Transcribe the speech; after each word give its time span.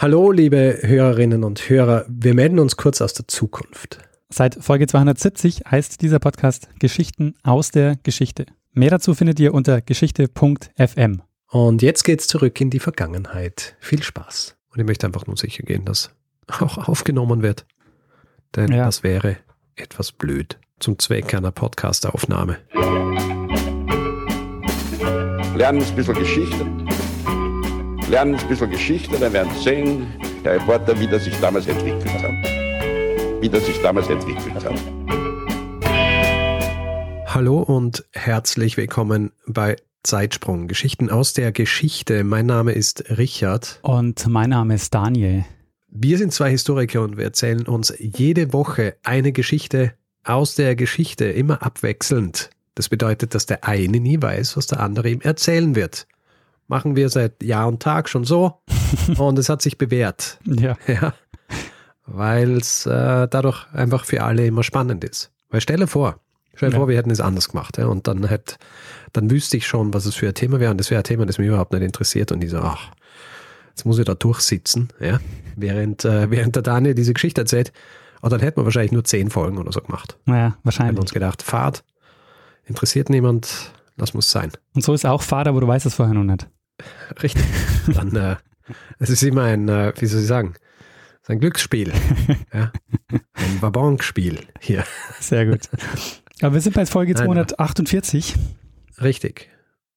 Hallo, 0.00 0.30
liebe 0.30 0.78
Hörerinnen 0.82 1.42
und 1.42 1.68
Hörer. 1.68 2.04
Wir 2.08 2.32
melden 2.32 2.60
uns 2.60 2.76
kurz 2.76 3.00
aus 3.00 3.14
der 3.14 3.26
Zukunft. 3.26 3.98
Seit 4.28 4.54
Folge 4.54 4.86
270 4.86 5.62
heißt 5.68 6.00
dieser 6.02 6.20
Podcast 6.20 6.68
Geschichten 6.78 7.34
aus 7.42 7.72
der 7.72 7.96
Geschichte. 8.04 8.46
Mehr 8.72 8.90
dazu 8.90 9.16
findet 9.16 9.40
ihr 9.40 9.52
unter 9.52 9.80
geschichte.fm. 9.80 11.22
Und 11.50 11.82
jetzt 11.82 12.04
geht's 12.04 12.28
zurück 12.28 12.60
in 12.60 12.70
die 12.70 12.78
Vergangenheit. 12.78 13.74
Viel 13.80 14.00
Spaß. 14.00 14.56
Und 14.72 14.78
ich 14.78 14.86
möchte 14.86 15.04
einfach 15.04 15.26
nur 15.26 15.36
sicher 15.36 15.64
gehen, 15.64 15.84
dass 15.84 16.12
auch 16.46 16.86
aufgenommen 16.86 17.42
wird. 17.42 17.66
Denn 18.54 18.70
ja. 18.70 18.84
das 18.84 19.02
wäre 19.02 19.38
etwas 19.74 20.12
blöd 20.12 20.60
zum 20.78 21.00
Zweck 21.00 21.34
einer 21.34 21.50
Podcastaufnahme. 21.50 22.58
Lernen 25.56 25.82
ein 25.82 25.96
bisschen 25.96 26.14
Geschichte 26.14 26.64
lernen 28.08 28.36
ein 28.36 28.48
bisschen 28.48 28.70
Geschichte, 28.70 29.18
dann 29.18 29.32
werden 29.32 29.52
Sie 29.54 29.62
sehen, 29.62 30.06
Herr 30.42 30.54
Reporter, 30.54 30.98
wie 30.98 31.06
das 31.06 31.24
sich 31.24 31.38
damals 31.40 31.66
entwickelt 31.66 32.10
hat. 32.22 33.42
Wie 33.42 33.48
das 33.48 33.66
sich 33.66 33.80
damals 33.82 34.08
entwickelt 34.08 34.54
hat. 34.54 34.74
Hallo 37.26 37.60
und 37.60 38.04
herzlich 38.12 38.76
willkommen 38.76 39.32
bei 39.46 39.76
Zeitsprung, 40.02 40.68
Geschichten 40.68 41.10
aus 41.10 41.34
der 41.34 41.52
Geschichte. 41.52 42.24
Mein 42.24 42.46
Name 42.46 42.72
ist 42.72 43.18
Richard. 43.18 43.78
Und 43.82 44.26
mein 44.26 44.50
Name 44.50 44.74
ist 44.74 44.94
Daniel. 44.94 45.44
Wir 45.90 46.16
sind 46.18 46.32
zwei 46.32 46.50
Historiker 46.50 47.02
und 47.02 47.18
wir 47.18 47.24
erzählen 47.24 47.66
uns 47.66 47.92
jede 47.98 48.52
Woche 48.52 48.96
eine 49.02 49.32
Geschichte 49.32 49.92
aus 50.24 50.54
der 50.54 50.76
Geschichte, 50.76 51.26
immer 51.26 51.62
abwechselnd. 51.62 52.50
Das 52.74 52.88
bedeutet, 52.88 53.34
dass 53.34 53.46
der 53.46 53.64
eine 53.64 54.00
nie 54.00 54.20
weiß, 54.20 54.56
was 54.56 54.66
der 54.66 54.80
andere 54.80 55.10
ihm 55.10 55.20
erzählen 55.20 55.74
wird 55.74 56.06
machen 56.68 56.94
wir 56.96 57.08
seit 57.08 57.42
Jahr 57.42 57.66
und 57.66 57.82
Tag 57.82 58.08
schon 58.08 58.24
so 58.24 58.60
und 59.18 59.38
es 59.38 59.48
hat 59.48 59.62
sich 59.62 59.78
bewährt. 59.78 60.38
Ja. 60.44 60.76
ja 60.86 61.14
Weil 62.06 62.58
es 62.58 62.86
äh, 62.86 63.26
dadurch 63.28 63.66
einfach 63.72 64.04
für 64.04 64.22
alle 64.22 64.46
immer 64.46 64.62
spannend 64.62 65.04
ist. 65.04 65.32
Weil 65.50 65.60
stell 65.60 65.78
dir 65.78 65.86
vor, 65.86 66.20
stell 66.54 66.70
dir 66.70 66.74
ja. 66.74 66.78
vor, 66.78 66.88
wir 66.88 66.96
hätten 66.96 67.10
es 67.10 67.20
anders 67.20 67.48
gemacht 67.48 67.78
ja, 67.78 67.86
und 67.86 68.06
dann 68.06 68.26
hätte, 68.26 68.56
dann 69.12 69.30
wüsste 69.30 69.56
ich 69.56 69.66
schon, 69.66 69.92
was 69.92 70.06
es 70.06 70.14
für 70.14 70.28
ein 70.28 70.34
Thema 70.34 70.60
wäre 70.60 70.70
und 70.70 70.78
das 70.78 70.90
wäre 70.90 71.00
ein 71.00 71.04
Thema, 71.04 71.26
das 71.26 71.38
mich 71.38 71.48
überhaupt 71.48 71.72
nicht 71.72 71.82
interessiert 71.82 72.30
und 72.32 72.44
ich 72.44 72.50
so, 72.50 72.58
ach, 72.58 72.90
jetzt 73.70 73.86
muss 73.86 73.98
ich 73.98 74.04
da 74.04 74.14
durchsitzen, 74.14 74.88
ja, 75.00 75.20
während, 75.56 76.04
äh, 76.04 76.30
während 76.30 76.56
der 76.56 76.62
Daniel 76.62 76.94
diese 76.94 77.14
Geschichte 77.14 77.40
erzählt. 77.40 77.72
Und 78.20 78.32
dann 78.32 78.40
hätten 78.40 78.60
wir 78.60 78.64
wahrscheinlich 78.64 78.90
nur 78.90 79.04
zehn 79.04 79.30
Folgen 79.30 79.58
oder 79.58 79.70
so 79.70 79.80
gemacht. 79.80 80.18
Ja, 80.26 80.56
wahrscheinlich. 80.64 80.92
Hätten 80.92 81.00
uns 81.00 81.12
gedacht, 81.12 81.42
Fahrt, 81.42 81.84
interessiert 82.66 83.10
niemand, 83.10 83.72
das 83.96 84.14
muss 84.14 84.30
sein. 84.30 84.50
Und 84.74 84.82
so 84.82 84.92
ist 84.92 85.06
auch 85.06 85.22
Fahrt, 85.22 85.46
aber 85.46 85.60
du 85.60 85.68
weißt 85.68 85.86
es 85.86 85.94
vorher 85.94 86.14
noch 86.14 86.24
nicht. 86.24 86.48
Richtig. 87.22 87.44
Dann, 87.94 88.14
äh, 88.16 88.36
es 88.98 89.10
ist 89.10 89.22
immer 89.22 89.44
ein, 89.44 89.68
äh, 89.68 89.92
wie 89.98 90.06
soll 90.06 90.20
ich 90.20 90.26
sagen, 90.26 90.54
ein 91.28 91.40
Glücksspiel. 91.40 91.92
ja? 92.54 92.72
Ein 93.34 93.60
Wabonspiel 93.62 94.38
hier. 94.60 94.84
Sehr 95.20 95.46
gut. 95.46 95.68
Aber 96.40 96.54
wir 96.54 96.60
sind 96.60 96.74
bei 96.74 96.86
Folge 96.86 97.14
248. 97.14 98.34
Richtig. 99.02 99.50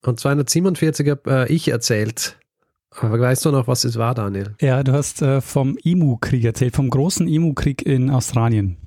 Und 0.04 0.20
247 0.20 1.10
habe 1.10 1.48
äh, 1.48 1.54
ich 1.54 1.70
erzählt. 1.70 2.38
Aber 2.90 3.20
weißt 3.20 3.46
du 3.46 3.52
noch, 3.52 3.68
was 3.68 3.86
es 3.86 3.98
war, 3.98 4.14
Daniel? 4.14 4.56
Ja, 4.60 4.84
du 4.84 4.92
hast 4.92 5.22
äh, 5.22 5.40
vom 5.40 5.78
Emu-Krieg 5.84 6.44
erzählt, 6.44 6.76
vom 6.76 6.90
großen 6.90 7.28
Emu-Krieg 7.28 7.86
in 7.86 8.10
Australien. 8.10 8.78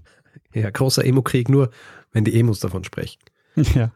Ja, 0.52 0.70
großer 0.70 1.04
Emu-Krieg, 1.04 1.48
nur 1.48 1.70
wenn 2.12 2.24
die 2.24 2.38
Emus 2.38 2.60
davon 2.60 2.84
sprechen. 2.84 3.20
Ja. 3.74 3.92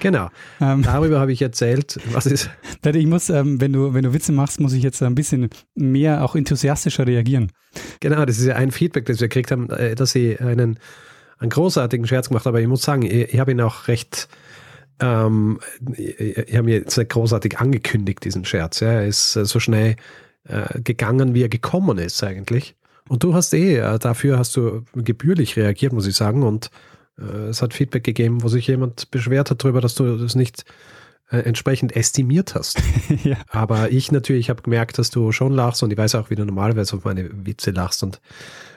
Genau. 0.00 0.28
Ähm, 0.60 0.82
Darüber 0.82 1.20
habe 1.20 1.32
ich 1.32 1.42
erzählt. 1.42 1.98
Was 2.12 2.26
ist? 2.26 2.50
Ich 2.84 3.06
muss, 3.06 3.28
ähm, 3.28 3.60
wenn 3.60 3.72
du, 3.72 3.92
wenn 3.92 4.04
du 4.04 4.14
Witze 4.14 4.32
machst, 4.32 4.60
muss 4.60 4.72
ich 4.72 4.82
jetzt 4.82 5.02
ein 5.02 5.14
bisschen 5.14 5.50
mehr 5.74 6.24
auch 6.24 6.34
enthusiastischer 6.34 7.06
reagieren. 7.06 7.52
Genau, 8.00 8.24
das 8.24 8.38
ist 8.38 8.46
ja 8.46 8.54
ein 8.54 8.70
Feedback, 8.70 9.04
das 9.04 9.20
wir 9.20 9.28
gekriegt 9.28 9.50
haben, 9.50 9.68
äh, 9.70 9.94
dass 9.94 10.12
sie 10.12 10.38
einen, 10.38 10.78
einen 11.38 11.50
großartigen 11.50 12.06
Scherz 12.06 12.28
gemacht 12.28 12.46
haben. 12.46 12.52
Aber 12.52 12.60
ich 12.60 12.68
muss 12.68 12.82
sagen, 12.82 13.02
ich, 13.02 13.34
ich 13.34 13.38
habe 13.40 13.50
ihn 13.50 13.60
auch 13.60 13.88
recht, 13.88 14.28
ähm, 15.00 15.58
ich 15.96 16.54
habe 16.54 16.62
mir 16.62 16.76
jetzt 16.76 16.96
großartig 17.08 17.58
angekündigt, 17.58 18.24
diesen 18.24 18.44
Scherz. 18.44 18.80
Ja. 18.80 18.92
Er 18.92 19.06
ist 19.06 19.36
äh, 19.36 19.44
so 19.44 19.60
schnell 19.60 19.96
äh, 20.44 20.80
gegangen, 20.80 21.34
wie 21.34 21.42
er 21.42 21.50
gekommen 21.50 21.98
ist 21.98 22.22
eigentlich. 22.22 22.74
Und 23.08 23.22
du 23.22 23.34
hast 23.34 23.52
eh, 23.54 23.78
äh, 23.78 23.98
dafür 23.98 24.38
hast 24.38 24.56
du 24.56 24.84
gebührlich 24.94 25.56
reagiert, 25.56 25.92
muss 25.92 26.06
ich 26.06 26.16
sagen. 26.16 26.42
Und 26.42 26.70
es 27.22 27.62
hat 27.62 27.74
Feedback 27.74 28.04
gegeben, 28.04 28.42
wo 28.42 28.48
sich 28.48 28.66
jemand 28.66 29.10
beschwert 29.10 29.50
hat 29.50 29.62
darüber, 29.62 29.80
dass 29.80 29.94
du 29.94 30.16
das 30.16 30.34
nicht 30.34 30.64
äh, 31.30 31.38
entsprechend 31.40 31.94
estimiert 31.94 32.54
hast. 32.54 32.80
ja. 33.24 33.36
Aber 33.50 33.92
ich 33.92 34.12
natürlich 34.12 34.50
habe 34.50 34.62
gemerkt, 34.62 34.98
dass 34.98 35.10
du 35.10 35.30
schon 35.32 35.52
lachst 35.52 35.82
und 35.82 35.92
ich 35.92 35.98
weiß 35.98 36.14
auch, 36.14 36.30
wie 36.30 36.36
du 36.36 36.44
normalerweise 36.44 36.96
auf 36.96 37.04
meine 37.04 37.28
Witze 37.44 37.70
lachst. 37.70 38.02
Und 38.02 38.20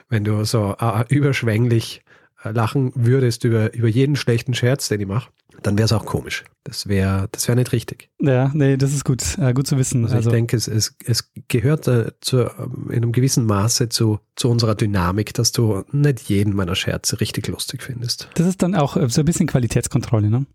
wenn 0.08 0.24
du 0.24 0.44
so 0.44 0.76
äh, 0.78 1.04
überschwänglich 1.08 2.02
äh, 2.44 2.50
lachen 2.50 2.92
würdest 2.94 3.44
über, 3.44 3.72
über 3.72 3.88
jeden 3.88 4.16
schlechten 4.16 4.54
Scherz, 4.54 4.88
den 4.88 5.00
ich 5.00 5.06
mache, 5.06 5.30
dann 5.62 5.78
wäre 5.78 5.86
es 5.86 5.92
auch 5.92 6.06
komisch. 6.06 6.44
Das 6.64 6.86
wäre 6.86 7.28
das 7.32 7.48
wär 7.48 7.56
nicht 7.56 7.72
richtig. 7.72 8.08
Ja, 8.20 8.50
nee, 8.54 8.76
das 8.76 8.92
ist 8.92 9.04
gut, 9.04 9.36
äh, 9.38 9.52
gut 9.52 9.66
zu 9.66 9.78
wissen. 9.78 10.04
Also, 10.04 10.16
also 10.16 10.30
ich 10.30 10.34
denke, 10.34 10.56
es, 10.56 10.68
es, 10.68 10.94
es 11.04 11.30
gehört 11.48 11.88
äh, 11.88 12.12
zu, 12.20 12.42
ähm, 12.42 12.86
in 12.88 12.98
einem 12.98 13.12
gewissen 13.12 13.46
Maße 13.46 13.88
zu, 13.88 14.20
zu 14.36 14.48
unserer 14.48 14.76
Dynamik, 14.76 15.34
dass 15.34 15.50
du 15.50 15.82
nicht 15.90 16.20
jeden 16.28 16.54
meiner 16.54 16.76
Scherze 16.76 17.20
richtig 17.20 17.48
lustig 17.48 17.82
findest. 17.82 18.28
Das 18.34 18.46
ist 18.46 18.62
dann 18.62 18.76
auch 18.76 18.96
äh, 18.96 19.08
so 19.08 19.22
ein 19.22 19.24
bisschen 19.24 19.48
Qualitätskontrolle, 19.48 20.30
ne? 20.30 20.46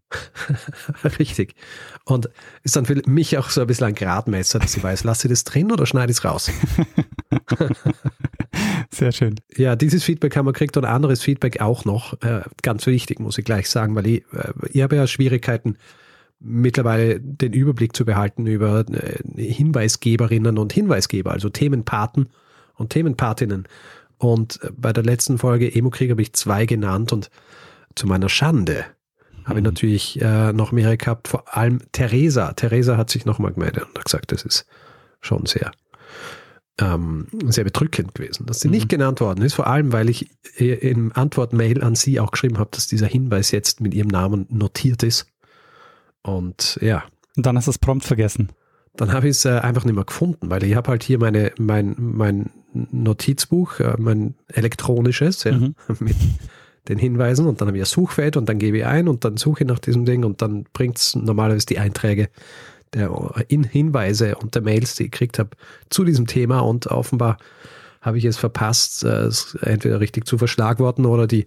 richtig. 1.19 1.56
Und 2.06 2.30
ist 2.63 2.78
dann 2.78 2.86
für 2.86 3.02
mich 3.06 3.38
auch 3.38 3.50
so 3.50 3.59
ein 3.59 3.68
bisschen 3.68 3.88
ein 3.88 3.96
Gradmesser, 3.96 4.59
dass 4.59 4.78
ich 4.78 4.84
weiß, 4.84 5.03
lasse 5.03 5.28
ich 5.28 5.31
das 5.31 5.44
drin 5.44 5.74
oder 5.74 5.86
schneide 5.86 6.12
ich 6.12 6.19
es 6.19 6.24
raus? 6.24 6.50
Sehr 8.91 9.12
schön. 9.12 9.36
Ja, 9.56 9.75
dieses 9.75 10.03
Feedback 10.03 10.36
haben 10.36 10.46
wir 10.46 10.53
gekriegt 10.53 10.78
und 10.78 10.86
anderes 10.86 11.22
Feedback 11.22 11.62
auch 11.62 11.86
noch. 11.86 12.13
Äh, 12.22 12.41
ganz 12.63 12.86
wichtig, 12.88 13.19
muss 13.19 13.38
ich 13.38 13.46
gleich 13.46 13.69
sagen, 13.69 13.96
weil 13.96 14.07
ich, 14.07 14.24
äh, 14.34 14.53
ich 14.72 14.81
habe 14.88 14.96
ja 14.96 15.08
Schwierigkeiten, 15.08 15.78
mittlerweile 16.40 17.20
den 17.20 17.53
Überblick 17.53 17.96
zu 17.96 18.06
behalten 18.06 18.46
über 18.48 18.86
äh, 18.92 19.42
Hinweisgeberinnen 19.42 20.58
und 20.58 20.74
Hinweisgeber, 20.74 21.31
also 21.31 21.50
Themenpaten 21.50 22.30
und 22.75 22.92
Themenpatinnen. 22.92 23.68
Und 24.18 24.59
äh, 24.64 24.70
bei 24.75 24.94
der 24.94 25.03
letzten 25.03 25.38
Folge 25.38 25.74
Emo-Krieg 25.74 26.12
habe 26.12 26.22
ich 26.22 26.34
zwei 26.34 26.66
genannt 26.66 27.12
und 27.12 27.30
zu 27.96 28.08
meiner 28.08 28.30
Schande 28.30 28.86
habe 29.46 29.59
ich 29.59 29.64
mhm. 29.64 29.70
natürlich 29.70 30.22
äh, 30.22 30.53
noch 30.53 30.72
mehrere 30.72 30.98
gehabt, 30.98 31.28
vor 31.28 31.56
allem 31.56 31.80
Theresa. 31.92 32.54
Theresa 32.54 32.98
hat 32.98 33.09
sich 33.09 33.25
nochmal 33.25 33.54
gemeldet 33.54 33.86
und 33.88 33.98
hat 33.98 34.06
gesagt, 34.06 34.31
das 34.31 34.44
ist 34.44 34.66
schon 35.22 35.46
sehr 35.46 35.72
ähm, 36.79 37.27
sehr 37.45 37.63
bedrückend 37.63 38.13
gewesen, 38.13 38.45
dass 38.45 38.59
sie 38.59 38.67
mhm. 38.67 38.75
nicht 38.75 38.89
genannt 38.89 39.19
worden 39.19 39.41
ist, 39.43 39.53
vor 39.53 39.67
allem 39.67 39.91
weil 39.91 40.09
ich 40.09 40.29
im 40.57 41.11
Antwortmail 41.13 41.83
an 41.83 41.95
sie 41.95 42.19
auch 42.19 42.31
geschrieben 42.31 42.59
habe, 42.59 42.69
dass 42.71 42.88
dieser 42.88 43.07
Hinweis 43.07 43.51
jetzt 43.51 43.81
mit 43.81 43.93
ihrem 43.93 44.09
Namen 44.09 44.45
notiert 44.49 45.03
ist. 45.03 45.27
Und 46.21 46.77
ja. 46.81 47.03
Und 47.35 47.45
dann 47.45 47.57
hast 47.57 47.67
du 47.67 47.71
es 47.71 47.79
prompt 47.79 48.05
vergessen. 48.05 48.49
Dann 48.95 49.13
habe 49.13 49.27
ich 49.27 49.38
es 49.38 49.45
äh, 49.45 49.59
einfach 49.59 49.85
nicht 49.85 49.93
mehr 49.93 50.03
gefunden, 50.03 50.49
weil 50.49 50.63
ich 50.63 50.75
habe 50.75 50.89
halt 50.89 51.03
hier 51.03 51.19
meine, 51.19 51.51
mein, 51.57 51.95
mein 51.97 52.49
Notizbuch, 52.73 53.79
äh, 53.79 53.95
mein 53.97 54.33
elektronisches, 54.47 55.44
ja, 55.44 55.53
mhm. 55.53 55.75
mit 55.99 56.15
den 56.89 56.97
Hinweisen 56.97 57.47
und 57.47 57.59
dann 57.59 57.67
habe 57.67 57.77
ich 57.77 57.83
ein 57.83 57.88
Suchfeld 57.88 58.38
und 58.38 58.47
dann 58.47 58.59
gebe 58.59 58.77
ich 58.77 58.85
ein 58.85 59.07
und 59.07 59.25
dann 59.25 59.38
suche 59.38 59.63
ich 59.63 59.67
nach 59.67 59.79
diesem 59.79 60.05
Ding 60.05 60.23
und 60.23 60.41
dann 60.41 60.65
bringt 60.73 60.97
es 60.97 61.15
normalerweise 61.15 61.65
die 61.65 61.79
Einträge 61.79 62.29
der 62.94 63.12
Hinweise 63.50 64.36
und 64.36 64.56
der 64.56 64.62
Mails, 64.62 64.96
die 64.96 65.06
ich 65.06 65.12
gekriegt 65.12 65.40
habe 65.40 65.52
zu 65.90 66.03
diesem 66.03 66.28
Thema 66.28 66.59
und 66.59 66.88
offenbar 66.88 67.38
habe 68.02 68.18
ich 68.18 68.25
es 68.25 68.38
verpasst, 68.38 69.03
äh, 69.03 69.25
es 69.25 69.56
entweder 69.62 70.00
richtig 70.00 70.25
zu 70.25 70.38
verschlagworten 70.38 71.06
oder 71.06 71.28
die, 71.28 71.46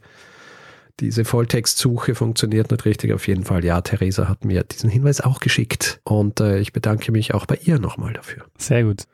diese 1.01 1.25
Volltextsuche 1.25 2.15
funktioniert 2.15 2.71
nicht 2.71 2.84
richtig. 2.84 3.12
Auf 3.12 3.27
jeden 3.27 3.45
Fall, 3.45 3.65
ja, 3.65 3.81
Theresa 3.81 4.28
hat 4.28 4.45
mir 4.45 4.62
diesen 4.65 4.91
Hinweis 4.91 5.21
auch 5.21 5.41
geschickt 5.41 6.01
und 6.05 6.41
äh, 6.41 6.59
ich 6.59 6.73
bedanke 6.73 7.12
mich 7.12 7.34
auch 7.34 7.47
bei 7.47 7.59
ihr 7.62 7.78
nochmal 7.78 8.12
dafür. 8.12 8.45
Sehr 8.59 8.84
gut. 8.84 9.05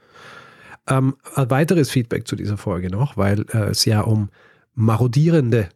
Ähm, 0.88 1.16
ein 1.34 1.50
weiteres 1.50 1.90
Feedback 1.90 2.28
zu 2.28 2.36
dieser 2.36 2.56
Folge 2.56 2.90
noch, 2.90 3.16
weil 3.16 3.44
äh, 3.52 3.70
es 3.70 3.84
ja 3.84 4.02
um 4.02 4.30
marodierende 4.74 5.68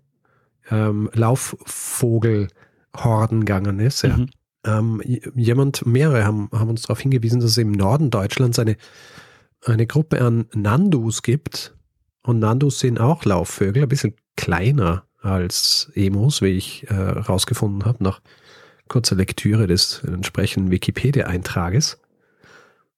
ähm, 0.71 1.11
Laufvogelhorden 1.15 3.41
gegangen 3.41 3.81
ist. 3.81 4.03
Ja. 4.03 4.17
Mhm 4.17 4.31
ähm, 4.65 5.01
jemand, 5.05 5.87
mehrere 5.87 6.25
haben, 6.25 6.49
haben 6.53 6.71
uns 6.71 6.83
darauf 6.83 7.01
hingewiesen, 7.01 7.41
dass 7.41 7.53
es 7.53 7.59
im 7.59 7.73
Norden 7.73 8.11
Deutschlands 8.11 8.59
eine, 8.59 8.77
eine 9.65 9.87
Gruppe 9.87 10.21
an 10.21 10.47
Nandus 10.55 11.23
gibt. 11.23 11.75
Und 12.23 12.39
Nandus 12.39 12.81
sind 12.81 13.01
auch 13.01 13.25
Laufvögel, 13.25 13.83
ein 13.83 13.89
bisschen 13.89 14.15
kleiner 14.37 15.05
als 15.23 15.91
Emus, 15.95 16.43
wie 16.43 16.57
ich 16.57 16.89
äh, 16.91 16.95
rausgefunden 16.95 17.85
habe, 17.85 18.03
nach 18.03 18.21
kurzer 18.89 19.17
Lektüre 19.17 19.67
des 19.67 20.03
entsprechenden 20.05 20.71
Wikipedia-Eintrages. 20.71 21.99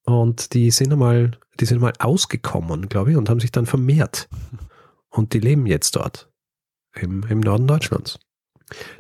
Und 0.05 0.55
die 0.55 0.71
sind 0.71 0.93
einmal, 0.93 1.33
die 1.61 1.65
sind 1.65 1.79
einmal 1.79 1.93
ausgekommen, 1.99 2.89
glaube 2.89 3.13
ich, 3.13 3.17
und 3.17 3.29
haben 3.29 3.41
sich 3.41 3.53
dann 3.53 3.67
vermehrt. 3.67 4.29
Und 5.11 5.33
die 5.35 5.41
leben 5.41 5.67
jetzt 5.67 5.95
dort, 5.95 6.29
im, 6.95 7.23
im 7.29 7.41
Norden 7.41 7.67
Deutschlands. 7.67 8.19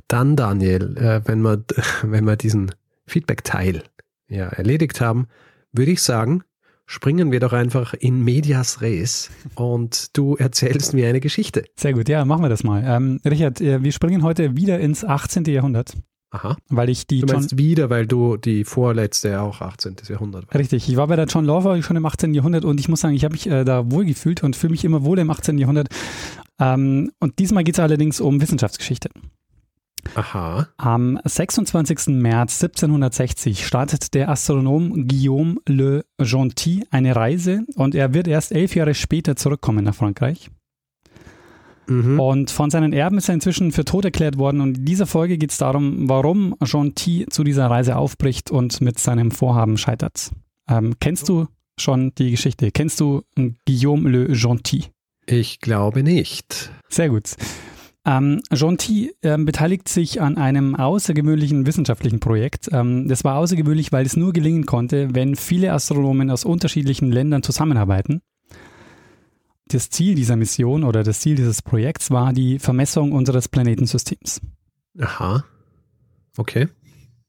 Dann, 0.08 0.36
Daniel, 0.36 0.96
äh, 0.96 1.20
wenn, 1.26 1.42
wir, 1.42 1.64
wenn 2.02 2.24
wir 2.24 2.36
diesen 2.36 2.72
Feedback-Teil 3.06 3.82
ja, 4.28 4.46
erledigt 4.46 5.00
haben, 5.00 5.26
würde 5.72 5.92
ich 5.92 6.02
sagen, 6.02 6.42
springen 6.86 7.32
wir 7.32 7.40
doch 7.40 7.52
einfach 7.52 7.94
in 7.94 8.22
Medias 8.22 8.80
Res 8.80 9.30
und 9.54 10.16
du 10.16 10.36
erzählst 10.36 10.94
mir 10.94 11.08
eine 11.08 11.20
Geschichte. 11.20 11.64
Sehr 11.76 11.94
gut, 11.94 12.08
ja, 12.08 12.24
machen 12.24 12.42
wir 12.42 12.48
das 12.48 12.64
mal. 12.64 12.82
Ähm, 12.84 13.20
Richard, 13.24 13.60
äh, 13.60 13.82
wir 13.82 13.92
springen 13.92 14.22
heute 14.22 14.56
wieder 14.56 14.78
ins 14.78 15.04
18. 15.04 15.44
Jahrhundert. 15.44 15.94
Aha. 16.32 16.56
Weil 16.70 16.88
ich 16.88 17.06
die 17.06 17.20
Du 17.20 17.26
John, 17.26 17.40
meinst 17.40 17.58
wieder, 17.58 17.90
weil 17.90 18.06
du 18.06 18.38
die 18.38 18.64
vorletzte 18.64 19.40
auch 19.42 19.60
18. 19.60 19.96
Jahrhundert 20.08 20.48
war. 20.48 20.58
Richtig, 20.58 20.88
ich 20.88 20.96
war 20.96 21.06
bei 21.06 21.16
der 21.16 21.26
John 21.26 21.44
Law 21.44 21.82
schon 21.82 21.96
im 21.96 22.06
18. 22.06 22.32
Jahrhundert 22.32 22.64
und 22.64 22.80
ich 22.80 22.88
muss 22.88 23.00
sagen, 23.00 23.14
ich 23.14 23.24
habe 23.24 23.32
mich 23.32 23.46
äh, 23.46 23.64
da 23.64 23.90
wohl 23.90 24.06
gefühlt 24.06 24.42
und 24.42 24.56
fühle 24.56 24.70
mich 24.70 24.84
immer 24.84 25.04
wohl 25.04 25.18
im 25.18 25.30
18. 25.30 25.58
Jahrhundert. 25.58 25.88
Ähm, 26.58 27.12
und 27.20 27.38
diesmal 27.38 27.64
geht 27.64 27.74
es 27.74 27.80
allerdings 27.80 28.20
um 28.20 28.40
Wissenschaftsgeschichte. 28.40 29.10
Aha. 30.14 30.68
Am 30.76 31.18
26. 31.24 32.08
März 32.08 32.62
1760 32.62 33.66
startet 33.66 34.14
der 34.14 34.28
Astronom 34.28 35.08
Guillaume 35.08 35.56
Le 35.66 36.04
Gentil 36.18 36.86
eine 36.90 37.16
Reise 37.16 37.64
und 37.76 37.94
er 37.94 38.14
wird 38.14 38.28
erst 38.28 38.52
elf 38.52 38.74
Jahre 38.74 38.94
später 38.94 39.36
zurückkommen 39.36 39.84
nach 39.84 39.94
Frankreich. 39.94 40.50
Mhm. 41.86 42.20
Und 42.20 42.50
von 42.50 42.70
seinen 42.70 42.92
Erben 42.92 43.18
ist 43.18 43.28
er 43.28 43.34
inzwischen 43.34 43.72
für 43.72 43.84
tot 43.84 44.04
erklärt 44.04 44.38
worden. 44.38 44.60
Und 44.60 44.78
in 44.78 44.84
dieser 44.84 45.06
Folge 45.06 45.38
geht 45.38 45.50
es 45.50 45.58
darum, 45.58 46.08
warum 46.08 46.54
Gentil 46.60 47.26
zu 47.28 47.44
dieser 47.44 47.68
Reise 47.68 47.96
aufbricht 47.96 48.50
und 48.50 48.80
mit 48.80 48.98
seinem 48.98 49.30
Vorhaben 49.30 49.78
scheitert. 49.78 50.30
Ähm, 50.68 50.94
kennst 51.00 51.28
du 51.28 51.46
schon 51.78 52.14
die 52.16 52.30
Geschichte? 52.30 52.70
Kennst 52.70 53.00
du 53.00 53.22
Guillaume 53.66 54.08
Le 54.08 54.26
Gentil? 54.28 54.86
Ich 55.26 55.60
glaube 55.60 56.02
nicht. 56.02 56.70
Sehr 56.88 57.08
gut. 57.08 57.34
Ähm, 58.04 58.40
Gentil 58.50 59.14
ähm, 59.22 59.44
beteiligt 59.44 59.88
sich 59.88 60.20
an 60.20 60.36
einem 60.36 60.74
außergewöhnlichen 60.74 61.66
wissenschaftlichen 61.66 62.18
Projekt. 62.18 62.68
Ähm, 62.72 63.06
das 63.06 63.22
war 63.22 63.36
außergewöhnlich, 63.36 63.92
weil 63.92 64.04
es 64.04 64.16
nur 64.16 64.32
gelingen 64.32 64.66
konnte, 64.66 65.14
wenn 65.14 65.36
viele 65.36 65.72
Astronomen 65.72 66.30
aus 66.30 66.44
unterschiedlichen 66.44 67.12
Ländern 67.12 67.44
zusammenarbeiten. 67.44 68.20
Das 69.68 69.88
Ziel 69.88 70.16
dieser 70.16 70.34
Mission 70.34 70.82
oder 70.82 71.04
das 71.04 71.20
Ziel 71.20 71.36
dieses 71.36 71.62
Projekts 71.62 72.10
war 72.10 72.32
die 72.32 72.58
Vermessung 72.58 73.12
unseres 73.12 73.48
Planetensystems. 73.48 74.40
Aha. 74.98 75.44
Okay. 76.36 76.68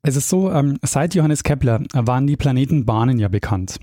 Es 0.01 0.15
ist 0.15 0.27
so, 0.27 0.51
ähm, 0.51 0.79
seit 0.81 1.13
Johannes 1.13 1.43
Kepler 1.43 1.83
waren 1.93 2.25
die 2.25 2.35
Planetenbahnen 2.35 3.19
ja 3.19 3.27
bekannt. 3.27 3.79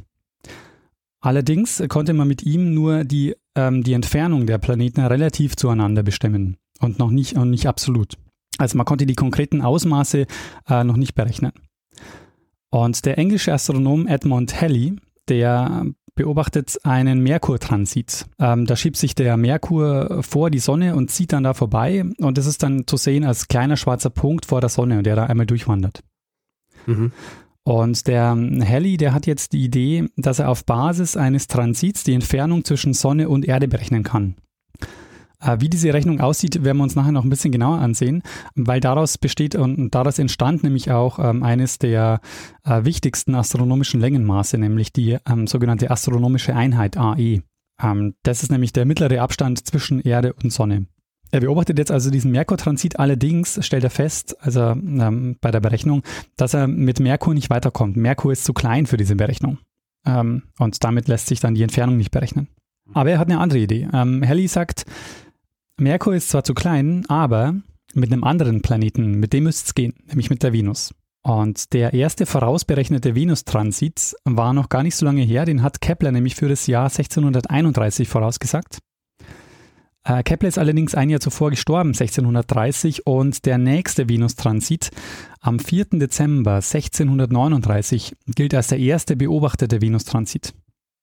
Allerdings 1.20 1.82
konnte 1.88 2.14
man 2.14 2.26
mit 2.26 2.42
ihm 2.42 2.74
nur 2.74 3.04
die, 3.04 3.36
ähm, 3.54 3.84
die 3.84 3.92
Entfernung 3.92 4.46
der 4.46 4.58
Planeten 4.58 5.00
relativ 5.00 5.54
zueinander 5.54 6.02
bestimmen 6.02 6.56
und 6.80 6.98
noch 6.98 7.10
nicht, 7.10 7.36
und 7.36 7.50
nicht 7.50 7.66
absolut. 7.66 8.16
Also 8.58 8.76
man 8.76 8.86
konnte 8.86 9.06
die 9.06 9.14
konkreten 9.14 9.62
Ausmaße 9.62 10.26
äh, 10.68 10.84
noch 10.84 10.96
nicht 10.96 11.14
berechnen. 11.14 11.52
Und 12.70 13.04
der 13.04 13.18
englische 13.18 13.52
Astronom 13.52 14.06
Edmund 14.06 14.60
Halley, 14.60 14.96
der 15.28 15.86
beobachtet 16.14 16.78
einen 16.84 17.22
Merkurtransit. 17.22 18.26
Ähm, 18.38 18.66
da 18.66 18.76
schiebt 18.76 18.96
sich 18.96 19.14
der 19.14 19.36
Merkur 19.36 20.22
vor 20.22 20.50
die 20.50 20.58
Sonne 20.58 20.94
und 20.94 21.10
zieht 21.10 21.32
dann 21.32 21.44
da 21.44 21.54
vorbei 21.54 22.04
und 22.18 22.36
das 22.36 22.46
ist 22.46 22.62
dann 22.62 22.86
zu 22.86 22.96
sehen 22.96 23.24
als 23.24 23.48
kleiner 23.48 23.76
schwarzer 23.76 24.10
Punkt 24.10 24.46
vor 24.46 24.60
der 24.60 24.68
Sonne, 24.68 25.02
der 25.02 25.16
da 25.16 25.24
einmal 25.24 25.46
durchwandert. 25.46 26.02
Mhm. 26.86 27.12
Und 27.62 28.06
der 28.06 28.30
Halley, 28.30 28.96
der 28.96 29.14
hat 29.14 29.26
jetzt 29.26 29.52
die 29.52 29.64
Idee, 29.64 30.08
dass 30.16 30.38
er 30.38 30.48
auf 30.48 30.64
Basis 30.64 31.16
eines 31.16 31.46
Transits 31.46 32.04
die 32.04 32.14
Entfernung 32.14 32.64
zwischen 32.64 32.94
Sonne 32.94 33.28
und 33.28 33.46
Erde 33.46 33.68
berechnen 33.68 34.02
kann. 34.02 34.34
Äh, 35.40 35.56
Wie 35.60 35.68
diese 35.68 35.92
Rechnung 35.92 36.20
aussieht, 36.20 36.62
werden 36.64 36.78
wir 36.78 36.84
uns 36.84 36.96
nachher 36.96 37.12
noch 37.12 37.24
ein 37.24 37.30
bisschen 37.30 37.52
genauer 37.52 37.78
ansehen, 37.78 38.22
weil 38.54 38.80
daraus 38.80 39.18
besteht 39.18 39.54
und 39.54 39.94
daraus 39.94 40.18
entstand 40.18 40.62
nämlich 40.62 40.90
auch 40.90 41.18
ähm, 41.18 41.42
eines 41.42 41.78
der 41.78 42.20
äh, 42.64 42.84
wichtigsten 42.84 43.34
astronomischen 43.34 44.00
Längenmaße, 44.00 44.58
nämlich 44.58 44.92
die 44.92 45.18
ähm, 45.28 45.46
sogenannte 45.46 45.90
astronomische 45.90 46.54
Einheit 46.54 46.96
AE. 46.96 47.42
Ähm, 47.82 48.14
das 48.22 48.42
ist 48.42 48.50
nämlich 48.50 48.72
der 48.72 48.84
mittlere 48.84 49.22
Abstand 49.22 49.66
zwischen 49.66 50.00
Erde 50.00 50.34
und 50.42 50.52
Sonne. 50.52 50.86
Er 51.32 51.40
beobachtet 51.40 51.78
jetzt 51.78 51.92
also 51.92 52.10
diesen 52.10 52.32
Merkurtransit, 52.32 52.98
allerdings 52.98 53.64
stellt 53.64 53.84
er 53.84 53.90
fest, 53.90 54.36
also 54.40 54.60
ähm, 54.72 55.36
bei 55.40 55.52
der 55.52 55.60
Berechnung, 55.60 56.02
dass 56.36 56.54
er 56.54 56.66
mit 56.66 56.98
Merkur 56.98 57.34
nicht 57.34 57.50
weiterkommt. 57.50 57.96
Merkur 57.96 58.32
ist 58.32 58.44
zu 58.44 58.52
klein 58.52 58.86
für 58.86 58.96
diese 58.96 59.14
Berechnung. 59.14 59.58
Ähm, 60.04 60.42
und 60.58 60.82
damit 60.82 61.06
lässt 61.08 61.28
sich 61.28 61.38
dann 61.38 61.54
die 61.54 61.62
Entfernung 61.62 61.96
nicht 61.96 62.10
berechnen. 62.10 62.48
Aber 62.92 63.10
er 63.10 63.18
hat 63.20 63.28
eine 63.28 63.38
andere 63.38 63.60
Idee. 63.60 63.88
Ähm, 63.92 64.26
Halley 64.26 64.48
sagt, 64.48 64.84
Merkur 65.80 66.14
ist 66.14 66.28
zwar 66.28 66.44
zu 66.44 66.54
klein, 66.54 67.04
aber 67.08 67.54
mit 67.94 68.12
einem 68.12 68.24
anderen 68.24 68.62
Planeten, 68.62 69.18
mit 69.18 69.32
dem 69.32 69.44
müsste 69.44 69.66
es 69.66 69.74
gehen, 69.74 69.94
nämlich 70.06 70.30
mit 70.30 70.42
der 70.42 70.52
Venus. 70.52 70.94
Und 71.22 71.72
der 71.72 71.92
erste 71.92 72.24
vorausberechnete 72.24 73.14
Venustransit 73.14 74.14
war 74.24 74.52
noch 74.52 74.68
gar 74.68 74.82
nicht 74.82 74.96
so 74.96 75.04
lange 75.04 75.22
her, 75.22 75.44
den 75.44 75.62
hat 75.62 75.80
Kepler 75.80 76.12
nämlich 76.12 76.34
für 76.34 76.48
das 76.48 76.66
Jahr 76.66 76.84
1631 76.84 78.08
vorausgesagt. 78.08 78.78
Äh, 80.04 80.22
Kepler 80.22 80.48
ist 80.48 80.58
allerdings 80.58 80.94
ein 80.94 81.10
Jahr 81.10 81.20
zuvor 81.20 81.50
gestorben, 81.50 81.90
1630, 81.90 83.06
und 83.06 83.44
der 83.44 83.58
nächste 83.58 84.08
Venustransit 84.08 84.90
am 85.40 85.58
4. 85.58 85.86
Dezember 85.92 86.56
1639 86.56 88.16
gilt 88.34 88.54
als 88.54 88.68
der 88.68 88.78
erste 88.78 89.16
beobachtete 89.16 89.82
Venustransit. 89.82 90.54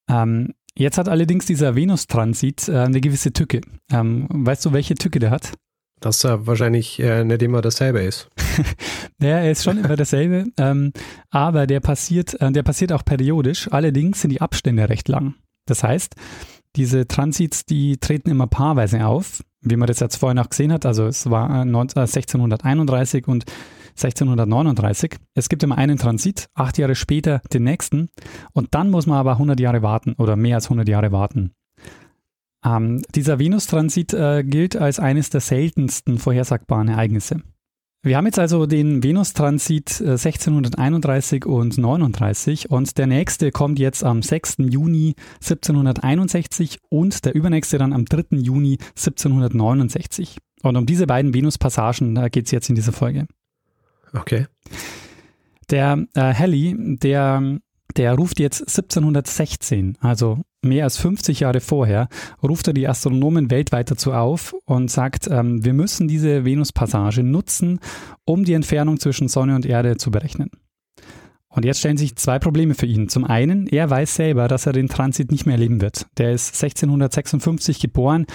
Ähm, 0.10 0.54
jetzt 0.78 0.98
hat 0.98 1.10
allerdings 1.10 1.46
dieser 1.46 1.76
Venustransit 1.76 2.70
äh, 2.70 2.80
eine 2.80 3.02
gewisse 3.02 3.34
Tücke. 3.34 3.62
Ähm, 3.92 4.28
weißt 4.30 4.66
du, 4.66 4.74
welche 4.74 4.96
Tücke 4.96 5.20
der 5.20 5.32
hat? 5.32 5.54
Dass 6.00 6.24
er 6.24 6.46
wahrscheinlich 6.46 7.00
äh, 7.00 7.24
nicht 7.24 7.42
immer 7.42 7.62
dasselbe 7.62 8.02
ist. 8.02 8.30
Ja, 9.20 9.40
er 9.40 9.52
ist 9.52 9.64
schon 9.64 9.80
immer 9.80 9.96
dasselbe, 9.96 10.46
ähm, 10.58 10.92
aber 11.32 11.66
der 11.66 11.80
passiert, 11.80 12.40
äh, 12.40 12.52
der 12.52 12.62
passiert 12.62 12.92
auch 12.92 13.04
periodisch. 13.04 13.68
Allerdings 13.72 14.22
sind 14.22 14.30
die 14.30 14.42
Abstände 14.42 14.88
recht 14.90 15.08
lang. 15.08 15.34
Das 15.66 15.82
heißt, 15.82 16.14
diese 16.76 17.08
Transits, 17.08 17.66
die 17.66 17.98
treten 17.98 18.30
immer 18.30 18.46
paarweise 18.46 19.08
auf, 19.08 19.42
wie 19.62 19.76
man 19.76 19.88
das 19.88 20.00
jetzt 20.00 20.18
vorhin 20.18 20.40
auch 20.40 20.50
gesehen 20.50 20.72
hat. 20.72 20.86
Also 20.86 21.06
es 21.06 21.30
war 21.30 21.62
äh, 21.62 21.66
19, 21.66 21.98
äh, 21.98 22.02
1631 22.02 23.28
und 23.28 23.46
1639. 23.92 25.16
Es 25.34 25.50
gibt 25.50 25.64
immer 25.64 25.78
einen 25.78 25.98
Transit, 25.98 26.48
acht 26.54 26.78
Jahre 26.78 26.96
später 26.96 27.42
den 27.52 27.64
nächsten 27.64 28.10
und 28.54 28.76
dann 28.76 28.92
muss 28.92 29.08
man 29.08 29.18
aber 29.18 29.34
100 29.34 29.60
Jahre 29.60 29.82
warten 29.82 30.14
oder 30.18 30.36
mehr 30.36 30.56
als 30.56 30.66
100 30.66 30.88
Jahre 30.88 31.12
warten. 31.12 31.52
Ähm, 32.66 33.02
dieser 33.16 33.40
Venustransit 33.40 34.14
äh, 34.14 34.44
gilt 34.44 34.76
als 34.76 35.00
eines 35.00 35.30
der 35.30 35.42
seltensten 35.42 36.18
vorhersagbaren 36.18 36.90
Ereignisse. 36.90 37.42
Wir 38.04 38.16
haben 38.16 38.26
jetzt 38.26 38.40
also 38.40 38.66
den 38.68 39.04
Venustransit 39.04 40.02
äh, 40.02 40.12
1631 40.12 41.46
und 41.46 41.78
39 41.78 42.70
und 42.70 42.98
der 42.98 43.08
nächste 43.08 43.52
kommt 43.52 43.80
jetzt 43.80 44.04
am 44.04 44.22
6. 44.22 44.58
Juni 44.60 45.16
1761 45.42 46.80
und 46.90 47.26
der 47.26 47.36
übernächste 47.36 47.78
dann 47.78 47.94
am 47.94 48.06
3. 48.06 48.38
Juni 48.38 48.78
1769. 48.96 50.38
Und 50.64 50.76
um 50.76 50.86
diese 50.86 51.08
beiden 51.08 51.34
Venuspassagen 51.34 52.16
geht 52.32 52.46
es 52.46 52.52
jetzt 52.52 52.70
in 52.70 52.76
dieser 52.76 52.94
Folge. 52.94 53.28
Okay. 54.14 54.46
Der 55.70 56.06
äh, 56.14 56.34
Halley, 56.34 56.76
der, 56.78 57.60
der 57.98 58.14
ruft 58.14 58.40
jetzt 58.40 58.62
1716, 58.62 59.98
also 60.00 60.40
mehr 60.62 60.84
als 60.84 60.98
50 60.98 61.42
Jahre 61.42 61.60
vorher, 61.60 62.10
ruft 62.44 62.68
er 62.68 62.74
die 62.74 62.88
Astronomen 62.88 63.50
weltweit 63.50 63.92
dazu 63.92 64.14
auf 64.14 64.56
und 64.66 64.92
sagt, 64.92 65.28
ähm, 65.30 65.64
wir 65.66 65.74
müssen 65.74 66.08
diese 66.08 66.46
Venuspassage 66.46 67.24
nutzen, 67.24 67.80
um 68.26 68.44
die 68.44 68.54
Entfernung 68.54 69.00
zwischen 69.00 69.28
Sonne 69.28 69.56
und 69.56 69.66
Erde 69.66 69.98
zu 69.98 70.12
berechnen. 70.12 70.50
Und 71.50 71.66
jetzt 71.66 71.80
stellen 71.80 71.98
sich 71.98 72.16
zwei 72.16 72.38
Probleme 72.38 72.76
für 72.76 72.86
ihn. 72.86 73.10
Zum 73.10 73.24
einen, 73.24 73.66
er 73.68 73.90
weiß 73.90 74.16
selber, 74.16 74.48
dass 74.48 74.68
er 74.68 74.74
den 74.74 74.90
Transit 74.90 75.32
nicht 75.32 75.46
mehr 75.48 75.56
erleben 75.56 75.82
wird. 75.82 76.06
Der 76.18 76.32
ist 76.32 76.62
1656 76.62 77.80
geboren 77.80 78.28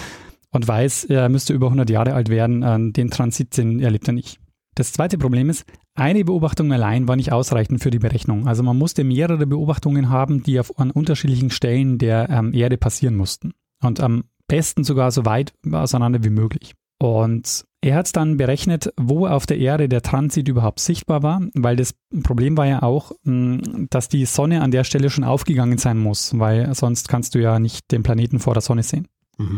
und 0.51 0.67
weiß, 0.67 1.05
er 1.05 1.29
müsste 1.29 1.53
über 1.53 1.67
100 1.67 1.89
Jahre 1.89 2.13
alt 2.15 2.27
werden. 2.29 2.63
Äh, 2.63 2.91
Den 2.91 3.09
Transit 3.11 3.55
den 3.55 3.79
erlebt 3.79 4.07
er 4.07 4.13
nicht. 4.13 4.39
Das 4.75 4.91
zweite 4.91 5.17
Problem 5.17 5.49
ist, 5.49 5.65
eine 5.95 6.25
Beobachtung 6.25 6.71
allein 6.73 7.07
war 7.07 7.15
nicht 7.15 7.31
ausreichend 7.31 7.81
für 7.81 7.91
die 7.91 7.99
Berechnung. 7.99 8.47
Also 8.47 8.63
man 8.63 8.77
musste 8.77 9.03
mehrere 9.03 9.45
Beobachtungen 9.45 10.09
haben, 10.09 10.43
die 10.43 10.59
auf, 10.59 10.79
an 10.79 10.91
unterschiedlichen 10.91 11.51
Stellen 11.51 11.97
der 11.97 12.29
ähm, 12.29 12.53
Erde 12.53 12.77
passieren 12.77 13.15
mussten. 13.15 13.53
Und 13.81 13.99
am 13.99 14.23
besten 14.47 14.83
sogar 14.83 15.11
so 15.11 15.25
weit 15.25 15.53
auseinander 15.71 16.23
wie 16.23 16.29
möglich. 16.29 16.73
Und 16.99 17.65
er 17.81 17.95
hat 17.95 18.15
dann 18.15 18.37
berechnet, 18.37 18.93
wo 18.97 19.27
auf 19.27 19.45
der 19.45 19.57
Erde 19.57 19.89
der 19.89 20.01
Transit 20.01 20.47
überhaupt 20.47 20.79
sichtbar 20.79 21.21
war, 21.21 21.41
weil 21.53 21.75
das 21.75 21.93
Problem 22.23 22.55
war 22.55 22.65
ja 22.65 22.81
auch, 22.81 23.11
mh, 23.23 23.87
dass 23.89 24.07
die 24.07 24.25
Sonne 24.25 24.61
an 24.61 24.71
der 24.71 24.85
Stelle 24.85 25.09
schon 25.09 25.25
aufgegangen 25.25 25.77
sein 25.77 25.99
muss, 25.99 26.39
weil 26.39 26.73
sonst 26.75 27.09
kannst 27.09 27.35
du 27.35 27.39
ja 27.39 27.59
nicht 27.59 27.91
den 27.91 28.03
Planeten 28.03 28.39
vor 28.39 28.53
der 28.53 28.61
Sonne 28.61 28.83
sehen. 28.83 29.07
Mhm. 29.37 29.57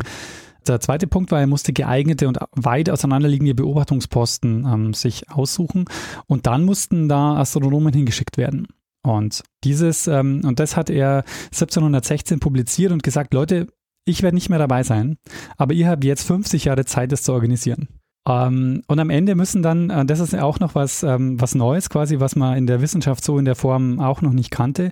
Der 0.68 0.80
zweite 0.80 1.08
Punkt 1.08 1.32
war, 1.32 1.40
er 1.40 1.48
musste 1.48 1.74
geeignete 1.74 2.28
und 2.28 2.40
weit 2.56 2.90
auseinanderliegende 2.90 3.56
Beobachtungsposten 3.56 4.66
ähm, 4.66 4.94
sich 4.94 5.30
aussuchen 5.30 5.86
und 6.28 6.48
dann 6.48 6.64
mussten 6.64 7.08
da 7.08 7.38
Astronomen 7.38 7.94
hingeschickt 7.94 8.38
werden. 8.38 8.68
Und 9.04 9.44
dieses, 9.64 10.08
ähm, 10.08 10.42
und 10.44 10.60
das 10.60 10.76
hat 10.76 10.90
er 10.90 11.24
1716 11.46 12.40
publiziert 12.40 12.92
und 12.92 13.04
gesagt, 13.04 13.34
Leute, 13.34 13.68
ich 14.06 14.24
werde 14.24 14.36
nicht 14.36 14.50
mehr 14.50 14.60
dabei 14.60 14.84
sein, 14.84 15.18
aber 15.58 15.74
ihr 15.74 15.88
habt 15.88 16.04
jetzt 16.04 16.26
50 16.26 16.66
Jahre 16.66 16.86
Zeit, 16.86 17.12
das 17.12 17.24
zu 17.24 17.34
organisieren. 17.34 17.88
Ähm, 18.28 18.82
und 18.88 19.00
am 19.00 19.10
Ende 19.12 19.36
müssen 19.36 19.62
dann, 19.62 19.90
äh, 19.90 20.06
das 20.06 20.20
ist 20.20 20.34
ja 20.34 20.44
auch 20.44 20.60
noch 20.60 20.74
was, 20.74 21.04
ähm, 21.04 21.40
was 21.40 21.54
Neues 21.54 21.90
quasi, 21.90 22.20
was 22.20 22.36
man 22.36 22.58
in 22.58 22.66
der 22.66 22.82
Wissenschaft 22.82 23.24
so 23.24 23.38
in 23.38 23.46
der 23.46 23.56
Form 23.56 24.00
auch 24.00 24.22
noch 24.22 24.34
nicht 24.34 24.52
kannte. 24.52 24.92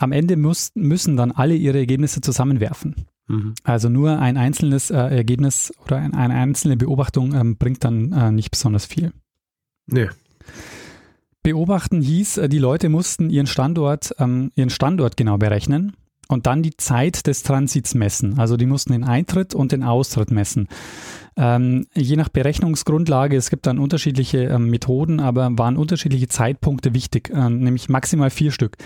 am 0.00 0.12
Ende 0.12 0.36
muss, 0.36 0.70
müssen 0.74 1.16
dann 1.16 1.32
alle 1.32 1.56
ihre 1.56 1.78
Ergebnisse 1.78 2.20
zusammenwerfen. 2.20 2.94
Mhm. 3.28 3.54
Also 3.62 3.88
nur 3.88 4.18
ein 4.18 4.36
einzelnes 4.36 4.90
äh, 4.90 4.96
Ergebnis 4.96 5.72
oder 5.84 5.98
ein, 5.98 6.14
eine 6.14 6.34
einzelne 6.34 6.76
Beobachtung 6.76 7.34
ähm, 7.34 7.56
bringt 7.56 7.84
dann 7.84 8.12
äh, 8.12 8.32
nicht 8.32 8.50
besonders 8.50 8.86
viel. 8.86 9.12
Nee. 9.86 10.08
Beobachten 11.42 12.02
hieß, 12.02 12.38
äh, 12.38 12.48
die 12.48 12.58
Leute 12.58 12.88
mussten 12.88 13.30
ihren 13.30 13.46
Standort, 13.46 14.14
ähm, 14.18 14.50
ihren 14.54 14.70
Standort 14.70 15.16
genau 15.16 15.38
berechnen 15.38 15.92
und 16.28 16.46
dann 16.46 16.62
die 16.62 16.76
Zeit 16.76 17.26
des 17.26 17.42
Transits 17.42 17.94
messen. 17.94 18.38
Also 18.38 18.56
die 18.56 18.66
mussten 18.66 18.92
den 18.92 19.04
Eintritt 19.04 19.54
und 19.54 19.72
den 19.72 19.82
Austritt 19.82 20.30
messen. 20.30 20.68
Ähm, 21.36 21.86
je 21.94 22.16
nach 22.16 22.28
Berechnungsgrundlage, 22.28 23.36
es 23.36 23.50
gibt 23.50 23.66
dann 23.66 23.78
unterschiedliche 23.78 24.44
ähm, 24.44 24.70
Methoden, 24.70 25.20
aber 25.20 25.50
waren 25.56 25.76
unterschiedliche 25.76 26.28
Zeitpunkte 26.28 26.94
wichtig, 26.94 27.30
äh, 27.30 27.48
nämlich 27.48 27.88
maximal 27.88 28.30
vier 28.30 28.52
Stück. 28.52 28.76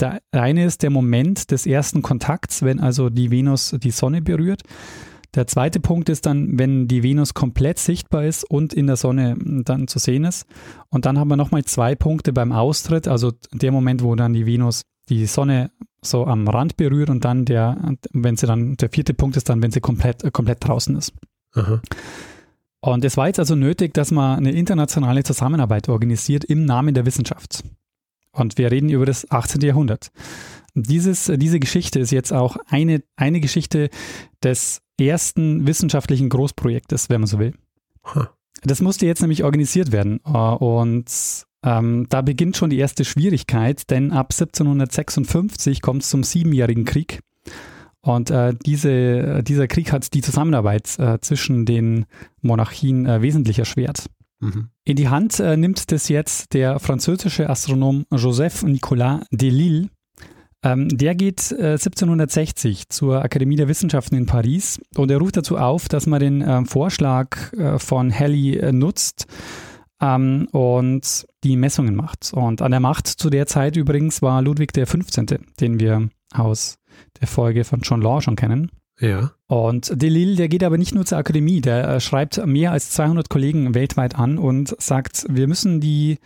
Der 0.00 0.20
eine 0.32 0.64
ist 0.64 0.82
der 0.82 0.90
Moment 0.90 1.50
des 1.50 1.66
ersten 1.66 2.02
Kontakts, 2.02 2.62
wenn 2.62 2.80
also 2.80 3.10
die 3.10 3.30
Venus 3.30 3.76
die 3.78 3.90
Sonne 3.90 4.22
berührt. 4.22 4.62
Der 5.34 5.46
zweite 5.46 5.78
Punkt 5.78 6.08
ist 6.08 6.26
dann, 6.26 6.58
wenn 6.58 6.88
die 6.88 7.04
Venus 7.04 7.34
komplett 7.34 7.78
sichtbar 7.78 8.24
ist 8.24 8.42
und 8.50 8.72
in 8.72 8.88
der 8.88 8.96
Sonne 8.96 9.36
dann 9.38 9.86
zu 9.86 10.00
sehen 10.00 10.24
ist. 10.24 10.46
Und 10.88 11.06
dann 11.06 11.18
haben 11.18 11.28
wir 11.28 11.36
nochmal 11.36 11.64
zwei 11.64 11.94
Punkte 11.94 12.32
beim 12.32 12.50
Austritt, 12.50 13.06
also 13.06 13.32
der 13.52 13.70
Moment, 13.70 14.02
wo 14.02 14.16
dann 14.16 14.32
die 14.32 14.46
Venus 14.46 14.82
die 15.08 15.26
Sonne 15.26 15.70
so 16.02 16.26
am 16.26 16.48
Rand 16.48 16.76
berührt 16.76 17.10
und 17.10 17.24
dann 17.24 17.44
der, 17.44 17.94
wenn 18.12 18.36
sie 18.36 18.46
dann, 18.46 18.76
der 18.76 18.88
vierte 18.90 19.14
Punkt 19.14 19.36
ist 19.36 19.48
dann, 19.48 19.62
wenn 19.62 19.70
sie 19.70 19.80
komplett, 19.80 20.24
äh, 20.24 20.30
komplett 20.30 20.66
draußen 20.66 20.96
ist. 20.96 21.12
Aha. 21.54 21.80
Und 22.80 23.04
es 23.04 23.16
war 23.16 23.26
jetzt 23.26 23.38
also 23.38 23.54
nötig, 23.54 23.92
dass 23.92 24.10
man 24.10 24.38
eine 24.38 24.52
internationale 24.52 25.22
Zusammenarbeit 25.22 25.88
organisiert 25.88 26.44
im 26.44 26.64
Namen 26.64 26.94
der 26.94 27.04
Wissenschaft. 27.04 27.62
Und 28.32 28.58
wir 28.58 28.70
reden 28.70 28.88
über 28.90 29.06
das 29.06 29.30
18. 29.30 29.60
Jahrhundert. 29.62 30.10
Dieses, 30.74 31.30
diese 31.34 31.58
Geschichte 31.58 31.98
ist 31.98 32.12
jetzt 32.12 32.32
auch 32.32 32.56
eine, 32.68 33.02
eine 33.16 33.40
Geschichte 33.40 33.90
des 34.42 34.82
ersten 35.00 35.66
wissenschaftlichen 35.66 36.28
Großprojektes, 36.28 37.10
wenn 37.10 37.22
man 37.22 37.28
so 37.28 37.38
will. 37.38 37.54
Huh. 38.14 38.26
Das 38.62 38.80
musste 38.80 39.06
jetzt 39.06 39.20
nämlich 39.20 39.44
organisiert 39.44 39.90
werden. 39.92 40.20
Äh, 40.24 40.30
Und 40.30 41.10
ähm, 41.62 42.06
da 42.08 42.22
beginnt 42.22 42.56
schon 42.56 42.70
die 42.70 42.78
erste 42.78 43.04
Schwierigkeit, 43.04 43.90
denn 43.90 44.12
ab 44.12 44.32
1756 44.32 45.82
kommt 45.82 46.02
es 46.02 46.10
zum 46.10 46.22
Siebenjährigen 46.22 46.84
Krieg. 46.84 47.20
Und 48.02 48.30
äh, 48.30 48.54
diese, 48.64 49.42
dieser 49.42 49.66
Krieg 49.66 49.92
hat 49.92 50.14
die 50.14 50.22
Zusammenarbeit 50.22 50.98
äh, 50.98 51.20
zwischen 51.20 51.66
den 51.66 52.06
Monarchien 52.40 53.04
äh, 53.04 53.20
wesentlich 53.20 53.58
erschwert. 53.58 54.06
Mhm. 54.40 54.68
In 54.84 54.96
die 54.96 55.08
Hand 55.08 55.38
äh, 55.40 55.56
nimmt 55.56 55.92
das 55.92 56.08
jetzt 56.08 56.54
der 56.54 56.78
französische 56.80 57.48
Astronom 57.48 58.06
Joseph 58.10 58.62
Nicolas 58.62 59.24
Delisle. 59.30 59.88
Ähm, 60.62 60.88
der 60.88 61.14
geht 61.14 61.52
äh, 61.52 61.72
1760 61.72 62.88
zur 62.90 63.22
Akademie 63.22 63.56
der 63.56 63.68
Wissenschaften 63.68 64.16
in 64.16 64.26
Paris 64.26 64.80
und 64.94 65.10
er 65.10 65.18
ruft 65.18 65.36
dazu 65.36 65.56
auf, 65.56 65.88
dass 65.88 66.06
man 66.06 66.20
den 66.20 66.42
äh, 66.42 66.64
Vorschlag 66.66 67.36
von 67.78 68.12
Halley 68.12 68.58
äh, 68.58 68.72
nutzt 68.72 69.26
ähm, 70.00 70.48
und 70.52 71.26
die 71.44 71.56
Messungen 71.56 71.94
macht. 71.94 72.32
Und 72.32 72.62
an 72.62 72.70
der 72.70 72.80
Macht 72.80 73.06
zu 73.06 73.30
der 73.30 73.46
Zeit 73.46 73.76
übrigens 73.76 74.22
war 74.22 74.42
Ludwig 74.42 74.72
15., 74.74 75.26
den 75.60 75.80
wir 75.80 76.08
aus 76.32 76.78
der 77.20 77.28
Folge 77.28 77.64
von 77.64 77.80
John 77.80 78.02
Law 78.02 78.20
schon 78.20 78.36
kennen. 78.36 78.70
Ja. 79.00 79.32
Und 79.46 80.00
Delille, 80.00 80.36
der 80.36 80.48
geht 80.48 80.62
aber 80.62 80.78
nicht 80.78 80.94
nur 80.94 81.06
zur 81.06 81.18
Akademie, 81.18 81.60
der 81.60 81.88
äh, 81.88 82.00
schreibt 82.00 82.44
mehr 82.46 82.72
als 82.72 82.90
200 82.90 83.28
Kollegen 83.28 83.74
weltweit 83.74 84.14
an 84.14 84.38
und 84.38 84.80
sagt, 84.80 85.26
wir 85.28 85.48
müssen 85.48 85.80
die, 85.80 86.18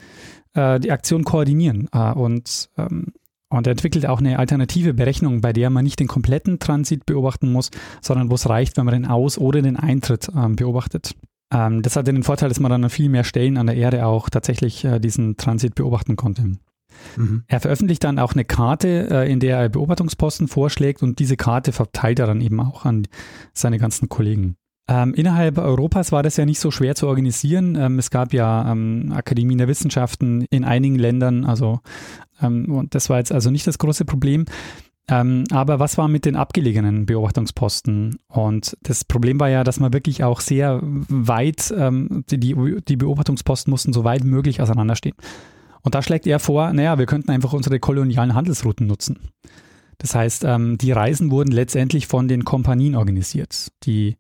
äh, 0.54 0.80
die 0.80 0.90
Aktion 0.90 1.24
koordinieren. 1.24 1.88
Äh, 1.92 2.12
und, 2.12 2.68
ähm, 2.76 3.12
und 3.48 3.66
er 3.66 3.72
entwickelt 3.72 4.06
auch 4.06 4.18
eine 4.18 4.38
alternative 4.38 4.92
Berechnung, 4.92 5.40
bei 5.40 5.52
der 5.52 5.70
man 5.70 5.84
nicht 5.84 6.00
den 6.00 6.08
kompletten 6.08 6.58
Transit 6.58 7.06
beobachten 7.06 7.52
muss, 7.52 7.70
sondern 8.02 8.30
wo 8.30 8.34
es 8.34 8.48
reicht, 8.48 8.76
wenn 8.76 8.84
man 8.84 8.94
den 8.94 9.06
Aus- 9.06 9.38
oder 9.38 9.62
den 9.62 9.76
Eintritt 9.76 10.28
ähm, 10.36 10.56
beobachtet. 10.56 11.14
Ähm, 11.52 11.82
das 11.82 11.94
hat 11.94 12.08
den 12.08 12.24
Vorteil, 12.24 12.48
dass 12.48 12.60
man 12.60 12.70
dann 12.70 12.84
an 12.84 12.90
viel 12.90 13.08
mehr 13.08 13.24
Stellen 13.24 13.56
an 13.56 13.66
der 13.66 13.76
Erde 13.76 14.06
auch 14.06 14.28
tatsächlich 14.28 14.84
äh, 14.84 14.98
diesen 14.98 15.36
Transit 15.36 15.76
beobachten 15.76 16.16
konnte. 16.16 16.56
Mhm. 17.16 17.44
Er 17.46 17.60
veröffentlicht 17.60 18.04
dann 18.04 18.18
auch 18.18 18.32
eine 18.32 18.44
Karte, 18.44 19.08
äh, 19.10 19.32
in 19.32 19.40
der 19.40 19.58
er 19.58 19.68
Beobachtungsposten 19.68 20.48
vorschlägt 20.48 21.02
und 21.02 21.18
diese 21.18 21.36
Karte 21.36 21.72
verteilt 21.72 22.18
er 22.18 22.26
dann 22.26 22.40
eben 22.40 22.60
auch 22.60 22.84
an 22.84 23.06
seine 23.52 23.78
ganzen 23.78 24.08
Kollegen. 24.08 24.56
Ähm, 24.86 25.14
innerhalb 25.14 25.56
Europas 25.56 26.12
war 26.12 26.22
das 26.22 26.36
ja 26.36 26.44
nicht 26.44 26.60
so 26.60 26.70
schwer 26.70 26.94
zu 26.94 27.06
organisieren. 27.06 27.74
Ähm, 27.74 27.98
es 27.98 28.10
gab 28.10 28.34
ja 28.34 28.70
ähm, 28.70 29.12
Akademien 29.14 29.58
der 29.58 29.68
Wissenschaften 29.68 30.46
in 30.50 30.64
einigen 30.64 30.96
Ländern, 30.96 31.44
also 31.46 31.80
ähm, 32.42 32.70
und 32.70 32.94
das 32.94 33.08
war 33.08 33.18
jetzt 33.18 33.32
also 33.32 33.50
nicht 33.50 33.66
das 33.66 33.78
große 33.78 34.04
Problem. 34.04 34.44
Ähm, 35.06 35.44
aber 35.50 35.80
was 35.80 35.98
war 35.98 36.08
mit 36.08 36.24
den 36.24 36.36
abgelegenen 36.36 37.04
Beobachtungsposten? 37.04 38.18
Und 38.28 38.76
das 38.82 39.04
Problem 39.04 39.38
war 39.38 39.50
ja, 39.50 39.62
dass 39.62 39.78
man 39.78 39.92
wirklich 39.92 40.24
auch 40.24 40.40
sehr 40.40 40.80
weit, 40.82 41.74
ähm, 41.76 42.24
die, 42.30 42.80
die 42.88 42.96
Beobachtungsposten 42.96 43.70
mussten 43.70 43.92
so 43.92 44.04
weit 44.04 44.24
möglich 44.24 44.62
auseinanderstehen. 44.62 45.16
Und 45.84 45.94
da 45.94 46.02
schlägt 46.02 46.26
er 46.26 46.40
vor, 46.40 46.72
naja, 46.72 46.98
wir 46.98 47.06
könnten 47.06 47.30
einfach 47.30 47.52
unsere 47.52 47.78
kolonialen 47.78 48.34
Handelsrouten 48.34 48.86
nutzen. 48.86 49.18
Das 49.98 50.14
heißt, 50.14 50.44
ähm, 50.44 50.78
die 50.78 50.92
Reisen 50.92 51.30
wurden 51.30 51.52
letztendlich 51.52 52.06
von 52.06 52.26
den 52.26 52.44
Kompanien 52.44 52.96
organisiert. 52.96 53.68
Die 53.84 54.16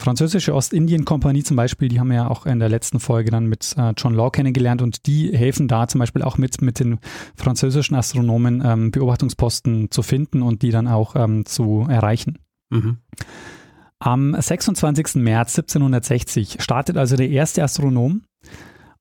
französische 0.00 0.54
Ostindien-Kompanie 0.54 1.42
zum 1.42 1.56
Beispiel, 1.56 1.88
die 1.88 2.00
haben 2.00 2.08
wir 2.08 2.16
ja 2.16 2.28
auch 2.28 2.46
in 2.46 2.58
der 2.58 2.68
letzten 2.68 2.98
Folge 2.98 3.30
dann 3.30 3.46
mit 3.46 3.74
äh, 3.76 3.92
John 3.96 4.14
Law 4.14 4.30
kennengelernt 4.30 4.82
und 4.82 5.06
die 5.06 5.36
helfen 5.36 5.68
da 5.68 5.86
zum 5.86 5.98
Beispiel 6.00 6.22
auch 6.22 6.38
mit, 6.38 6.60
mit 6.62 6.80
den 6.80 6.98
französischen 7.36 7.94
Astronomen 7.94 8.62
ähm, 8.64 8.90
Beobachtungsposten 8.90 9.90
zu 9.90 10.02
finden 10.02 10.42
und 10.42 10.62
die 10.62 10.70
dann 10.70 10.88
auch 10.88 11.14
ähm, 11.14 11.44
zu 11.44 11.86
erreichen. 11.88 12.38
Mhm. 12.70 12.98
Am 13.98 14.34
26. 14.38 15.16
März 15.16 15.58
1760 15.58 16.56
startet 16.60 16.96
also 16.96 17.16
der 17.16 17.30
erste 17.30 17.62
Astronom, 17.62 18.22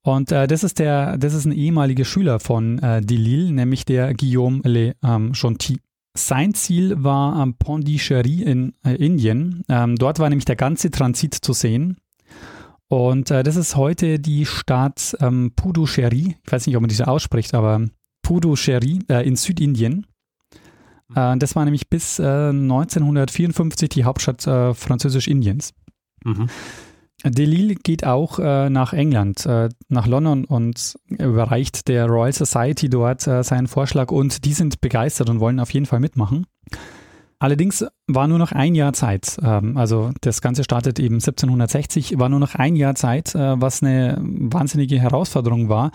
und 0.06 0.32
äh, 0.32 0.46
das 0.46 0.64
ist 0.64 0.78
der, 0.78 1.18
das 1.18 1.34
ist 1.34 1.46
ein 1.46 1.52
ehemaliger 1.52 2.06
Schüler 2.06 2.40
von 2.40 2.78
äh, 2.78 3.02
Delisle, 3.02 3.52
nämlich 3.52 3.86
der 3.86 4.14
Guillaume 4.14 4.62
Le 4.64 4.96
ähm, 5.04 5.32
Gentil. 5.34 5.80
Sein 6.16 6.54
Ziel 6.54 7.04
war 7.04 7.36
am 7.36 7.56
Pondicherry 7.56 8.44
in 8.44 8.74
äh, 8.86 8.94
Indien. 9.04 9.64
Ähm, 9.68 9.96
dort 9.96 10.20
war 10.20 10.30
nämlich 10.30 10.46
der 10.46 10.58
ganze 10.58 10.92
Transit 10.92 11.34
zu 11.34 11.54
sehen. 11.54 11.98
Und 12.88 13.32
äh, 13.32 13.42
das 13.42 13.56
ist 13.56 13.76
heute 13.76 14.20
die 14.20 14.46
Stadt 14.46 15.18
ähm, 15.22 15.54
Puducherry. 15.56 16.38
Ich 16.46 16.52
weiß 16.52 16.68
nicht, 16.68 16.76
ob 16.76 16.82
man 16.84 16.90
diese 16.90 17.08
ausspricht, 17.08 17.56
aber 17.56 17.84
Puducherry 18.22 19.00
äh, 19.10 19.28
in 19.28 19.36
Südindien. 19.36 20.06
Äh, 21.16 21.36
das 21.38 21.56
war 21.56 21.66
nämlich 21.66 21.90
bis 21.90 22.20
1954 22.20 23.90
die 23.90 24.04
Hauptstadt 24.04 24.44
Französisch-Indiens. 24.44 25.74
Mhm. 26.24 26.48
Delisle 27.24 27.76
geht 27.76 28.06
auch 28.06 28.40
äh, 28.40 28.70
nach 28.70 28.94
England, 28.94 29.46
äh, 29.46 29.70
nach 29.88 30.06
London 30.06 30.46
und 30.46 30.96
überreicht 31.10 31.88
der 31.88 32.08
Royal 32.08 32.34
Society 32.34 32.90
dort 32.90 33.26
äh, 33.26 33.44
seinen 33.44 33.68
Vorschlag 33.68 34.12
und 34.12 34.46
die 34.46 34.54
sind 34.54 34.82
begeistert 34.82 35.30
und 35.30 35.40
wollen 35.40 35.60
auf 35.60 35.74
jeden 35.74 35.86
Fall 35.86 36.00
mitmachen. 36.00 36.46
Allerdings 37.40 37.86
war 38.08 38.28
nur 38.28 38.40
noch 38.40 38.52
ein 38.52 38.76
Jahr 38.76 38.94
Zeit, 38.94 39.38
ähm, 39.44 39.76
also 39.78 40.12
das 40.22 40.42
Ganze 40.42 40.64
startet 40.64 41.00
eben 41.00 41.16
1760, 41.16 42.18
war 42.18 42.30
nur 42.30 42.40
noch 42.40 42.56
ein 42.56 42.76
Jahr 42.76 42.96
Zeit, 42.96 43.36
äh, 43.36 43.60
was 43.62 43.84
eine 43.84 44.18
wahnsinnige 44.22 45.00
Herausforderung 45.00 45.68
war, 45.68 45.92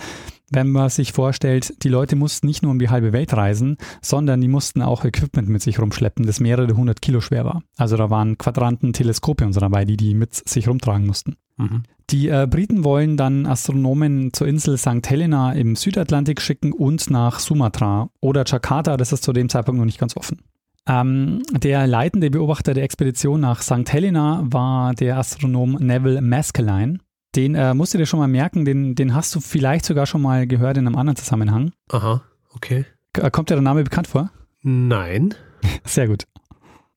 wenn 0.50 0.68
man 0.70 0.88
sich 0.88 1.12
vorstellt, 1.12 1.82
die 1.82 1.88
Leute 1.88 2.16
mussten 2.16 2.46
nicht 2.46 2.62
nur 2.62 2.72
um 2.72 2.78
die 2.78 2.90
halbe 2.90 3.12
Welt 3.12 3.32
reisen, 3.32 3.76
sondern 4.02 4.40
die 4.40 4.48
mussten 4.48 4.82
auch 4.82 5.04
Equipment 5.04 5.48
mit 5.48 5.62
sich 5.62 5.78
rumschleppen, 5.78 6.26
das 6.26 6.40
mehrere 6.40 6.76
hundert 6.76 7.00
Kilo 7.00 7.20
schwer 7.20 7.44
war. 7.44 7.62
Also 7.76 7.96
da 7.96 8.10
waren 8.10 8.36
Quadranten, 8.36 8.92
Teleskope 8.92 9.46
und 9.46 9.52
so 9.52 9.60
dabei, 9.60 9.84
die 9.84 9.96
die 9.96 10.14
mit 10.14 10.34
sich 10.34 10.68
rumtragen 10.68 11.06
mussten. 11.06 11.36
Mhm. 11.56 11.84
Die 12.10 12.28
äh, 12.28 12.48
Briten 12.50 12.82
wollen 12.82 13.16
dann 13.16 13.46
Astronomen 13.46 14.32
zur 14.32 14.48
Insel 14.48 14.76
St. 14.76 15.08
Helena 15.08 15.52
im 15.52 15.76
Südatlantik 15.76 16.40
schicken 16.40 16.72
und 16.72 17.08
nach 17.08 17.38
Sumatra 17.38 18.10
oder 18.20 18.44
Jakarta, 18.44 18.96
das 18.96 19.12
ist 19.12 19.22
zu 19.22 19.32
dem 19.32 19.48
Zeitpunkt 19.48 19.78
noch 19.78 19.86
nicht 19.86 20.00
ganz 20.00 20.16
offen. 20.16 20.40
Ähm, 20.88 21.42
der 21.52 21.86
leitende 21.86 22.30
Beobachter 22.30 22.74
der 22.74 22.82
Expedition 22.82 23.40
nach 23.40 23.62
St. 23.62 23.92
Helena 23.92 24.42
war 24.44 24.94
der 24.94 25.18
Astronom 25.18 25.72
Neville 25.74 26.20
Maskelyne. 26.20 26.98
Den 27.36 27.54
äh, 27.54 27.74
musst 27.74 27.94
du 27.94 27.98
dir 27.98 28.06
schon 28.06 28.18
mal 28.18 28.28
merken, 28.28 28.64
den, 28.64 28.94
den 28.94 29.14
hast 29.14 29.34
du 29.34 29.40
vielleicht 29.40 29.84
sogar 29.84 30.06
schon 30.06 30.22
mal 30.22 30.46
gehört 30.46 30.76
in 30.76 30.86
einem 30.86 30.96
anderen 30.96 31.16
Zusammenhang. 31.16 31.72
Aha, 31.88 32.22
okay. 32.54 32.86
K 33.12 33.30
kommt 33.30 33.50
dir 33.50 33.54
der 33.54 33.62
Name 33.62 33.84
bekannt 33.84 34.08
vor? 34.08 34.30
Nein. 34.62 35.34
Sehr 35.84 36.08
gut. 36.08 36.24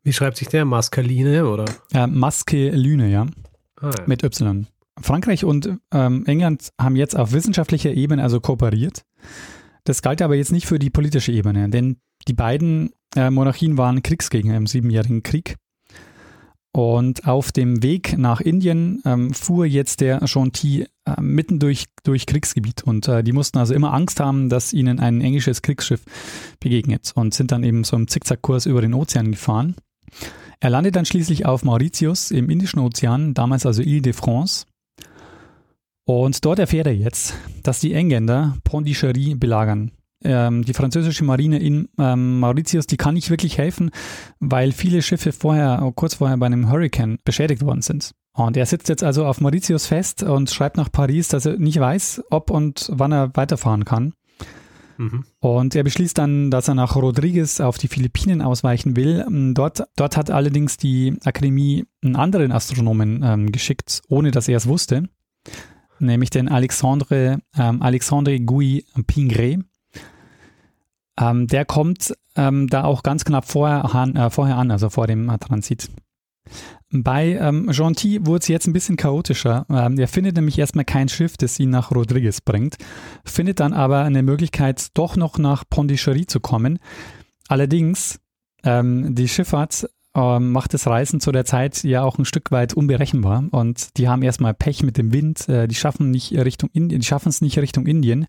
Wie 0.03 0.13
schreibt 0.13 0.37
sich 0.37 0.47
der? 0.47 0.65
Maskaline 0.65 1.47
oder? 1.47 1.65
Äh, 1.93 2.07
Maskelyne, 2.07 3.09
ja. 3.09 3.27
Ah, 3.79 3.91
ja. 3.97 4.03
Mit 4.05 4.23
Y. 4.23 4.67
Frankreich 4.99 5.43
und 5.43 5.77
ähm, 5.91 6.25
England 6.25 6.69
haben 6.79 6.95
jetzt 6.95 7.15
auf 7.15 7.31
wissenschaftlicher 7.31 7.91
Ebene 7.91 8.21
also 8.21 8.39
kooperiert. 8.39 9.03
Das 9.85 10.01
galt 10.01 10.21
aber 10.21 10.35
jetzt 10.35 10.51
nicht 10.51 10.67
für 10.67 10.79
die 10.79 10.89
politische 10.89 11.31
Ebene, 11.31 11.69
denn 11.69 11.97
die 12.27 12.33
beiden 12.33 12.91
äh, 13.15 13.29
Monarchien 13.29 13.77
waren 13.77 14.03
Kriegsgegner 14.03 14.55
im 14.55 14.67
Siebenjährigen 14.67 15.23
Krieg. 15.23 15.57
Und 16.75 17.27
auf 17.27 17.51
dem 17.51 17.83
Weg 17.83 18.17
nach 18.17 18.41
Indien 18.41 19.01
ähm, 19.05 19.31
fuhr 19.31 19.67
jetzt 19.67 20.01
der 20.01 20.19
Gentil 20.21 20.87
äh, 21.05 21.21
mitten 21.21 21.59
durch, 21.59 21.85
durch 22.03 22.25
Kriegsgebiet. 22.25 22.81
Und 22.81 23.07
äh, 23.07 23.23
die 23.23 23.31
mussten 23.31 23.59
also 23.59 23.75
immer 23.75 23.93
Angst 23.93 24.19
haben, 24.19 24.49
dass 24.49 24.73
ihnen 24.73 24.99
ein 24.99 25.21
englisches 25.21 25.61
Kriegsschiff 25.61 26.01
begegnet 26.59 27.11
und 27.13 27.35
sind 27.35 27.51
dann 27.51 27.63
eben 27.63 27.83
so 27.83 27.95
im 27.95 28.07
Zickzackkurs 28.07 28.65
über 28.65 28.81
den 28.81 28.95
Ozean 28.95 29.31
gefahren. 29.31 29.75
Er 30.59 30.71
landet 30.71 30.95
dann 30.95 31.05
schließlich 31.05 31.45
auf 31.45 31.63
Mauritius 31.63 32.31
im 32.31 32.49
Indischen 32.49 32.79
Ozean, 32.79 33.35
damals 33.35 33.67
also 33.67 33.83
Ile 33.83 34.01
de 34.01 34.13
France. 34.13 34.65
Und 36.05 36.43
dort 36.43 36.57
erfährt 36.57 36.87
er 36.87 36.95
jetzt, 36.95 37.35
dass 37.61 37.81
die 37.81 37.93
Engländer 37.93 38.57
Pondichéry 38.67 39.37
belagern 39.37 39.91
ähm, 40.23 40.63
die 40.63 40.73
französische 40.73 41.23
Marine 41.23 41.59
in 41.59 41.89
ähm, 41.97 42.39
Mauritius, 42.39 42.87
die 42.87 42.97
kann 42.97 43.13
nicht 43.13 43.29
wirklich 43.29 43.57
helfen, 43.57 43.91
weil 44.39 44.71
viele 44.71 45.01
Schiffe 45.01 45.31
vorher, 45.31 45.91
kurz 45.95 46.15
vorher 46.15 46.37
bei 46.37 46.45
einem 46.45 46.69
Hurricane 46.69 47.19
beschädigt 47.23 47.63
worden 47.65 47.81
sind. 47.81 48.11
Und 48.33 48.57
er 48.57 48.65
sitzt 48.65 48.89
jetzt 48.89 49.03
also 49.03 49.25
auf 49.25 49.41
Mauritius 49.41 49.85
fest 49.85 50.23
und 50.23 50.49
schreibt 50.49 50.77
nach 50.77 50.91
Paris, 50.91 51.27
dass 51.27 51.45
er 51.45 51.57
nicht 51.57 51.79
weiß, 51.79 52.23
ob 52.31 52.49
und 52.49 52.89
wann 52.91 53.11
er 53.11 53.31
weiterfahren 53.35 53.85
kann. 53.85 54.13
Mhm. 54.97 55.25
Und 55.39 55.75
er 55.75 55.83
beschließt 55.83 56.17
dann, 56.17 56.51
dass 56.51 56.67
er 56.67 56.75
nach 56.75 56.95
Rodriguez 56.95 57.59
auf 57.59 57.77
die 57.77 57.87
Philippinen 57.87 58.41
ausweichen 58.41 58.95
will. 58.95 59.23
Ähm, 59.27 59.53
dort, 59.53 59.83
dort 59.95 60.17
hat 60.17 60.29
allerdings 60.31 60.77
die 60.77 61.17
Akademie 61.23 61.85
einen 62.03 62.15
anderen 62.15 62.51
Astronomen 62.51 63.21
ähm, 63.23 63.51
geschickt, 63.51 64.01
ohne 64.07 64.31
dass 64.31 64.47
er 64.47 64.57
es 64.57 64.67
wusste, 64.67 65.09
nämlich 65.99 66.29
den 66.29 66.49
Alexandre, 66.49 67.39
ähm, 67.57 67.81
Alexandre 67.81 68.39
Gouy 68.39 68.85
Pingré. 69.07 69.63
Ähm, 71.19 71.47
der 71.47 71.65
kommt 71.65 72.13
ähm, 72.35 72.67
da 72.67 72.83
auch 72.83 73.03
ganz 73.03 73.25
knapp 73.25 73.45
vorher 73.45 73.93
an, 73.93 74.15
äh, 74.15 74.29
vorher 74.29 74.57
an 74.57 74.71
also 74.71 74.89
vor 74.89 75.07
dem 75.07 75.29
äh, 75.29 75.37
Transit. 75.37 75.89
Bei 76.91 77.37
ähm, 77.39 77.67
Gentil 77.71 78.25
wurde 78.25 78.39
es 78.39 78.47
jetzt 78.47 78.67
ein 78.67 78.73
bisschen 78.73 78.97
chaotischer. 78.97 79.65
Ähm, 79.69 79.97
er 79.97 80.07
findet 80.07 80.35
nämlich 80.35 80.59
erstmal 80.59 80.85
kein 80.85 81.09
Schiff, 81.09 81.37
das 81.37 81.59
ihn 81.59 81.69
nach 81.69 81.91
Rodriguez 81.91 82.41
bringt, 82.41 82.77
findet 83.25 83.59
dann 83.59 83.73
aber 83.73 84.03
eine 84.03 84.23
Möglichkeit, 84.23 84.87
doch 84.93 85.15
noch 85.15 85.37
nach 85.37 85.63
Pondichéry 85.63 86.27
zu 86.27 86.39
kommen. 86.39 86.79
Allerdings, 87.47 88.19
ähm, 88.63 89.15
die 89.15 89.27
Schifffahrt 89.27 89.89
ähm, 90.15 90.51
macht 90.51 90.73
das 90.73 90.85
Reisen 90.87 91.19
zu 91.19 91.31
der 91.31 91.45
Zeit 91.45 91.83
ja 91.83 92.03
auch 92.03 92.17
ein 92.17 92.25
Stück 92.25 92.51
weit 92.51 92.73
unberechenbar 92.73 93.45
und 93.51 93.97
die 93.97 94.07
haben 94.07 94.21
erstmal 94.21 94.53
Pech 94.53 94.83
mit 94.83 94.97
dem 94.97 95.11
Wind, 95.11 95.49
äh, 95.49 95.67
die 95.67 95.75
schaffen 95.75 96.11
nicht 96.11 96.33
Richtung 96.33 96.69
Indien, 96.73 97.01
die 97.01 97.07
schaffen 97.07 97.29
es 97.29 97.41
nicht 97.41 97.57
Richtung 97.57 97.87
Indien. 97.87 98.27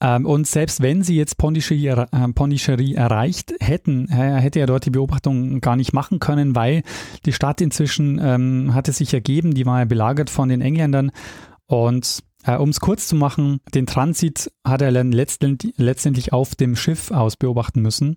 Ähm, 0.00 0.26
und 0.26 0.46
selbst 0.46 0.82
wenn 0.82 1.02
sie 1.02 1.16
jetzt 1.16 1.38
Pondicherry, 1.38 1.88
äh, 1.88 2.28
Pondicherry 2.34 2.94
erreicht 2.94 3.54
hätten, 3.60 4.08
äh, 4.08 4.40
hätte 4.40 4.60
er 4.60 4.66
dort 4.66 4.84
die 4.84 4.90
Beobachtung 4.90 5.60
gar 5.60 5.76
nicht 5.76 5.92
machen 5.92 6.18
können, 6.18 6.54
weil 6.54 6.82
die 7.24 7.32
Stadt 7.32 7.60
inzwischen 7.60 8.20
ähm, 8.22 8.74
hatte 8.74 8.92
sich 8.92 9.14
ergeben, 9.14 9.54
die 9.54 9.64
war 9.64 9.78
ja 9.78 9.84
belagert 9.86 10.30
von 10.30 10.48
den 10.48 10.60
Engländern 10.60 11.10
und 11.66 12.22
äh, 12.44 12.56
um 12.56 12.68
es 12.68 12.80
kurz 12.80 13.08
zu 13.08 13.16
machen, 13.16 13.60
den 13.74 13.86
Transit 13.86 14.52
hat 14.64 14.82
er 14.82 14.90
letztendlich, 14.90 15.74
letztendlich 15.78 16.32
auf 16.32 16.54
dem 16.54 16.76
Schiff 16.76 17.10
aus 17.10 17.36
beobachten 17.36 17.80
müssen. 17.80 18.16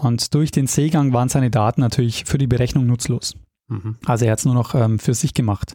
Und 0.00 0.34
durch 0.34 0.50
den 0.50 0.66
Seegang 0.66 1.12
waren 1.12 1.28
seine 1.28 1.50
Daten 1.50 1.80
natürlich 1.80 2.24
für 2.24 2.38
die 2.38 2.46
Berechnung 2.46 2.86
nutzlos. 2.86 3.34
Mhm. 3.68 3.96
Also 4.04 4.24
er 4.24 4.32
hat 4.32 4.40
es 4.40 4.44
nur 4.44 4.54
noch 4.54 4.74
ähm, 4.74 4.98
für 4.98 5.14
sich 5.14 5.34
gemacht. 5.34 5.74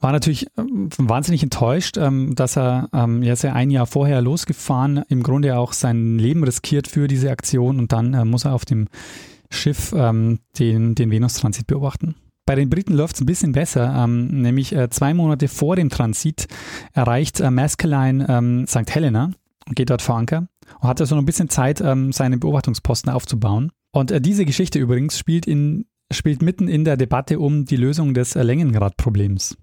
War 0.00 0.12
natürlich 0.12 0.46
ähm, 0.56 0.88
wahnsinnig 0.96 1.42
enttäuscht, 1.42 1.96
ähm, 1.96 2.34
dass 2.34 2.56
er, 2.56 2.88
ähm, 2.92 3.22
er 3.22 3.32
ist 3.32 3.42
ja 3.42 3.52
ein 3.52 3.70
Jahr 3.70 3.86
vorher 3.86 4.20
losgefahren, 4.22 5.02
im 5.08 5.22
Grunde 5.22 5.58
auch 5.58 5.72
sein 5.72 6.18
Leben 6.18 6.44
riskiert 6.44 6.86
für 6.86 7.08
diese 7.08 7.30
Aktion 7.30 7.78
und 7.78 7.92
dann 7.92 8.14
äh, 8.14 8.24
muss 8.24 8.44
er 8.44 8.54
auf 8.54 8.64
dem 8.64 8.86
Schiff 9.50 9.92
ähm, 9.96 10.38
den, 10.58 10.94
den 10.94 11.10
Venus-Transit 11.10 11.66
beobachten. 11.66 12.14
Bei 12.46 12.54
den 12.54 12.70
Briten 12.70 12.94
läuft 12.94 13.16
es 13.16 13.20
ein 13.20 13.26
bisschen 13.26 13.52
besser, 13.52 13.92
ähm, 14.04 14.40
nämlich 14.40 14.74
äh, 14.74 14.88
zwei 14.88 15.14
Monate 15.14 15.48
vor 15.48 15.76
dem 15.76 15.90
Transit 15.90 16.46
erreicht 16.92 17.40
äh, 17.40 17.50
Maskelyne 17.50 18.26
ähm, 18.28 18.66
St. 18.66 18.88
Helena 18.94 19.32
und 19.66 19.74
geht 19.74 19.90
dort 19.90 20.02
vor 20.02 20.16
Anker 20.16 20.46
und 20.80 20.88
hat 20.88 21.00
also 21.00 21.14
noch 21.14 21.22
ein 21.22 21.26
bisschen 21.26 21.48
Zeit, 21.48 21.80
ähm, 21.80 22.12
seine 22.12 22.38
Beobachtungsposten 22.38 23.12
aufzubauen. 23.12 23.72
Und 23.92 24.10
äh, 24.10 24.20
diese 24.20 24.44
Geschichte 24.44 24.78
übrigens 24.78 25.18
spielt, 25.18 25.46
in, 25.46 25.86
spielt 26.12 26.42
mitten 26.42 26.68
in 26.68 26.84
der 26.84 26.96
Debatte 26.96 27.38
um 27.38 27.64
die 27.64 27.76
Lösung 27.76 28.14
des 28.14 28.36
äh, 28.36 28.42
Längengradproblems. 28.42 29.56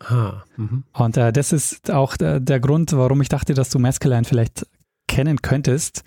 Ah, 0.00 0.44
mhm. 0.56 0.84
und 0.92 1.16
äh, 1.16 1.32
das 1.32 1.52
ist 1.52 1.90
auch 1.90 2.16
der, 2.16 2.38
der, 2.38 2.60
Grund, 2.60 2.92
warum 2.92 3.20
ich 3.20 3.28
dachte, 3.28 3.54
dass 3.54 3.68
du 3.70 3.80
Maskelyne 3.80 4.22
vielleicht 4.22 4.64
kennen 5.08 5.42
könntest, 5.42 6.04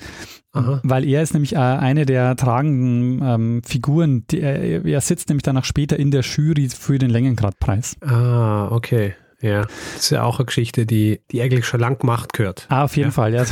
Aha. 0.54 0.80
weil 0.84 1.04
er 1.04 1.22
ist 1.22 1.34
nämlich 1.34 1.56
äh, 1.56 1.58
eine 1.58 2.06
der 2.06 2.38
tragenden 2.38 3.22
ähm, 3.22 3.62
Figuren. 3.66 4.26
Die, 4.28 4.40
er, 4.40 4.86
er 4.86 5.02
sitzt 5.02 5.28
nämlich 5.28 5.44
danach 5.44 5.66
später 5.66 6.00
in 6.00 6.12
der 6.12 6.22
Jury 6.22 6.70
für 6.70 7.00
den 7.00 7.10
Längengradpreis. 7.10 7.98
Ah, 8.02 8.70
okay. 8.72 9.16
Ja, 9.42 9.62
das 9.62 10.04
ist 10.04 10.10
ja 10.12 10.24
auch 10.24 10.40
eine 10.40 10.46
Geschichte, 10.46 10.86
die, 10.86 11.22
die 11.32 11.42
eigentlich 11.42 11.66
schon 11.66 11.80
lang 11.80 12.00
gemacht 12.00 12.34
gehört. 12.34 12.68
Ah, 12.70 12.84
auf 12.84 12.96
jeden 12.96 13.10
ja. 13.10 13.14
Fall, 13.14 13.34
ja. 13.34 13.46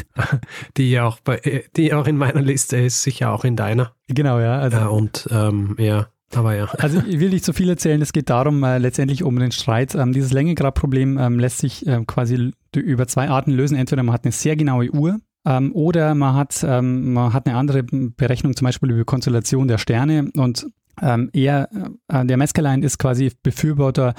die 0.76 0.98
auch 1.00 1.20
bei, 1.20 1.64
die 1.76 1.92
auch 1.92 2.06
in 2.06 2.16
meiner 2.16 2.40
Liste 2.40 2.76
ist, 2.78 3.02
sicher 3.02 3.32
auch 3.32 3.44
in 3.44 3.56
deiner. 3.56 3.92
Genau, 4.08 4.38
ja. 4.38 4.58
Also, 4.58 4.78
ja 4.78 4.86
und 4.86 5.28
ähm, 5.30 5.76
ja, 5.78 6.08
aber 6.34 6.54
ja. 6.54 6.66
Also 6.78 7.02
ich 7.06 7.20
will 7.20 7.30
nicht 7.30 7.44
so 7.44 7.52
viel 7.52 7.68
erzählen, 7.68 8.00
es 8.00 8.12
geht 8.12 8.30
darum, 8.30 8.62
äh, 8.64 8.78
letztendlich 8.78 9.22
um 9.22 9.38
den 9.38 9.52
Streit. 9.52 9.94
Ähm, 9.94 10.12
dieses 10.12 10.32
Längengradproblem 10.32 11.18
ähm, 11.18 11.38
lässt 11.38 11.58
sich 11.58 11.86
äh, 11.86 12.02
quasi 12.06 12.52
über 12.74 13.06
zwei 13.06 13.28
Arten 13.28 13.52
lösen. 13.52 13.76
Entweder 13.76 14.02
man 14.02 14.14
hat 14.14 14.24
eine 14.24 14.32
sehr 14.32 14.56
genaue 14.56 14.90
Uhr, 14.90 15.18
ähm, 15.44 15.72
oder 15.74 16.14
man 16.14 16.34
hat, 16.34 16.64
ähm, 16.66 17.12
man 17.12 17.32
hat 17.32 17.46
eine 17.46 17.56
andere 17.56 17.82
Berechnung, 17.82 18.56
zum 18.56 18.66
Beispiel 18.66 18.90
über 18.90 19.04
Konstellation 19.04 19.68
der 19.68 19.78
Sterne 19.78 20.30
und 20.36 20.66
ähm, 21.00 21.30
er, 21.32 21.68
äh, 22.08 22.26
der 22.26 22.36
Meskerlein 22.36 22.82
ist 22.82 22.98
quasi 22.98 23.32
Befürworter 23.42 24.14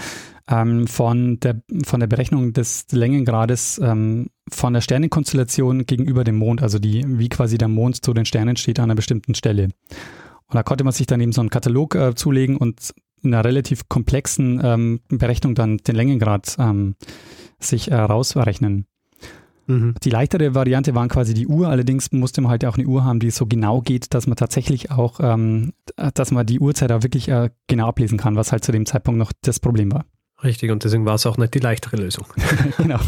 ähm, 0.50 0.88
von, 0.88 1.40
der, 1.40 1.62
von 1.86 2.00
der 2.00 2.08
Berechnung 2.08 2.54
des 2.54 2.88
Längengrades 2.92 3.80
ähm, 3.84 4.30
von 4.50 4.74
der 4.74 4.82
Sternenkonstellation 4.82 5.86
gegenüber 5.86 6.24
dem 6.24 6.38
Mond, 6.38 6.64
also 6.64 6.80
die, 6.80 7.06
wie 7.08 7.30
quasi 7.30 7.58
der 7.58 7.68
Mond 7.68 8.04
zu 8.04 8.14
den 8.14 8.26
Sternen 8.26 8.56
steht 8.56 8.80
an 8.80 8.86
einer 8.86 8.96
bestimmten 8.96 9.36
Stelle. 9.36 9.66
Und 9.66 10.56
da 10.56 10.64
konnte 10.64 10.84
man 10.84 10.94
sich 10.94 11.06
dann 11.06 11.22
eben 11.22 11.32
so 11.32 11.42
einen 11.42 11.52
Katalog 11.52 11.96
äh, 11.96 12.16
zulegen 12.16 12.58
und 12.58 12.94
in 13.22 13.34
einer 13.34 13.46
relativ 13.46 13.88
komplexen 13.90 14.60
ähm, 14.64 15.02
Berechnung 15.10 15.54
dann 15.54 15.78
den 15.78 15.96
Längengrad 15.96 16.56
ähm, 16.58 16.96
sich 17.60 17.92
äh, 17.92 17.96
rausrechnen. 17.96 18.86
Mhm. 19.68 19.94
Die 20.04 20.10
leichtere 20.10 20.56
Variante 20.56 20.96
waren 20.96 21.10
quasi 21.10 21.36
die 21.36 21.46
Uhr, 21.46 21.68
allerdings 21.68 22.12
musste 22.12 22.42
man 22.42 22.50
halt 22.50 22.66
auch 22.66 22.78
eine 22.78 22.88
Uhr 22.88 23.04
haben, 23.04 23.20
die 23.20 23.30
so 23.30 23.46
genau 23.46 23.82
geht, 23.82 24.16
dass 24.16 24.26
man 24.26 24.38
tatsächlich 24.38 24.90
auch, 24.90 25.20
ähm, 25.22 25.74
dass 26.16 26.32
man 26.32 26.46
die 26.48 26.60
Uhrzeit 26.60 26.92
auch 26.92 27.04
wirklich 27.04 27.28
äh, 27.28 27.52
genau 27.68 27.90
ablesen 27.90 28.18
kann, 28.18 28.36
was 28.36 28.52
halt 28.52 28.64
zu 28.64 28.72
dem 28.72 28.88
Zeitpunkt 28.88 29.20
noch 29.20 29.32
das 29.44 29.60
Problem 29.60 29.92
war. 29.92 30.06
Richtig, 30.44 30.72
und 30.72 30.84
deswegen 30.84 31.06
war 31.06 31.16
es 31.16 31.26
auch 31.26 31.38
nicht 31.38 31.54
die 31.54 31.60
leichtere 31.60 31.98
Lösung. 31.98 32.26
genau, 32.78 33.00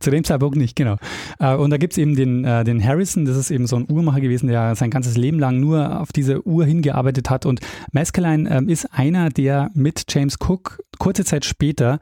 zu 0.00 0.10
dem 0.10 0.24
Zeitpunkt 0.24 0.56
nicht, 0.56 0.74
genau. 0.74 0.96
Äh, 1.38 1.54
und 1.54 1.70
da 1.70 1.76
gibt 1.76 1.92
es 1.92 1.98
eben 1.98 2.16
den, 2.16 2.44
äh, 2.44 2.64
den 2.64 2.84
Harrison, 2.84 3.24
das 3.24 3.36
ist 3.36 3.50
eben 3.50 3.66
so 3.66 3.76
ein 3.76 3.86
Uhrmacher 3.88 4.20
gewesen, 4.20 4.48
der 4.48 4.74
sein 4.74 4.90
ganzes 4.90 5.16
Leben 5.16 5.38
lang 5.38 5.60
nur 5.60 6.00
auf 6.00 6.12
diese 6.12 6.46
Uhr 6.46 6.64
hingearbeitet 6.64 7.30
hat. 7.30 7.46
Und 7.46 7.60
Maskelyne 7.92 8.50
ähm, 8.50 8.68
ist 8.68 8.86
einer, 8.92 9.30
der 9.30 9.70
mit 9.74 10.04
James 10.08 10.36
Cook 10.40 10.82
kurze 10.98 11.24
Zeit 11.24 11.44
später 11.44 12.00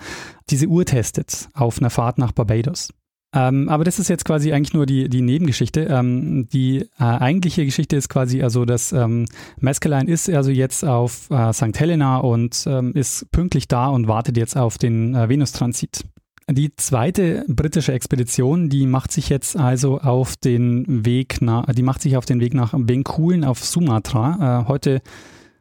diese 0.48 0.66
Uhr 0.66 0.84
testet 0.84 1.48
auf 1.54 1.78
einer 1.78 1.90
Fahrt 1.90 2.18
nach 2.18 2.32
Barbados. 2.32 2.92
Ähm, 3.34 3.68
aber 3.68 3.84
das 3.84 3.98
ist 3.98 4.08
jetzt 4.08 4.24
quasi 4.24 4.52
eigentlich 4.52 4.74
nur 4.74 4.84
die, 4.84 5.08
die 5.08 5.22
Nebengeschichte. 5.22 5.86
Ähm, 5.90 6.48
die 6.52 6.80
äh, 6.80 6.86
eigentliche 6.98 7.64
Geschichte 7.64 7.96
ist 7.96 8.08
quasi 8.08 8.42
also, 8.42 8.64
dass 8.64 8.92
ähm, 8.92 9.26
Maskelyne 9.58 10.10
ist 10.10 10.28
also 10.28 10.50
jetzt 10.50 10.84
auf 10.84 11.30
äh, 11.30 11.52
St. 11.52 11.78
Helena 11.78 12.18
und 12.18 12.64
ähm, 12.66 12.92
ist 12.92 13.30
pünktlich 13.32 13.68
da 13.68 13.88
und 13.88 14.06
wartet 14.06 14.36
jetzt 14.36 14.56
auf 14.56 14.76
den 14.76 15.14
äh, 15.14 15.28
Venus-Transit. 15.28 16.04
Die 16.50 16.74
zweite 16.76 17.44
britische 17.48 17.92
Expedition, 17.92 18.68
die 18.68 18.86
macht 18.86 19.12
sich 19.12 19.28
jetzt 19.28 19.56
also 19.56 20.00
auf 20.00 20.36
den 20.36 21.06
Weg 21.06 21.40
nach, 21.40 21.72
die 21.72 21.82
macht 21.82 22.02
sich 22.02 22.16
auf 22.16 22.26
den 22.26 22.40
Weg 22.40 22.52
nach 22.52 22.74
Bencoolen 22.76 23.44
auf 23.44 23.64
Sumatra. 23.64 24.62
Äh, 24.62 24.68
heute 24.68 25.00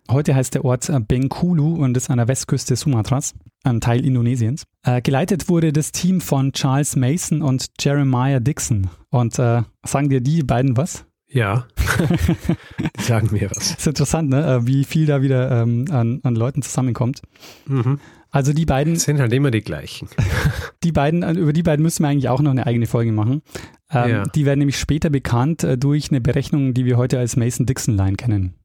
Heute 0.09 0.35
heißt 0.35 0.55
der 0.55 0.65
Ort 0.65 0.89
äh, 0.89 0.99
Bengkulu 0.99 1.75
und 1.75 1.95
ist 1.95 2.09
an 2.09 2.17
der 2.17 2.27
Westküste 2.27 2.75
Sumatras, 2.75 3.33
ein 3.63 3.81
Teil 3.81 4.05
Indonesiens. 4.05 4.65
Äh, 4.83 5.01
geleitet 5.01 5.47
wurde 5.47 5.71
das 5.71 5.91
Team 5.91 6.21
von 6.21 6.51
Charles 6.51 6.95
Mason 6.95 7.41
und 7.41 7.67
Jeremiah 7.79 8.39
Dixon. 8.39 8.89
Und 9.09 9.39
äh, 9.39 9.63
sagen 9.85 10.09
dir 10.09 10.21
die 10.21 10.43
beiden 10.43 10.75
was? 10.75 11.05
Ja, 11.29 11.65
die 12.99 13.03
sagen 13.03 13.29
mir 13.31 13.49
was. 13.51 13.71
Ist 13.71 13.87
interessant, 13.87 14.29
ne? 14.29 14.45
Äh, 14.45 14.67
wie 14.67 14.83
viel 14.83 15.05
da 15.05 15.21
wieder 15.21 15.61
ähm, 15.61 15.85
an, 15.89 16.19
an 16.23 16.35
Leuten 16.35 16.61
zusammenkommt. 16.61 17.21
Mhm. 17.67 17.99
Also 18.31 18.51
die 18.51 18.65
beiden. 18.65 18.95
Das 18.95 19.03
sind 19.03 19.19
halt 19.19 19.31
immer 19.31 19.51
die 19.51 19.61
gleichen. 19.61 20.09
Die 20.83 20.91
beiden, 20.91 21.21
äh, 21.21 21.33
über 21.33 21.53
die 21.53 21.61
beiden 21.61 21.83
müssen 21.83 22.03
wir 22.03 22.09
eigentlich 22.09 22.27
auch 22.27 22.41
noch 22.41 22.49
eine 22.49 22.65
eigene 22.65 22.87
Folge 22.87 23.11
machen. 23.11 23.43
Ähm, 23.91 24.09
ja. 24.09 24.23
Die 24.23 24.45
werden 24.45 24.59
nämlich 24.59 24.79
später 24.79 25.11
bekannt 25.11 25.65
durch 25.77 26.09
eine 26.09 26.21
Berechnung, 26.21 26.73
die 26.73 26.85
wir 26.85 26.97
heute 26.97 27.19
als 27.19 27.35
Mason-Dixon-Line 27.35 28.15
kennen. 28.15 28.55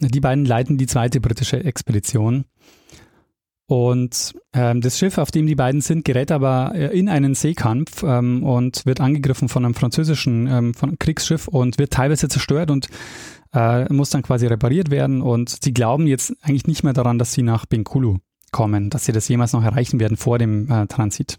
Die 0.00 0.20
beiden 0.20 0.44
leiten 0.44 0.78
die 0.78 0.86
zweite 0.86 1.20
britische 1.20 1.64
Expedition. 1.64 2.44
Und 3.66 4.34
ähm, 4.54 4.80
das 4.80 4.98
Schiff, 4.98 5.18
auf 5.18 5.30
dem 5.30 5.46
die 5.46 5.54
beiden 5.54 5.82
sind, 5.82 6.04
gerät 6.04 6.32
aber 6.32 6.72
äh, 6.74 6.98
in 6.98 7.08
einen 7.10 7.34
Seekampf 7.34 8.02
ähm, 8.02 8.42
und 8.42 8.86
wird 8.86 9.00
angegriffen 9.00 9.50
von 9.50 9.64
einem 9.64 9.74
französischen 9.74 10.46
ähm, 10.46 10.74
von 10.74 10.98
Kriegsschiff 10.98 11.48
und 11.48 11.78
wird 11.78 11.92
teilweise 11.92 12.28
zerstört. 12.28 12.70
Und 12.70 12.88
äh, 13.52 13.92
muss 13.92 14.10
dann 14.10 14.22
quasi 14.22 14.46
repariert 14.46 14.90
werden 14.90 15.22
und 15.22 15.62
sie 15.62 15.72
glauben 15.72 16.06
jetzt 16.06 16.34
eigentlich 16.42 16.66
nicht 16.66 16.82
mehr 16.82 16.92
daran, 16.92 17.18
dass 17.18 17.32
sie 17.32 17.42
nach 17.42 17.66
Bengkulu 17.66 18.18
kommen, 18.52 18.90
dass 18.90 19.04
sie 19.04 19.12
das 19.12 19.28
jemals 19.28 19.52
noch 19.52 19.64
erreichen 19.64 20.00
werden 20.00 20.16
vor 20.16 20.38
dem 20.38 20.70
äh, 20.70 20.86
Transit. 20.86 21.38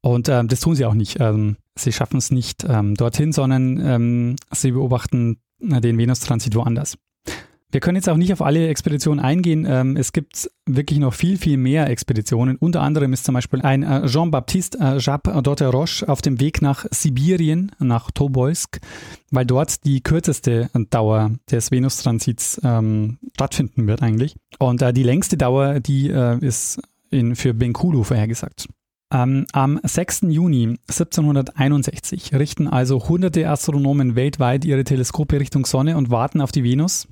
Und 0.00 0.28
ähm, 0.28 0.48
das 0.48 0.60
tun 0.60 0.74
sie 0.74 0.84
auch 0.84 0.94
nicht. 0.94 1.18
Ähm, 1.20 1.56
sie 1.76 1.92
schaffen 1.92 2.16
es 2.16 2.30
nicht 2.30 2.64
ähm, 2.68 2.94
dorthin, 2.94 3.32
sondern 3.32 3.80
ähm, 3.80 4.36
sie 4.52 4.72
beobachten 4.72 5.40
äh, 5.60 5.80
den 5.80 5.98
Venus-Transit 5.98 6.54
woanders. 6.54 6.96
Wir 7.72 7.80
können 7.80 7.96
jetzt 7.96 8.08
auch 8.08 8.16
nicht 8.16 8.32
auf 8.32 8.42
alle 8.42 8.68
Expeditionen 8.68 9.24
eingehen. 9.24 9.64
Ähm, 9.68 9.96
es 9.96 10.12
gibt 10.12 10.50
wirklich 10.66 10.98
noch 10.98 11.14
viel, 11.14 11.38
viel 11.38 11.56
mehr 11.56 11.88
Expeditionen. 11.88 12.56
Unter 12.56 12.82
anderem 12.82 13.12
ist 13.12 13.24
zum 13.24 13.34
Beispiel 13.34 13.62
ein 13.62 13.82
äh, 13.82 14.06
Jean-Baptiste 14.06 14.78
äh, 14.78 14.98
Jacques 14.98 15.32
d'Otteroche 15.32 16.06
auf 16.08 16.20
dem 16.20 16.40
Weg 16.40 16.62
nach 16.62 16.86
Sibirien, 16.90 17.72
nach 17.78 18.10
Tobolsk, 18.10 18.80
weil 19.30 19.46
dort 19.46 19.84
die 19.84 20.00
kürzeste 20.00 20.68
Dauer 20.90 21.30
des 21.50 21.70
Venus-Transits 21.70 22.60
ähm, 22.64 23.18
stattfinden 23.34 23.86
wird 23.86 24.02
eigentlich. 24.02 24.34
Und 24.58 24.82
äh, 24.82 24.92
die 24.92 25.04
längste 25.04 25.36
Dauer, 25.36 25.78
die 25.78 26.10
äh, 26.10 26.38
ist 26.44 26.80
in, 27.10 27.36
für 27.36 27.54
Bengkulu 27.54 28.02
vorhergesagt. 28.02 28.68
Ähm, 29.12 29.46
am 29.52 29.80
6. 29.82 30.22
Juni 30.28 30.78
1761 30.88 32.32
richten 32.34 32.68
also 32.68 33.08
hunderte 33.08 33.48
Astronomen 33.48 34.14
weltweit 34.14 34.64
ihre 34.64 34.84
Teleskope 34.84 35.40
Richtung 35.40 35.66
Sonne 35.66 35.96
und 35.96 36.10
warten 36.10 36.40
auf 36.40 36.52
die 36.52 36.62
Venus. 36.62 37.08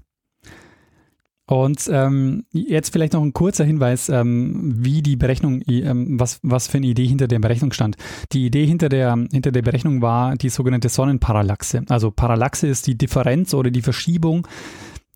Und 1.49 1.89
ähm, 1.91 2.45
jetzt 2.53 2.93
vielleicht 2.93 3.15
noch 3.15 3.23
ein 3.23 3.33
kurzer 3.33 3.65
Hinweis, 3.65 4.11
ähm, 4.11 4.75
wie 4.77 5.01
die 5.01 5.17
Berechnung, 5.17 5.63
ähm, 5.67 6.21
was, 6.21 6.41
was 6.43 6.69
für 6.69 6.77
eine 6.77 6.87
Idee 6.87 7.07
hinter 7.07 7.27
der 7.27 7.39
Berechnung 7.39 7.73
stand. 7.73 7.97
Die 8.33 8.45
Idee 8.45 8.67
hinter 8.67 8.91
der, 8.91 9.17
hinter 9.33 9.51
der 9.51 9.63
Berechnung 9.63 10.03
war 10.03 10.37
die 10.37 10.51
sogenannte 10.51 10.91
Sonnenparallaxe. 10.91 11.85
Also 11.89 12.11
Parallaxe 12.11 12.67
ist 12.67 12.87
die 12.87 12.99
Differenz 12.99 13.55
oder 13.55 13.71
die 13.71 13.81
Verschiebung, 13.81 14.47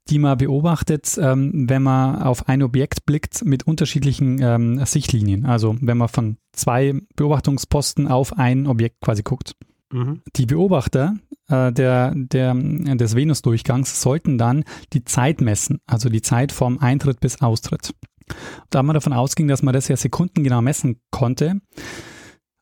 die 0.08 0.18
man 0.18 0.38
beobachtet, 0.38 1.18
ähm, 1.20 1.68
wenn 1.68 1.82
man 1.82 2.22
auf 2.22 2.48
ein 2.48 2.62
Objekt 2.62 3.04
blickt 3.04 3.44
mit 3.44 3.66
unterschiedlichen 3.66 4.40
ähm, 4.40 4.82
Sichtlinien. 4.86 5.44
Also 5.44 5.76
wenn 5.82 5.98
man 5.98 6.08
von 6.08 6.38
zwei 6.52 6.94
Beobachtungsposten 7.14 8.08
auf 8.08 8.38
ein 8.38 8.66
Objekt 8.66 9.02
quasi 9.02 9.22
guckt. 9.22 9.54
Mhm. 9.92 10.22
Die 10.36 10.46
Beobachter 10.46 11.14
äh, 11.52 11.72
der, 11.72 12.12
der, 12.14 12.54
des 12.54 13.14
Venusdurchgangs 13.14 14.00
sollten 14.00 14.38
dann 14.38 14.64
die 14.92 15.04
Zeit 15.04 15.40
messen, 15.40 15.78
also 15.86 16.08
die 16.08 16.22
Zeit 16.22 16.52
vom 16.52 16.78
Eintritt 16.78 17.20
bis 17.20 17.40
Austritt. 17.40 17.94
Da 18.70 18.82
man 18.82 18.94
davon 18.94 19.12
ausging, 19.12 19.48
dass 19.48 19.62
man 19.62 19.74
das 19.74 19.88
ja 19.88 19.96
sekundengenau 19.96 20.62
messen 20.62 21.00
konnte, 21.10 21.60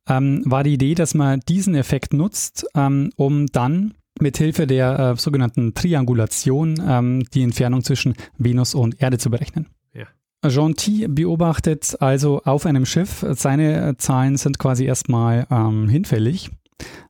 ähm, 0.09 0.43
war 0.45 0.65
die 0.65 0.75
Idee, 0.75 0.95
dass 0.95 1.15
man 1.15 1.41
diesen 1.49 1.75
Effekt 1.75 2.13
nutzt, 2.13 2.67
ähm, 2.75 3.11
um 3.17 3.47
dann 3.47 3.95
mit 4.21 4.37
Hilfe 4.37 4.67
der 4.67 4.99
äh, 4.99 5.17
sogenannten 5.17 5.75
Triangulation 5.75 6.83
ähm, 6.87 7.25
die 7.33 7.43
Entfernung 7.43 7.85
zwischen 7.85 8.15
Venus 8.37 8.75
und 8.75 9.01
Erde 9.01 9.19
zu 9.19 9.31
berechnen. 9.31 9.69
Ja. 9.95 10.07
Gentil 10.43 11.09
beobachtet 11.09 11.97
also 12.01 12.43
auf 12.45 12.67
einem 12.67 12.87
Schiff, 12.87 13.25
seine 13.31 13.97
Zahlen 13.99 14.37
sind 14.37 14.59
quasi 14.59 14.85
erstmal 14.85 15.47
ähm, 15.51 15.89
hinfällig 15.89 16.51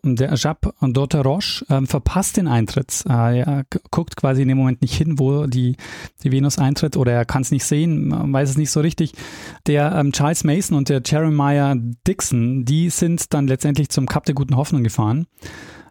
der 0.02 0.34
Jacques 0.34 0.72
d'Otteroche 0.80 1.64
äh, 1.68 1.86
verpasst 1.86 2.36
den 2.36 2.48
Eintritt. 2.48 3.04
Äh, 3.08 3.40
er 3.40 3.64
guckt 3.90 4.16
quasi 4.16 4.42
in 4.42 4.48
dem 4.48 4.58
Moment 4.58 4.82
nicht 4.82 4.94
hin, 4.94 5.18
wo 5.18 5.46
die, 5.46 5.76
die 6.22 6.32
Venus 6.32 6.58
eintritt 6.58 6.96
oder 6.96 7.12
er 7.12 7.24
kann 7.24 7.42
es 7.42 7.50
nicht 7.50 7.64
sehen, 7.64 8.32
weiß 8.32 8.50
es 8.50 8.58
nicht 8.58 8.70
so 8.70 8.80
richtig. 8.80 9.12
Der 9.66 9.94
ähm, 9.94 10.12
Charles 10.12 10.44
Mason 10.44 10.76
und 10.76 10.88
der 10.88 11.02
Jeremiah 11.04 11.76
Dixon, 12.06 12.64
die 12.64 12.90
sind 12.90 13.32
dann 13.34 13.46
letztendlich 13.46 13.90
zum 13.90 14.06
Kap 14.06 14.24
der 14.24 14.34
Guten 14.34 14.56
Hoffnung 14.56 14.82
gefahren. 14.82 15.26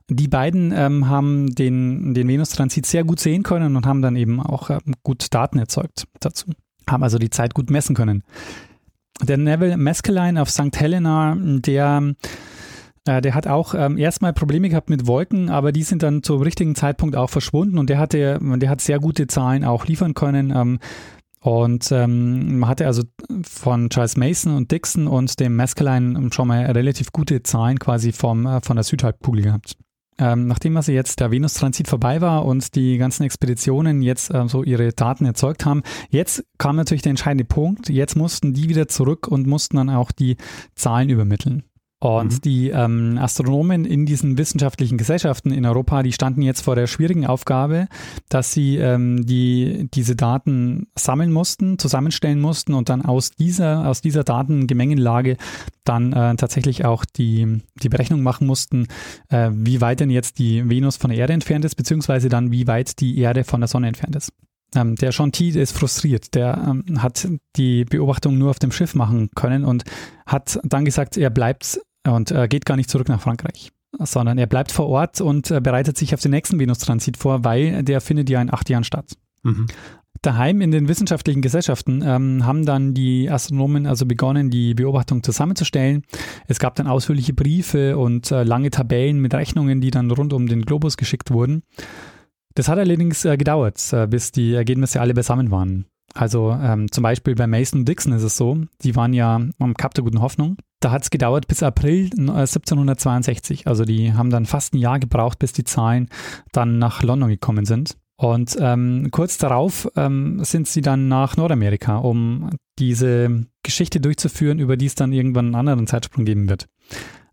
Die 0.09 0.27
beiden 0.27 0.73
ähm, 0.75 1.07
haben 1.07 1.53
den, 1.53 2.15
den 2.15 2.27
Venus-Transit 2.27 2.85
sehr 2.85 3.03
gut 3.03 3.19
sehen 3.19 3.43
können 3.43 3.75
und 3.75 3.85
haben 3.85 4.01
dann 4.01 4.15
eben 4.15 4.41
auch 4.41 4.71
ähm, 4.71 4.95
gut 5.03 5.27
Daten 5.33 5.59
erzeugt 5.59 6.07
dazu. 6.19 6.47
Haben 6.89 7.03
also 7.03 7.19
die 7.19 7.29
Zeit 7.29 7.53
gut 7.53 7.69
messen 7.69 7.95
können. 7.95 8.23
Der 9.21 9.37
Neville 9.37 9.77
Mescaline 9.77 10.41
auf 10.41 10.49
St. 10.49 10.75
Helena, 10.79 11.37
der 11.37 12.15
äh, 13.05 13.21
der 13.21 13.35
hat 13.35 13.47
auch 13.47 13.73
ähm, 13.75 13.97
erstmal 13.97 14.33
Probleme 14.33 14.69
gehabt 14.69 14.89
mit 14.89 15.07
Wolken, 15.07 15.49
aber 15.49 15.71
die 15.71 15.83
sind 15.83 16.03
dann 16.03 16.23
zum 16.23 16.41
richtigen 16.41 16.75
Zeitpunkt 16.75 17.15
auch 17.15 17.29
verschwunden 17.29 17.77
und 17.77 17.89
der 17.89 17.99
hatte, 17.99 18.39
der 18.41 18.69
hat 18.69 18.81
sehr 18.81 18.99
gute 18.99 19.27
Zahlen 19.27 19.63
auch 19.63 19.85
liefern 19.85 20.13
können. 20.13 20.51
Ähm, 20.55 20.79
und 21.41 21.89
ähm, 21.91 22.59
man 22.59 22.69
hatte 22.69 22.85
also 22.85 23.03
von 23.43 23.89
Charles 23.89 24.17
Mason 24.17 24.55
und 24.55 24.71
Dixon 24.71 25.07
und 25.07 25.39
dem 25.39 25.55
Mescaline 25.55 26.29
schon 26.33 26.49
mal 26.49 26.65
relativ 26.65 27.13
gute 27.13 27.43
Zahlen 27.43 27.79
quasi 27.79 28.11
vom, 28.11 28.45
äh, 28.45 28.59
von 28.61 28.75
der 28.75 28.83
Südhalbkugel 28.83 29.43
gehabt. 29.43 29.77
Ähm, 30.19 30.47
nachdem 30.47 30.75
also 30.75 30.91
jetzt 30.91 31.21
der 31.21 31.31
Venus-Transit 31.31 31.87
vorbei 31.87 32.19
war 32.19 32.43
und 32.43 32.75
die 32.75 32.97
ganzen 32.97 33.23
Expeditionen 33.23 34.01
jetzt 34.01 34.33
äh, 34.33 34.49
so 34.49 34.63
ihre 34.63 34.91
Daten 34.91 35.25
erzeugt 35.25 35.65
haben, 35.65 35.81
jetzt 36.09 36.43
kam 36.57 36.75
natürlich 36.75 37.03
der 37.03 37.11
entscheidende 37.11 37.45
Punkt. 37.45 37.87
Jetzt 37.87 38.17
mussten 38.17 38.53
die 38.53 38.67
wieder 38.67 38.89
zurück 38.89 39.29
und 39.29 39.47
mussten 39.47 39.77
dann 39.77 39.89
auch 39.89 40.11
die 40.11 40.35
Zahlen 40.75 41.09
übermitteln. 41.09 41.63
Und 42.01 42.33
mhm. 42.33 42.41
die 42.41 42.69
ähm, 42.69 43.17
Astronomen 43.17 43.83
in 43.83 44.05
diesen 44.05 44.37
wissenschaftlichen 44.37 44.97
Gesellschaften 44.97 45.51
in 45.51 45.65
Europa, 45.65 46.01
die 46.01 46.13
standen 46.13 46.41
jetzt 46.41 46.61
vor 46.61 46.75
der 46.75 46.87
schwierigen 46.87 47.25
Aufgabe, 47.25 47.89
dass 48.29 48.53
sie 48.53 48.77
ähm, 48.77 49.25
die, 49.25 49.89
diese 49.93 50.15
Daten 50.15 50.87
sammeln 50.97 51.33
mussten, 51.33 51.77
zusammenstellen 51.77 52.39
mussten 52.39 52.73
und 52.73 52.87
dann 52.87 53.03
aus 53.03 53.31
dieser, 53.31 53.85
aus 53.85 53.99
dieser 53.99 54.23
Datengemengenlage 54.23 55.35
dann 55.83 56.13
äh, 56.13 56.35
tatsächlich 56.35 56.85
auch 56.85 57.03
die, 57.03 57.61
die 57.83 57.89
Berechnung 57.89 58.23
machen 58.23 58.47
mussten, 58.47 58.87
äh, 59.27 59.49
wie 59.51 59.81
weit 59.81 59.99
denn 59.99 60.09
jetzt 60.09 60.39
die 60.39 60.69
Venus 60.69 60.95
von 60.95 61.09
der 61.09 61.19
Erde 61.19 61.33
entfernt 61.33 61.65
ist, 61.65 61.75
beziehungsweise 61.75 62.29
dann 62.29 62.49
wie 62.51 62.65
weit 62.65 63.01
die 63.01 63.17
Erde 63.17 63.43
von 63.43 63.59
der 63.59 63.67
Sonne 63.67 63.87
entfernt 63.87 64.15
ist. 64.15 64.31
Ähm, 64.75 64.95
der 64.95 65.11
Gentil 65.11 65.57
ist 65.57 65.77
frustriert. 65.77 66.33
Der 66.35 66.63
ähm, 66.65 67.01
hat 67.01 67.27
die 67.55 67.85
Beobachtung 67.85 68.37
nur 68.37 68.51
auf 68.51 68.59
dem 68.59 68.71
Schiff 68.71 68.95
machen 68.95 69.29
können 69.35 69.65
und 69.65 69.83
hat 70.25 70.59
dann 70.63 70.85
gesagt, 70.85 71.17
er 71.17 71.29
bleibt 71.29 71.81
und 72.07 72.31
äh, 72.31 72.47
geht 72.47 72.65
gar 72.65 72.75
nicht 72.75 72.89
zurück 72.89 73.09
nach 73.09 73.21
Frankreich, 73.21 73.71
sondern 73.99 74.37
er 74.37 74.47
bleibt 74.47 74.71
vor 74.71 74.87
Ort 74.87 75.21
und 75.21 75.51
äh, 75.51 75.61
bereitet 75.61 75.97
sich 75.97 76.13
auf 76.13 76.21
den 76.21 76.31
nächsten 76.31 76.59
Venus-Transit 76.59 77.17
vor, 77.17 77.43
weil 77.43 77.83
der 77.83 78.01
findet 78.01 78.29
ja 78.29 78.41
in 78.41 78.53
acht 78.53 78.69
Jahren 78.69 78.83
statt. 78.83 79.13
Mhm. 79.43 79.67
Daheim 80.21 80.59
in 80.59 80.71
den 80.71 80.89
wissenschaftlichen 80.89 81.41
Gesellschaften 81.41 82.03
ähm, 82.05 82.45
haben 82.45 82.65
dann 82.65 82.93
die 82.93 83.29
Astronomen 83.29 83.87
also 83.87 84.05
begonnen, 84.05 84.49
die 84.49 84.73
Beobachtung 84.73 85.23
zusammenzustellen. 85.23 86.03
Es 86.47 86.59
gab 86.59 86.75
dann 86.75 86.87
ausführliche 86.87 87.33
Briefe 87.33 87.97
und 87.97 88.29
äh, 88.31 88.43
lange 88.43 88.69
Tabellen 88.69 89.21
mit 89.21 89.33
Rechnungen, 89.33 89.79
die 89.79 89.91
dann 89.91 90.11
rund 90.11 90.33
um 90.33 90.47
den 90.47 90.63
Globus 90.63 90.97
geschickt 90.97 91.31
wurden. 91.31 91.63
Das 92.55 92.67
hat 92.67 92.79
allerdings 92.79 93.23
äh, 93.23 93.37
gedauert, 93.37 93.81
äh, 93.93 94.07
bis 94.07 94.33
die 94.33 94.53
Ergebnisse 94.53 94.99
alle 94.99 95.13
beisammen 95.13 95.51
waren. 95.51 95.85
Also 96.13 96.51
ähm, 96.51 96.91
zum 96.91 97.03
Beispiel 97.03 97.35
bei 97.35 97.47
Mason 97.47 97.85
Dixon 97.85 98.13
ist 98.13 98.23
es 98.23 98.37
so, 98.37 98.57
die 98.81 98.95
waren 98.95 99.13
ja 99.13 99.41
am 99.59 99.73
Kap 99.75 99.93
der 99.93 100.03
Guten 100.03 100.21
Hoffnung. 100.21 100.57
Da 100.79 100.91
hat 100.91 101.03
es 101.03 101.09
gedauert 101.09 101.47
bis 101.47 101.61
April 101.63 102.09
1762. 102.11 103.65
Äh, 103.65 103.69
also 103.69 103.85
die 103.85 104.13
haben 104.13 104.29
dann 104.29 104.45
fast 104.45 104.73
ein 104.73 104.77
Jahr 104.79 104.99
gebraucht, 104.99 105.39
bis 105.39 105.53
die 105.53 105.63
Zahlen 105.63 106.09
dann 106.51 106.79
nach 106.79 107.03
London 107.03 107.29
gekommen 107.29 107.65
sind. 107.65 107.97
Und 108.19 108.57
ähm, 108.59 109.09
kurz 109.11 109.37
darauf 109.37 109.89
ähm, 109.95 110.43
sind 110.43 110.67
sie 110.67 110.81
dann 110.81 111.07
nach 111.07 111.37
Nordamerika, 111.37 111.97
um 111.97 112.49
diese 112.77 113.45
Geschichte 113.63 114.01
durchzuführen, 114.01 114.59
über 114.59 114.75
die 114.75 114.87
es 114.87 114.95
dann 114.95 115.13
irgendwann 115.13 115.45
einen 115.45 115.55
anderen 115.55 115.87
Zeitsprung 115.87 116.25
geben 116.25 116.49
wird, 116.49 116.67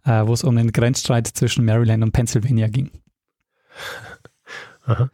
äh, 0.04 0.24
wo 0.26 0.32
es 0.32 0.44
um 0.44 0.54
den 0.54 0.70
Grenzstreit 0.70 1.26
zwischen 1.26 1.64
Maryland 1.64 2.04
und 2.04 2.12
Pennsylvania 2.12 2.68
ging. 2.68 2.92
Aha. 4.84 5.10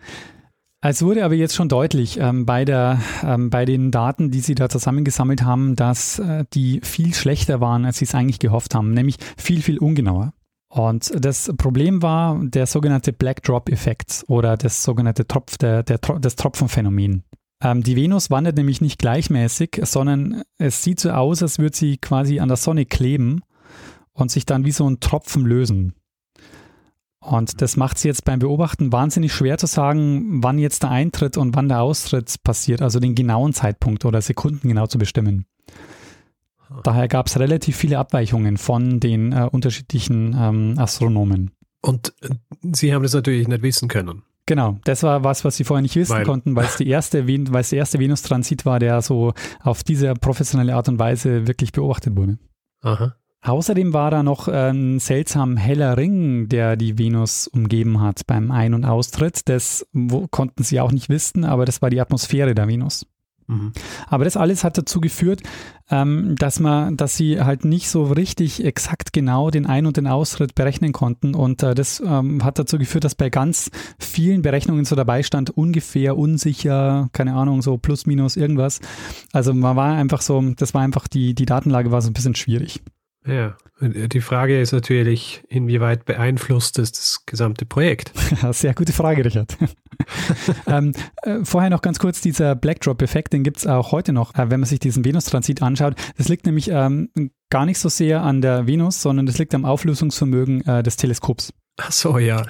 Es 0.84 1.00
wurde 1.00 1.24
aber 1.24 1.34
jetzt 1.34 1.54
schon 1.54 1.68
deutlich 1.68 2.18
ähm, 2.18 2.44
bei, 2.44 2.64
der, 2.64 3.00
ähm, 3.22 3.50
bei 3.50 3.64
den 3.64 3.92
Daten, 3.92 4.32
die 4.32 4.40
Sie 4.40 4.56
da 4.56 4.68
zusammengesammelt 4.68 5.44
haben, 5.44 5.76
dass 5.76 6.18
äh, 6.18 6.44
die 6.54 6.80
viel 6.82 7.14
schlechter 7.14 7.60
waren, 7.60 7.84
als 7.84 7.98
Sie 7.98 8.04
es 8.04 8.16
eigentlich 8.16 8.40
gehofft 8.40 8.74
haben, 8.74 8.92
nämlich 8.92 9.18
viel, 9.36 9.62
viel 9.62 9.78
ungenauer. 9.78 10.32
Und 10.68 11.12
das 11.24 11.52
Problem 11.56 12.02
war 12.02 12.36
der 12.42 12.66
sogenannte 12.66 13.12
Black 13.12 13.44
Drop-Effekt 13.44 14.24
oder 14.26 14.56
das 14.56 14.82
sogenannte 14.82 15.28
Tropf, 15.28 15.56
der, 15.56 15.84
der, 15.84 15.98
das 15.98 16.34
Tropfenphänomen. 16.34 17.22
Ähm, 17.62 17.84
die 17.84 17.94
Venus 17.94 18.30
wandert 18.30 18.56
nämlich 18.56 18.80
nicht 18.80 18.98
gleichmäßig, 18.98 19.82
sondern 19.84 20.42
es 20.58 20.82
sieht 20.82 20.98
so 20.98 21.10
aus, 21.10 21.44
als 21.44 21.60
würde 21.60 21.76
sie 21.76 21.96
quasi 21.98 22.40
an 22.40 22.48
der 22.48 22.56
Sonne 22.56 22.86
kleben 22.86 23.42
und 24.14 24.32
sich 24.32 24.46
dann 24.46 24.64
wie 24.64 24.72
so 24.72 24.90
ein 24.90 24.98
Tropfen 24.98 25.46
lösen. 25.46 25.94
Und 27.22 27.62
das 27.62 27.76
macht 27.76 27.98
es 27.98 28.02
jetzt 28.02 28.24
beim 28.24 28.40
Beobachten 28.40 28.92
wahnsinnig 28.92 29.32
schwer 29.32 29.56
zu 29.56 29.66
sagen, 29.66 30.42
wann 30.42 30.58
jetzt 30.58 30.82
der 30.82 30.90
Eintritt 30.90 31.36
und 31.36 31.54
wann 31.54 31.68
der 31.68 31.80
Austritt 31.80 32.34
passiert, 32.42 32.82
also 32.82 32.98
den 32.98 33.14
genauen 33.14 33.52
Zeitpunkt 33.52 34.04
oder 34.04 34.20
Sekunden 34.20 34.68
genau 34.68 34.86
zu 34.86 34.98
bestimmen. 34.98 35.46
Daher 36.82 37.06
gab 37.06 37.26
es 37.26 37.38
relativ 37.38 37.76
viele 37.76 37.98
Abweichungen 37.98 38.56
von 38.56 38.98
den 38.98 39.32
äh, 39.32 39.48
unterschiedlichen 39.50 40.34
ähm, 40.36 40.74
Astronomen. 40.78 41.50
Und 41.80 42.14
äh, 42.22 42.30
Sie 42.72 42.94
haben 42.94 43.02
das 43.02 43.12
natürlich 43.14 43.46
nicht 43.46 43.62
wissen 43.62 43.88
können. 43.88 44.22
Genau, 44.46 44.78
das 44.84 45.04
war 45.04 45.22
was, 45.22 45.44
was 45.44 45.56
sie 45.56 45.64
vorher 45.64 45.82
nicht 45.82 45.94
wissen 45.94 46.16
weil. 46.16 46.24
konnten, 46.24 46.56
weil 46.56 46.64
es 46.64 46.76
die 46.76 46.88
erste, 46.88 47.22
der 47.24 47.72
erste 47.72 47.98
Venus-Transit 48.00 48.66
war, 48.66 48.80
der 48.80 49.00
so 49.00 49.34
auf 49.60 49.84
diese 49.84 50.14
professionelle 50.14 50.74
Art 50.74 50.88
und 50.88 50.98
Weise 50.98 51.46
wirklich 51.46 51.70
beobachtet 51.70 52.16
wurde. 52.16 52.38
Aha. 52.80 53.14
Außerdem 53.42 53.92
war 53.92 54.10
da 54.12 54.22
noch 54.22 54.46
ein 54.46 55.00
seltsam 55.00 55.56
heller 55.56 55.96
Ring, 55.96 56.48
der 56.48 56.76
die 56.76 56.98
Venus 56.98 57.48
umgeben 57.48 58.00
hat 58.00 58.26
beim 58.26 58.52
Ein- 58.52 58.74
und 58.74 58.84
Austritt. 58.84 59.48
Das 59.48 59.86
konnten 60.30 60.62
sie 60.62 60.80
auch 60.80 60.92
nicht 60.92 61.08
wissen, 61.08 61.44
aber 61.44 61.64
das 61.64 61.82
war 61.82 61.90
die 61.90 62.00
Atmosphäre 62.00 62.54
der 62.54 62.68
Venus. 62.68 63.04
Mhm. 63.48 63.72
Aber 64.06 64.24
das 64.24 64.36
alles 64.36 64.62
hat 64.62 64.78
dazu 64.78 65.00
geführt, 65.00 65.42
ähm, 65.90 66.36
dass 66.38 66.60
man, 66.60 66.96
dass 66.96 67.16
sie 67.16 67.40
halt 67.40 67.64
nicht 67.64 67.90
so 67.90 68.04
richtig 68.04 68.64
exakt 68.64 69.12
genau 69.12 69.50
den 69.50 69.66
Ein- 69.66 69.86
und 69.86 69.96
den 69.96 70.06
Austritt 70.06 70.54
berechnen 70.54 70.92
konnten. 70.92 71.34
Und 71.34 71.64
äh, 71.64 71.74
das 71.74 72.00
ähm, 72.04 72.44
hat 72.44 72.58
dazu 72.58 72.78
geführt, 72.78 73.02
dass 73.02 73.16
bei 73.16 73.30
ganz 73.30 73.70
vielen 73.98 74.42
Berechnungen 74.42 74.84
so 74.84 74.94
dabei 74.94 75.22
stand, 75.22 75.50
ungefähr, 75.50 76.16
unsicher, 76.16 77.08
keine 77.12 77.34
Ahnung, 77.34 77.62
so 77.62 77.78
plus 77.78 78.06
minus 78.06 78.36
irgendwas. 78.36 78.80
Also 79.32 79.52
man 79.52 79.76
war 79.76 79.94
einfach 79.94 80.20
so, 80.20 80.40
das 80.56 80.74
war 80.74 80.82
einfach 80.82 81.08
die, 81.08 81.34
die 81.34 81.46
Datenlage 81.46 81.90
war 81.90 82.02
so 82.02 82.10
ein 82.10 82.14
bisschen 82.14 82.36
schwierig. 82.36 82.80
Ja, 83.24 83.56
die 83.80 84.20
Frage 84.20 84.60
ist 84.60 84.72
natürlich, 84.72 85.44
inwieweit 85.48 86.04
beeinflusst 86.04 86.78
es 86.80 86.90
das 86.90 87.24
gesamte 87.24 87.64
Projekt? 87.64 88.12
Sehr 88.52 88.74
gute 88.74 88.92
Frage, 88.92 89.24
Richard. 89.24 89.56
ähm, 90.66 90.92
äh, 91.22 91.44
vorher 91.44 91.70
noch 91.70 91.82
ganz 91.82 92.00
kurz, 92.00 92.20
dieser 92.20 92.56
Blackdrop-Effekt, 92.56 93.32
den 93.32 93.44
gibt 93.44 93.58
es 93.58 93.66
auch 93.66 93.92
heute 93.92 94.12
noch, 94.12 94.34
äh, 94.34 94.50
wenn 94.50 94.58
man 94.58 94.68
sich 94.68 94.80
diesen 94.80 95.04
Venus-Transit 95.04 95.62
anschaut. 95.62 95.94
Das 96.16 96.28
liegt 96.28 96.46
nämlich 96.46 96.68
ähm, 96.68 97.10
gar 97.48 97.64
nicht 97.64 97.78
so 97.78 97.88
sehr 97.88 98.22
an 98.22 98.40
der 98.40 98.66
Venus, 98.66 99.00
sondern 99.00 99.26
das 99.26 99.38
liegt 99.38 99.54
am 99.54 99.64
Auflösungsvermögen 99.64 100.66
äh, 100.66 100.82
des 100.82 100.96
Teleskops. 100.96 101.52
Ach 101.76 101.92
so, 101.92 102.18
ja. 102.18 102.44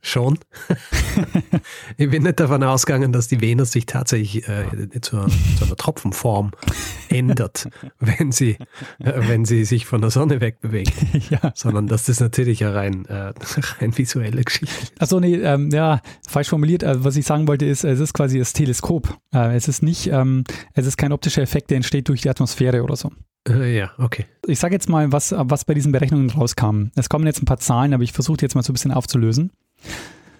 Schon. 0.00 0.38
ich 1.96 2.10
bin 2.10 2.22
nicht 2.22 2.38
davon 2.38 2.62
ausgegangen, 2.62 3.12
dass 3.12 3.28
die 3.28 3.40
Venus 3.40 3.72
sich 3.72 3.86
tatsächlich 3.86 4.48
äh, 4.48 4.90
zu, 5.00 5.26
zu, 5.26 5.64
einer 5.64 5.76
Tropfenform 5.76 6.52
ändert, 7.08 7.68
wenn 7.98 8.30
sie, 8.30 8.58
äh, 9.00 9.28
wenn 9.28 9.44
sie 9.44 9.64
sich 9.64 9.86
von 9.86 10.00
der 10.00 10.10
Sonne 10.10 10.40
wegbewegt. 10.40 10.94
Ja. 11.30 11.52
Sondern 11.54 11.88
dass 11.88 12.04
das 12.04 12.20
natürlich 12.20 12.64
eine 12.64 12.74
rein, 12.74 13.04
äh, 13.06 13.32
rein 13.80 13.96
visuelle 13.98 14.42
Geschichte 14.44 14.82
ist. 14.82 15.02
Achso, 15.02 15.20
nee, 15.20 15.34
ähm, 15.34 15.68
ja, 15.70 16.00
falsch 16.26 16.48
formuliert. 16.48 16.84
Also, 16.84 17.04
was 17.04 17.16
ich 17.16 17.26
sagen 17.26 17.48
wollte, 17.48 17.66
ist, 17.66 17.84
es 17.84 18.00
ist 18.00 18.14
quasi 18.14 18.38
das 18.38 18.52
Teleskop. 18.52 19.14
Äh, 19.34 19.56
es 19.56 19.68
ist 19.68 19.82
nicht, 19.82 20.06
ähm, 20.06 20.44
es 20.74 20.86
ist 20.86 20.96
kein 20.96 21.12
optischer 21.12 21.42
Effekt, 21.42 21.70
der 21.70 21.76
entsteht 21.76 22.08
durch 22.08 22.22
die 22.22 22.30
Atmosphäre 22.30 22.82
oder 22.82 22.96
so. 22.96 23.10
Äh, 23.48 23.76
ja, 23.76 23.90
okay. 23.98 24.26
Ich 24.46 24.58
sage 24.58 24.74
jetzt 24.74 24.88
mal, 24.88 25.12
was, 25.12 25.34
was 25.36 25.64
bei 25.64 25.74
diesen 25.74 25.92
Berechnungen 25.92 26.30
rauskam. 26.30 26.84
Es 26.94 27.08
kommen 27.08 27.26
jetzt 27.26 27.42
ein 27.42 27.46
paar 27.46 27.58
Zahlen, 27.58 27.92
aber 27.92 28.04
ich 28.04 28.12
versuche 28.12 28.38
jetzt 28.40 28.54
mal 28.54 28.62
so 28.62 28.72
ein 28.72 28.74
bisschen 28.74 28.92
aufzulösen 28.92 29.50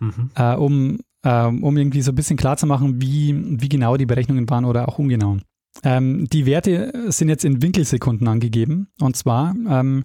mhm. 0.01 0.31
äh, 0.35 0.55
um, 0.55 0.98
äh, 1.22 1.44
um 1.44 1.77
irgendwie 1.77 2.03
so 2.03 2.12
ein 2.12 2.14
bisschen 2.14 2.37
klarzumachen, 2.37 3.01
wie, 3.01 3.61
wie 3.61 3.68
genau 3.68 3.96
die 3.96 4.07
Berechnungen 4.07 4.48
waren 4.51 4.64
oder 4.64 4.88
auch 4.88 4.98
ungenau. 4.98 5.38
Ähm, 5.85 6.27
die 6.29 6.46
Werte 6.46 6.92
sind 7.09 7.29
jetzt 7.29 7.44
in 7.44 7.62
Winkelsekunden 7.62 8.27
angegeben. 8.27 8.88
Und 9.01 9.16
zwar, 9.16 9.55
ähm, 9.68 10.05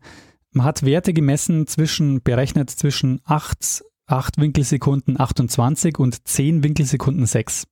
man 0.52 0.66
hat 0.66 0.84
Werte 0.84 1.14
gemessen 1.14 1.68
zwischen, 1.68 2.22
berechnet 2.22 2.70
zwischen 2.70 3.22
8, 3.26 3.84
8 4.06 4.38
Winkelsekunden 4.40 5.20
28 5.20 5.98
und 5.98 6.28
10 6.28 6.64
Winkelsekunden 6.64 7.26
6. 7.26 7.68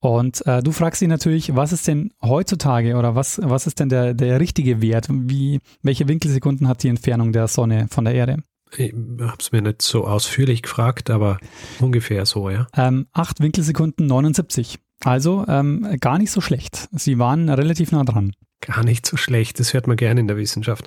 Und 0.00 0.46
äh, 0.46 0.62
du 0.62 0.70
fragst 0.70 1.00
dich 1.00 1.08
natürlich, 1.08 1.56
was 1.56 1.72
ist 1.72 1.88
denn 1.88 2.12
heutzutage 2.22 2.96
oder 2.96 3.14
was, 3.14 3.40
was 3.42 3.66
ist 3.66 3.80
denn 3.80 3.88
der, 3.88 4.12
der 4.12 4.38
richtige 4.38 4.82
Wert? 4.82 5.08
Wie, 5.10 5.60
welche 5.82 6.06
Winkelsekunden 6.08 6.68
hat 6.68 6.82
die 6.82 6.88
Entfernung 6.88 7.32
der 7.32 7.48
Sonne 7.48 7.86
von 7.88 8.04
der 8.04 8.14
Erde? 8.14 8.42
Ich 8.76 8.92
habe 8.92 9.36
es 9.38 9.52
mir 9.52 9.62
nicht 9.62 9.82
so 9.82 10.06
ausführlich 10.06 10.62
gefragt, 10.62 11.10
aber 11.10 11.38
ungefähr 11.80 12.26
so, 12.26 12.50
ja. 12.50 12.66
Ähm, 12.76 13.06
8 13.12 13.40
Winkelsekunden 13.40 14.06
79. 14.06 14.78
Also 15.04 15.44
ähm, 15.48 15.96
gar 16.00 16.18
nicht 16.18 16.30
so 16.30 16.40
schlecht. 16.40 16.88
Sie 16.92 17.18
waren 17.18 17.48
relativ 17.48 17.92
nah 17.92 18.04
dran. 18.04 18.32
Gar 18.60 18.84
nicht 18.84 19.04
so 19.04 19.16
schlecht, 19.16 19.60
das 19.60 19.74
hört 19.74 19.86
man 19.86 19.96
gerne 19.96 20.20
in 20.20 20.28
der 20.28 20.38
Wissenschaft. 20.38 20.86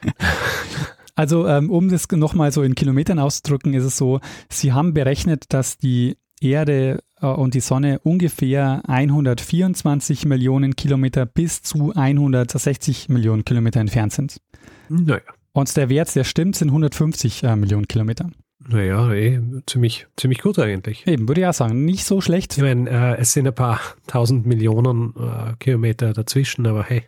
also 1.14 1.46
ähm, 1.46 1.70
um 1.70 1.88
das 1.88 2.06
nochmal 2.10 2.52
so 2.52 2.62
in 2.62 2.74
Kilometern 2.74 3.18
auszudrücken, 3.18 3.72
ist 3.72 3.84
es 3.84 3.96
so, 3.96 4.20
Sie 4.50 4.72
haben 4.72 4.92
berechnet, 4.92 5.44
dass 5.54 5.78
die 5.78 6.18
Erde 6.40 7.02
äh, 7.20 7.26
und 7.26 7.54
die 7.54 7.60
Sonne 7.60 8.00
ungefähr 8.00 8.82
124 8.86 10.26
Millionen 10.26 10.76
Kilometer 10.76 11.24
bis 11.24 11.62
zu 11.62 11.92
160 11.94 13.08
Millionen 13.08 13.44
Kilometer 13.44 13.80
entfernt 13.80 14.12
sind. 14.12 14.40
Naja. 14.88 15.22
Und 15.56 15.74
der 15.74 15.88
Wert, 15.88 16.14
der 16.14 16.24
stimmt, 16.24 16.54
sind 16.54 16.68
150 16.68 17.42
äh, 17.42 17.56
Millionen 17.56 17.88
Kilometer. 17.88 18.28
Naja, 18.68 19.10
eh, 19.14 19.40
ziemlich, 19.66 20.06
ziemlich 20.14 20.42
gut 20.42 20.58
eigentlich. 20.58 21.06
Eben, 21.06 21.28
würde 21.28 21.40
ich 21.40 21.46
auch 21.46 21.54
sagen. 21.54 21.86
Nicht 21.86 22.04
so 22.04 22.20
schlecht. 22.20 22.58
Ich 22.58 22.62
meine, 22.62 22.90
äh, 22.90 23.16
es 23.18 23.32
sind 23.32 23.46
ein 23.46 23.54
paar 23.54 23.80
tausend 24.06 24.44
Millionen 24.44 25.14
äh, 25.16 25.54
Kilometer 25.58 26.12
dazwischen, 26.12 26.66
aber 26.66 26.84
hey, 26.84 27.04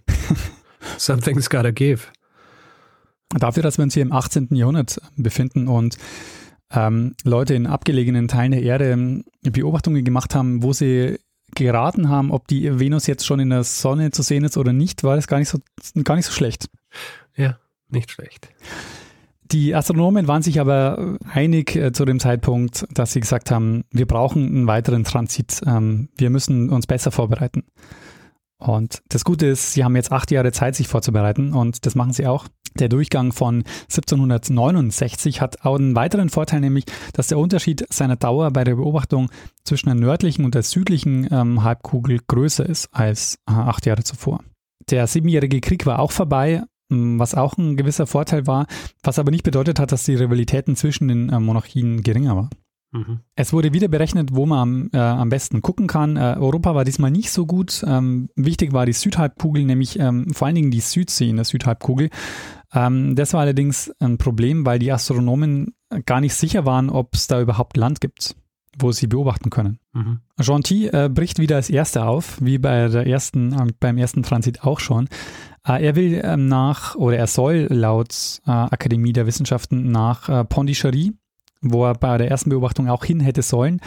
something's 0.96 1.50
gotta 1.50 1.72
give. 1.72 2.04
Dafür, 3.38 3.62
dass 3.62 3.76
wir 3.76 3.82
uns 3.82 3.92
hier 3.92 4.02
im 4.02 4.12
18. 4.12 4.48
Jahrhundert 4.52 4.98
befinden 5.16 5.68
und 5.68 5.98
ähm, 6.72 7.16
Leute 7.24 7.52
in 7.52 7.66
abgelegenen 7.66 8.28
Teilen 8.28 8.52
der 8.52 8.62
Erde 8.62 8.92
ähm, 8.92 9.24
Beobachtungen 9.42 10.06
gemacht 10.06 10.34
haben, 10.34 10.62
wo 10.62 10.72
sie 10.72 11.18
geraten 11.54 12.08
haben, 12.08 12.30
ob 12.30 12.48
die 12.48 12.80
Venus 12.80 13.06
jetzt 13.08 13.26
schon 13.26 13.40
in 13.40 13.50
der 13.50 13.64
Sonne 13.64 14.10
zu 14.10 14.22
sehen 14.22 14.44
ist 14.44 14.56
oder 14.56 14.72
nicht, 14.72 15.04
war 15.04 15.16
das 15.16 15.26
gar 15.26 15.38
nicht 15.38 15.50
so, 15.50 15.58
gar 16.02 16.16
nicht 16.16 16.24
so 16.24 16.32
schlecht. 16.32 16.70
Ja. 17.36 17.58
Nicht 17.90 18.10
schlecht. 18.10 18.50
Die 19.50 19.74
Astronomen 19.74 20.28
waren 20.28 20.42
sich 20.42 20.60
aber 20.60 21.16
einig 21.32 21.74
äh, 21.74 21.92
zu 21.92 22.04
dem 22.04 22.20
Zeitpunkt, 22.20 22.86
dass 22.92 23.12
sie 23.12 23.20
gesagt 23.20 23.50
haben, 23.50 23.84
wir 23.90 24.06
brauchen 24.06 24.46
einen 24.46 24.66
weiteren 24.66 25.04
Transit. 25.04 25.62
Ähm, 25.66 26.10
wir 26.18 26.28
müssen 26.28 26.68
uns 26.68 26.86
besser 26.86 27.10
vorbereiten. 27.10 27.64
Und 28.58 29.02
das 29.08 29.24
Gute 29.24 29.46
ist, 29.46 29.72
sie 29.72 29.84
haben 29.84 29.96
jetzt 29.96 30.12
acht 30.12 30.30
Jahre 30.30 30.52
Zeit, 30.52 30.74
sich 30.74 30.88
vorzubereiten 30.88 31.54
und 31.54 31.86
das 31.86 31.94
machen 31.94 32.12
sie 32.12 32.26
auch. 32.26 32.46
Der 32.78 32.88
Durchgang 32.88 33.32
von 33.32 33.64
1769 33.84 35.40
hat 35.40 35.64
auch 35.64 35.76
einen 35.76 35.94
weiteren 35.94 36.28
Vorteil, 36.28 36.60
nämlich, 36.60 36.84
dass 37.14 37.28
der 37.28 37.38
Unterschied 37.38 37.86
seiner 37.88 38.16
Dauer 38.16 38.50
bei 38.50 38.64
der 38.64 38.74
Beobachtung 38.74 39.30
zwischen 39.64 39.86
der 39.86 39.94
nördlichen 39.94 40.44
und 40.44 40.54
der 40.54 40.62
südlichen 40.62 41.26
ähm, 41.30 41.62
Halbkugel 41.62 42.20
größer 42.26 42.66
ist 42.66 42.88
als 42.92 43.36
äh, 43.48 43.52
acht 43.52 43.86
Jahre 43.86 44.04
zuvor. 44.04 44.44
Der 44.90 45.06
Siebenjährige 45.06 45.60
Krieg 45.60 45.86
war 45.86 46.00
auch 46.00 46.12
vorbei 46.12 46.64
was 46.88 47.34
auch 47.34 47.56
ein 47.58 47.76
gewisser 47.76 48.06
Vorteil 48.06 48.46
war, 48.46 48.66
was 49.02 49.18
aber 49.18 49.30
nicht 49.30 49.44
bedeutet 49.44 49.78
hat, 49.78 49.92
dass 49.92 50.04
die 50.04 50.14
Rivalitäten 50.14 50.76
zwischen 50.76 51.08
den 51.08 51.28
äh, 51.28 51.38
Monarchien 51.38 52.02
geringer 52.02 52.36
war. 52.36 52.50
Mhm. 52.92 53.20
Es 53.34 53.52
wurde 53.52 53.72
wieder 53.72 53.88
berechnet, 53.88 54.30
wo 54.34 54.46
man 54.46 54.58
am, 54.58 54.90
äh, 54.92 54.98
am 54.98 55.28
besten 55.28 55.60
gucken 55.60 55.86
kann. 55.86 56.16
Äh, 56.16 56.36
Europa 56.38 56.74
war 56.74 56.84
diesmal 56.84 57.10
nicht 57.10 57.30
so 57.30 57.44
gut. 57.44 57.84
Ähm, 57.86 58.30
wichtig 58.34 58.72
war 58.72 58.86
die 58.86 58.92
Südhalbkugel, 58.92 59.64
nämlich 59.64 59.98
ähm, 59.98 60.32
vor 60.32 60.46
allen 60.46 60.54
Dingen 60.54 60.70
die 60.70 60.80
Südsee 60.80 61.28
in 61.28 61.36
der 61.36 61.44
Südhalbkugel. 61.44 62.08
Ähm, 62.72 63.14
das 63.14 63.34
war 63.34 63.42
allerdings 63.42 63.92
ein 64.00 64.16
Problem, 64.16 64.64
weil 64.64 64.78
die 64.78 64.90
Astronomen 64.90 65.74
gar 66.06 66.20
nicht 66.20 66.34
sicher 66.34 66.64
waren, 66.64 66.88
ob 66.88 67.14
es 67.14 67.26
da 67.26 67.40
überhaupt 67.40 67.76
Land 67.76 68.00
gibt 68.00 68.36
wo 68.80 68.92
sie 68.92 69.06
beobachten 69.06 69.50
können. 69.50 69.78
Mhm. 69.92 70.20
Gentil 70.38 70.90
äh, 70.92 71.08
bricht 71.08 71.38
wieder 71.38 71.56
als 71.56 71.70
Erster 71.70 72.08
auf, 72.08 72.38
wie 72.40 72.58
bei 72.58 72.88
der 72.88 73.06
ersten, 73.06 73.52
äh, 73.52 73.72
beim 73.78 73.98
ersten 73.98 74.22
Transit 74.22 74.62
auch 74.62 74.80
schon. 74.80 75.08
Äh, 75.68 75.84
er 75.84 75.96
will 75.96 76.20
ähm, 76.24 76.48
nach, 76.48 76.94
oder 76.94 77.18
er 77.18 77.26
soll 77.26 77.66
laut 77.70 78.40
äh, 78.46 78.50
Akademie 78.50 79.12
der 79.12 79.26
Wissenschaften 79.26 79.90
nach 79.90 80.28
äh, 80.28 80.44
Pondichéry, 80.44 81.12
wo 81.60 81.84
er 81.84 81.94
bei 81.94 82.16
der 82.18 82.30
ersten 82.30 82.50
Beobachtung 82.50 82.88
auch 82.88 83.04
hin 83.04 83.20
hätte 83.20 83.42
sollen. 83.42 83.80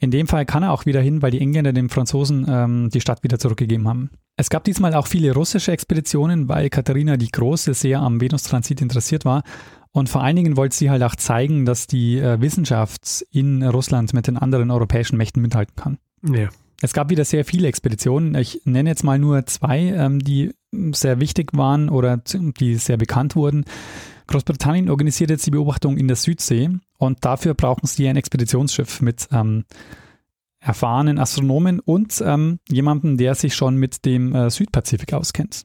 In 0.00 0.12
dem 0.12 0.28
Fall 0.28 0.46
kann 0.46 0.62
er 0.62 0.72
auch 0.72 0.86
wieder 0.86 1.00
hin, 1.00 1.22
weil 1.22 1.32
die 1.32 1.40
Engländer 1.40 1.72
den 1.72 1.88
Franzosen 1.88 2.46
ähm, 2.48 2.90
die 2.90 3.00
Stadt 3.00 3.24
wieder 3.24 3.38
zurückgegeben 3.38 3.88
haben. 3.88 4.10
Es 4.36 4.48
gab 4.48 4.62
diesmal 4.62 4.94
auch 4.94 5.08
viele 5.08 5.34
russische 5.34 5.72
Expeditionen, 5.72 6.48
weil 6.48 6.70
Katharina 6.70 7.16
die 7.16 7.32
Große 7.32 7.74
sehr 7.74 8.00
am 8.00 8.20
Venustransit 8.20 8.80
interessiert 8.80 9.24
war. 9.24 9.42
Und 9.90 10.08
vor 10.08 10.22
allen 10.22 10.36
Dingen 10.36 10.56
wollte 10.56 10.76
sie 10.76 10.90
halt 10.90 11.02
auch 11.02 11.16
zeigen, 11.16 11.64
dass 11.64 11.88
die 11.88 12.18
äh, 12.18 12.40
Wissenschaft 12.40 13.24
in 13.32 13.64
Russland 13.64 14.14
mit 14.14 14.28
den 14.28 14.36
anderen 14.36 14.70
europäischen 14.70 15.16
Mächten 15.16 15.42
mithalten 15.42 15.74
kann. 15.74 15.98
Ja. 16.22 16.48
Es 16.80 16.92
gab 16.92 17.10
wieder 17.10 17.24
sehr 17.24 17.44
viele 17.44 17.68
Expeditionen. 17.68 18.34
Ich 18.36 18.62
nenne 18.64 18.90
jetzt 18.90 19.02
mal 19.02 19.18
nur 19.18 19.46
zwei, 19.46 19.78
ähm, 19.78 20.20
die 20.20 20.54
sehr 20.92 21.20
wichtig 21.20 21.50
waren 21.54 21.88
oder 21.88 22.18
die 22.18 22.76
sehr 22.76 22.96
bekannt 22.96 23.34
wurden. 23.34 23.64
Großbritannien 24.28 24.90
organisiert 24.90 25.30
jetzt 25.30 25.46
die 25.46 25.50
Beobachtung 25.50 25.96
in 25.96 26.06
der 26.06 26.16
Südsee 26.16 26.70
und 26.98 27.24
dafür 27.24 27.54
brauchen 27.54 27.86
sie 27.86 28.06
ein 28.08 28.16
Expeditionsschiff 28.16 29.00
mit 29.00 29.26
ähm, 29.32 29.64
erfahrenen 30.60 31.18
Astronomen 31.18 31.80
und 31.80 32.22
ähm, 32.24 32.58
jemandem, 32.68 33.16
der 33.16 33.34
sich 33.34 33.54
schon 33.54 33.76
mit 33.76 34.04
dem 34.04 34.34
äh, 34.34 34.50
Südpazifik 34.50 35.14
auskennt. 35.14 35.64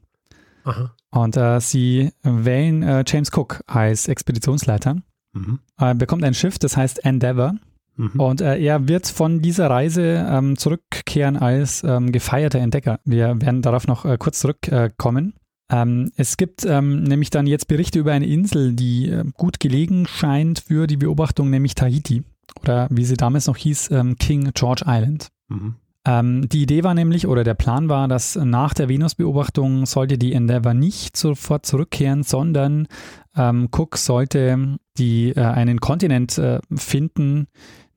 Aha. 0.63 0.95
Und 1.09 1.35
äh, 1.35 1.59
sie 1.59 2.11
wählen 2.23 2.81
äh, 2.83 3.03
James 3.05 3.31
Cook 3.33 3.61
als 3.67 4.07
Expeditionsleiter. 4.07 4.97
Mhm. 5.33 5.59
Bekommt 5.97 6.23
ein 6.23 6.35
Schiff, 6.35 6.59
das 6.59 6.77
heißt 6.77 7.03
Endeavour. 7.03 7.55
Mhm. 7.95 8.19
Und 8.19 8.41
äh, 8.41 8.57
er 8.59 8.87
wird 8.87 9.07
von 9.07 9.41
dieser 9.41 9.69
Reise 9.69 10.25
ähm, 10.29 10.57
zurückkehren 10.57 11.37
als 11.37 11.83
ähm, 11.83 12.11
gefeierter 12.11 12.59
Entdecker. 12.59 12.99
Wir 13.05 13.41
werden 13.41 13.61
darauf 13.61 13.87
noch 13.87 14.05
äh, 14.05 14.17
kurz 14.17 14.39
zurückkommen. 14.39 15.33
Ähm, 15.71 16.11
es 16.17 16.37
gibt 16.37 16.65
ähm, 16.65 17.03
nämlich 17.03 17.29
dann 17.29 17.47
jetzt 17.47 17.67
Berichte 17.67 17.99
über 17.99 18.11
eine 18.11 18.27
Insel, 18.27 18.73
die 18.73 19.09
äh, 19.09 19.23
gut 19.33 19.59
gelegen 19.59 20.07
scheint 20.07 20.59
für 20.59 20.87
die 20.87 20.97
Beobachtung, 20.97 21.49
nämlich 21.49 21.75
Tahiti. 21.75 22.23
Oder 22.61 22.87
wie 22.91 23.05
sie 23.05 23.17
damals 23.17 23.47
noch 23.47 23.57
hieß, 23.57 23.91
ähm, 23.91 24.17
King 24.17 24.51
George 24.53 24.83
Island. 24.85 25.29
Mhm. 25.47 25.75
Ähm, 26.05 26.49
die 26.49 26.63
Idee 26.63 26.83
war 26.83 26.93
nämlich, 26.93 27.27
oder 27.27 27.43
der 27.43 27.53
Plan 27.53 27.87
war, 27.87 28.07
dass 28.07 28.35
nach 28.35 28.73
der 28.73 28.89
Venus-Beobachtung 28.89 29.85
sollte 29.85 30.17
die 30.17 30.33
Endeavour 30.33 30.73
nicht 30.73 31.15
sofort 31.15 31.65
zurückkehren, 31.65 32.23
sondern 32.23 32.87
ähm, 33.35 33.69
Cook 33.71 33.97
sollte 33.97 34.77
die, 34.97 35.29
äh, 35.29 35.41
einen 35.41 35.79
Kontinent 35.79 36.37
äh, 36.37 36.59
finden, 36.75 37.47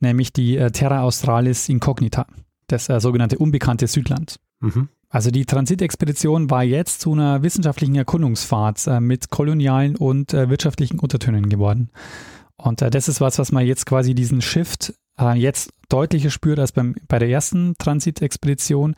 nämlich 0.06 0.32
die 0.32 0.56
äh, 0.56 0.70
Terra 0.70 1.02
Australis 1.02 1.68
Incognita, 1.68 2.26
das 2.68 2.88
äh, 2.88 3.00
sogenannte 3.00 3.38
unbekannte 3.38 3.86
Südland. 3.86 4.36
Mhm. 4.60 4.88
Also 5.08 5.30
die 5.30 5.44
Transitexpedition 5.44 6.50
war 6.50 6.62
jetzt 6.64 7.00
zu 7.00 7.12
einer 7.12 7.42
wissenschaftlichen 7.42 7.94
Erkundungsfahrt 7.94 8.86
äh, 8.86 9.00
mit 9.00 9.30
kolonialen 9.30 9.96
und 9.96 10.34
äh, 10.34 10.50
wirtschaftlichen 10.50 10.98
Untertönen 10.98 11.48
geworden. 11.48 11.90
Und 12.56 12.82
äh, 12.82 12.90
das 12.90 13.08
ist 13.08 13.20
was, 13.20 13.38
was 13.38 13.52
man 13.52 13.66
jetzt 13.66 13.86
quasi 13.86 14.14
diesen 14.14 14.42
Shift 14.42 14.94
äh, 15.18 15.38
jetzt 15.38 15.70
deutlicher 15.88 16.30
spürt 16.30 16.58
als 16.58 16.72
beim, 16.72 16.96
bei 17.08 17.18
der 17.18 17.28
ersten 17.28 17.74
Transitexpedition. 17.78 18.94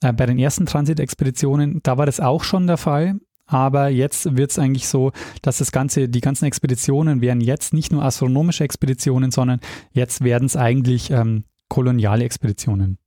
Bei 0.00 0.26
den 0.26 0.36
ersten 0.36 0.66
Transitexpeditionen, 0.66 1.78
da 1.84 1.96
war 1.96 2.06
das 2.06 2.18
auch 2.18 2.42
schon 2.42 2.66
der 2.66 2.76
Fall. 2.76 3.20
Aber 3.52 3.88
jetzt 3.88 4.36
wird 4.36 4.50
es 4.50 4.58
eigentlich 4.58 4.88
so, 4.88 5.12
dass 5.42 5.58
das 5.58 5.72
Ganze, 5.72 6.08
die 6.08 6.20
ganzen 6.20 6.46
Expeditionen 6.46 7.20
werden 7.20 7.42
jetzt 7.42 7.74
nicht 7.74 7.92
nur 7.92 8.02
astronomische 8.02 8.64
Expeditionen, 8.64 9.30
sondern 9.30 9.60
jetzt 9.92 10.24
werden 10.24 10.46
es 10.46 10.56
eigentlich 10.56 11.10
ähm, 11.10 11.44
koloniale 11.68 12.24
Expeditionen. 12.24 12.98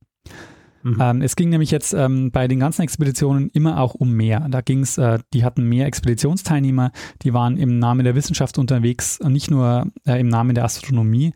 Mhm. 0.84 0.98
Ähm, 1.00 1.22
es 1.22 1.34
ging 1.34 1.48
nämlich 1.48 1.72
jetzt 1.72 1.94
ähm, 1.94 2.30
bei 2.30 2.46
den 2.46 2.60
ganzen 2.60 2.82
Expeditionen 2.82 3.50
immer 3.50 3.80
auch 3.80 3.94
um 3.94 4.12
mehr. 4.12 4.46
Da 4.48 4.60
ging 4.60 4.82
es, 4.82 4.98
äh, 4.98 5.18
die 5.34 5.42
hatten 5.42 5.68
mehr 5.68 5.86
Expeditionsteilnehmer, 5.86 6.92
die 7.22 7.34
waren 7.34 7.56
im 7.56 7.80
Namen 7.80 8.04
der 8.04 8.14
Wissenschaft 8.14 8.56
unterwegs, 8.56 9.18
nicht 9.26 9.50
nur 9.50 9.86
äh, 10.06 10.20
im 10.20 10.28
Namen 10.28 10.54
der 10.54 10.64
Astronomie. 10.64 11.32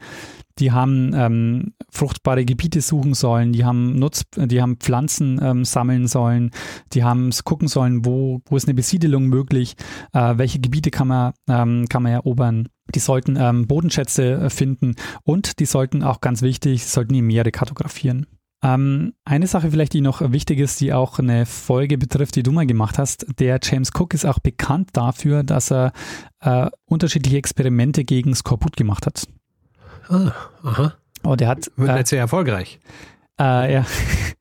Die 0.61 0.73
haben 0.73 1.13
ähm, 1.15 1.73
fruchtbare 1.91 2.45
Gebiete 2.45 2.83
suchen 2.83 3.15
sollen, 3.15 3.53
die 3.53 3.65
haben 3.65 3.99
Nutz, 3.99 4.25
die 4.37 4.61
haben 4.61 4.77
Pflanzen 4.77 5.41
ähm, 5.43 5.65
sammeln 5.65 6.07
sollen, 6.07 6.51
die 6.93 7.03
haben 7.03 7.31
gucken 7.45 7.67
sollen, 7.67 8.05
wo, 8.05 8.41
wo 8.45 8.57
ist 8.57 8.67
eine 8.67 8.75
Besiedelung 8.75 9.27
möglich, 9.27 9.75
äh, 10.13 10.35
welche 10.37 10.61
Gebiete 10.61 10.91
kann 10.91 11.09
man, 11.09 11.33
ähm, 11.49 11.87
kann 11.89 12.03
man 12.03 12.13
erobern. 12.13 12.69
Die 12.95 12.99
sollten 12.99 13.37
ähm, 13.37 13.67
Bodenschätze 13.67 14.35
äh, 14.35 14.51
finden 14.51 14.97
und 15.23 15.61
die 15.61 15.67
sollten 15.67 16.03
auch 16.03 16.21
ganz 16.21 16.43
wichtig, 16.43 16.87
sollten 16.87 17.15
die 17.15 17.23
Meere 17.23 17.53
kartografieren. 17.53 18.27
Ähm, 18.63 19.15
eine 19.25 19.47
Sache 19.47 19.71
vielleicht, 19.71 19.95
die 19.95 20.03
noch 20.03 20.21
wichtig 20.33 20.59
ist, 20.59 20.81
die 20.81 20.93
auch 20.93 21.19
eine 21.19 21.47
Folge 21.47 21.97
betrifft, 21.97 22.37
die 22.37 22.43
du 22.43 22.53
mal 22.53 22.67
gemacht 22.67 22.99
hast. 22.99 23.27
Der 23.39 23.59
James 23.63 23.91
Cook 23.95 24.13
ist 24.13 24.27
auch 24.27 24.39
bekannt 24.39 24.91
dafür, 24.93 25.43
dass 25.43 25.73
er 25.73 25.93
äh, 26.41 26.69
unterschiedliche 26.85 27.39
Experimente 27.39 28.05
gegen 28.05 28.35
Skorbut 28.35 28.77
gemacht 28.77 29.07
hat. 29.07 29.27
Ah, 30.11 30.33
aha. 30.63 30.95
Und 31.23 31.41
er 31.41 31.49
hat. 31.49 31.71
Wird 31.77 31.91
äh, 31.91 32.05
sehr 32.05 32.21
erfolgreich. 32.21 32.81
Äh, 33.39 33.75
er, 33.75 33.87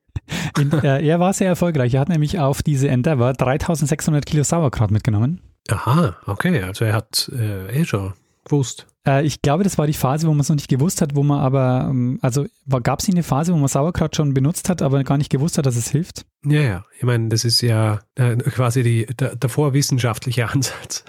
in, 0.58 0.72
äh, 0.72 1.06
er 1.06 1.20
war 1.20 1.32
sehr 1.32 1.48
erfolgreich. 1.48 1.94
Er 1.94 2.00
hat 2.00 2.08
nämlich 2.08 2.38
auf 2.38 2.62
diese 2.62 2.88
Endeavour 2.88 3.32
3600 3.32 4.26
Kilo 4.26 4.42
Sauerkraut 4.42 4.90
mitgenommen. 4.90 5.40
Aha, 5.70 6.16
okay. 6.26 6.60
Also 6.62 6.84
er 6.84 6.94
hat 6.94 7.30
äh, 7.34 7.80
eh 7.80 7.84
schon 7.84 8.14
gewusst. 8.44 8.86
Äh, 9.06 9.24
ich 9.24 9.42
glaube, 9.42 9.64
das 9.64 9.78
war 9.78 9.86
die 9.86 9.92
Phase, 9.92 10.26
wo 10.26 10.32
man 10.32 10.40
es 10.40 10.48
noch 10.48 10.56
nicht 10.56 10.68
gewusst 10.68 11.00
hat, 11.00 11.14
wo 11.14 11.22
man 11.22 11.40
aber, 11.40 11.86
ähm, 11.88 12.18
also 12.22 12.46
gab 12.82 13.00
es 13.00 13.08
eine 13.08 13.22
Phase, 13.22 13.52
wo 13.52 13.56
man 13.56 13.68
Sauerkraut 13.68 14.16
schon 14.16 14.34
benutzt 14.34 14.68
hat, 14.68 14.82
aber 14.82 15.02
gar 15.04 15.18
nicht 15.18 15.30
gewusst 15.30 15.58
hat, 15.58 15.66
dass 15.66 15.76
es 15.76 15.88
hilft? 15.88 16.26
Ja, 16.44 16.60
ja. 16.60 16.84
Ich 16.98 17.04
meine, 17.04 17.28
das 17.28 17.44
ist 17.44 17.60
ja 17.60 18.00
äh, 18.16 18.36
quasi 18.36 18.82
die, 18.82 19.06
der, 19.06 19.36
der 19.36 19.50
vorwissenschaftliche 19.50 20.48
Ansatz. 20.50 21.04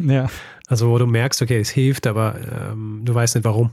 ja. 0.00 0.28
Also 0.68 0.88
wo 0.90 0.98
du 0.98 1.06
merkst, 1.06 1.42
okay, 1.42 1.60
es 1.60 1.70
hilft, 1.70 2.06
aber 2.06 2.34
ähm, 2.72 3.02
du 3.04 3.14
weißt 3.14 3.36
nicht 3.36 3.44
warum. 3.44 3.72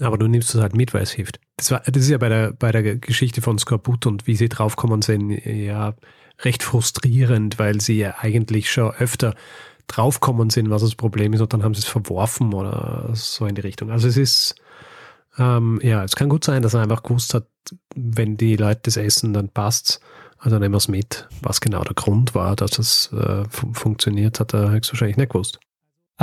Aber 0.00 0.18
du 0.18 0.26
nimmst 0.26 0.54
es 0.54 0.60
halt 0.60 0.74
mit, 0.74 0.94
weil 0.94 1.02
es 1.02 1.12
hilft. 1.12 1.40
Das, 1.56 1.70
war, 1.70 1.80
das 1.80 2.02
ist 2.02 2.10
ja 2.10 2.18
bei 2.18 2.28
der, 2.28 2.52
bei 2.52 2.72
der 2.72 2.96
Geschichte 2.96 3.42
von 3.42 3.58
Skorbut 3.58 4.06
und 4.06 4.26
wie 4.26 4.36
sie 4.36 4.48
draufkommen 4.48 5.02
sind, 5.02 5.30
ja 5.44 5.94
recht 6.40 6.62
frustrierend, 6.62 7.58
weil 7.58 7.80
sie 7.80 7.98
ja 7.98 8.16
eigentlich 8.18 8.70
schon 8.70 8.90
öfter 8.92 9.34
draufkommen 9.86 10.50
sind, 10.50 10.70
was 10.70 10.82
das 10.82 10.94
Problem 10.94 11.32
ist, 11.32 11.40
und 11.40 11.52
dann 11.52 11.62
haben 11.62 11.74
sie 11.74 11.80
es 11.80 11.86
verworfen 11.88 12.54
oder 12.54 13.10
so 13.14 13.46
in 13.46 13.54
die 13.54 13.60
Richtung. 13.60 13.90
Also 13.90 14.08
es 14.08 14.16
ist, 14.16 14.54
ähm, 15.38 15.80
ja, 15.82 16.04
es 16.04 16.16
kann 16.16 16.28
gut 16.28 16.44
sein, 16.44 16.62
dass 16.62 16.74
er 16.74 16.82
einfach 16.82 17.02
gewusst 17.02 17.34
hat, 17.34 17.46
wenn 17.94 18.36
die 18.36 18.56
Leute 18.56 18.80
das 18.84 18.96
essen, 18.96 19.32
dann 19.32 19.48
passt's. 19.48 20.00
Also 20.38 20.58
nehmen 20.58 20.74
wir 20.74 20.78
es 20.78 20.88
mit. 20.88 21.28
Was 21.42 21.60
genau 21.60 21.84
der 21.84 21.94
Grund 21.94 22.34
war, 22.34 22.56
dass 22.56 22.78
es 22.78 23.12
äh, 23.12 23.44
funktioniert, 23.48 24.40
hat 24.40 24.54
er 24.54 24.70
höchstwahrscheinlich 24.70 25.16
nicht 25.16 25.30
gewusst. 25.30 25.60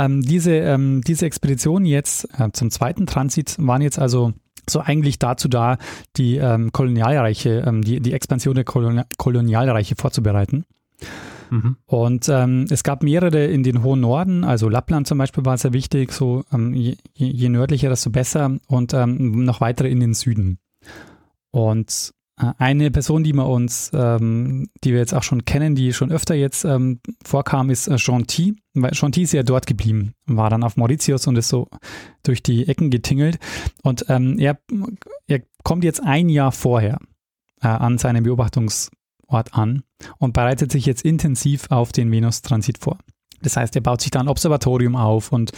Ähm, 0.00 0.22
diese, 0.22 0.52
ähm, 0.52 1.02
diese 1.02 1.26
Expeditionen 1.26 1.86
jetzt 1.86 2.26
äh, 2.38 2.50
zum 2.52 2.70
zweiten 2.70 3.06
Transit 3.06 3.56
waren 3.58 3.82
jetzt 3.82 3.98
also 3.98 4.32
so 4.68 4.80
eigentlich 4.80 5.18
dazu 5.18 5.48
da, 5.48 5.78
die 6.16 6.36
ähm, 6.36 6.72
Kolonialreiche, 6.72 7.64
ähm, 7.66 7.82
die, 7.82 8.00
die 8.00 8.12
Expansion 8.12 8.54
der 8.54 8.64
Kolonial 8.64 9.06
Kolonialreiche 9.18 9.96
vorzubereiten. 9.96 10.64
Mhm. 11.50 11.76
Und 11.86 12.28
ähm, 12.28 12.66
es 12.70 12.84
gab 12.84 13.02
mehrere 13.02 13.44
in 13.46 13.62
den 13.62 13.82
hohen 13.82 14.00
Norden, 14.00 14.44
also 14.44 14.68
Lappland 14.68 15.06
zum 15.06 15.18
Beispiel 15.18 15.44
war 15.44 15.58
sehr 15.58 15.72
wichtig, 15.72 16.12
so 16.12 16.44
ähm, 16.52 16.72
je, 16.74 16.96
je, 17.14 17.48
nördlicher, 17.48 17.88
desto 17.88 18.10
besser 18.10 18.58
und 18.68 18.94
ähm, 18.94 19.44
noch 19.44 19.60
weitere 19.60 19.90
in 19.90 20.00
den 20.00 20.14
Süden. 20.14 20.58
Und 21.50 22.14
eine 22.58 22.90
Person, 22.90 23.22
die 23.22 23.32
wir 23.32 23.46
uns, 23.46 23.90
ähm, 23.94 24.68
die 24.82 24.92
wir 24.92 24.98
jetzt 24.98 25.14
auch 25.14 25.22
schon 25.22 25.44
kennen, 25.44 25.74
die 25.74 25.92
schon 25.92 26.10
öfter 26.10 26.34
jetzt 26.34 26.64
ähm, 26.64 27.00
vorkam, 27.24 27.70
ist 27.70 27.88
äh, 27.88 27.96
Gentil. 27.96 28.56
Weil 28.74 28.92
Gentil 28.92 29.24
ist 29.24 29.32
ja 29.32 29.42
dort 29.42 29.66
geblieben, 29.66 30.14
war 30.26 30.50
dann 30.50 30.62
auf 30.62 30.76
Mauritius 30.76 31.26
und 31.26 31.36
ist 31.36 31.48
so 31.48 31.68
durch 32.22 32.42
die 32.42 32.68
Ecken 32.68 32.90
getingelt. 32.90 33.38
Und 33.82 34.06
ähm, 34.08 34.38
er, 34.38 34.58
er 35.26 35.42
kommt 35.64 35.84
jetzt 35.84 36.02
ein 36.02 36.28
Jahr 36.28 36.52
vorher 36.52 36.98
äh, 37.62 37.68
an 37.68 37.98
seinem 37.98 38.24
Beobachtungsort 38.24 39.52
an 39.52 39.82
und 40.18 40.32
bereitet 40.32 40.72
sich 40.72 40.86
jetzt 40.86 41.04
intensiv 41.04 41.70
auf 41.70 41.92
den 41.92 42.10
Venus-Transit 42.10 42.78
vor. 42.78 42.98
Das 43.42 43.56
heißt, 43.56 43.74
er 43.74 43.82
baut 43.82 44.02
sich 44.02 44.10
da 44.10 44.20
ein 44.20 44.28
Observatorium 44.28 44.96
auf 44.96 45.32
und 45.32 45.52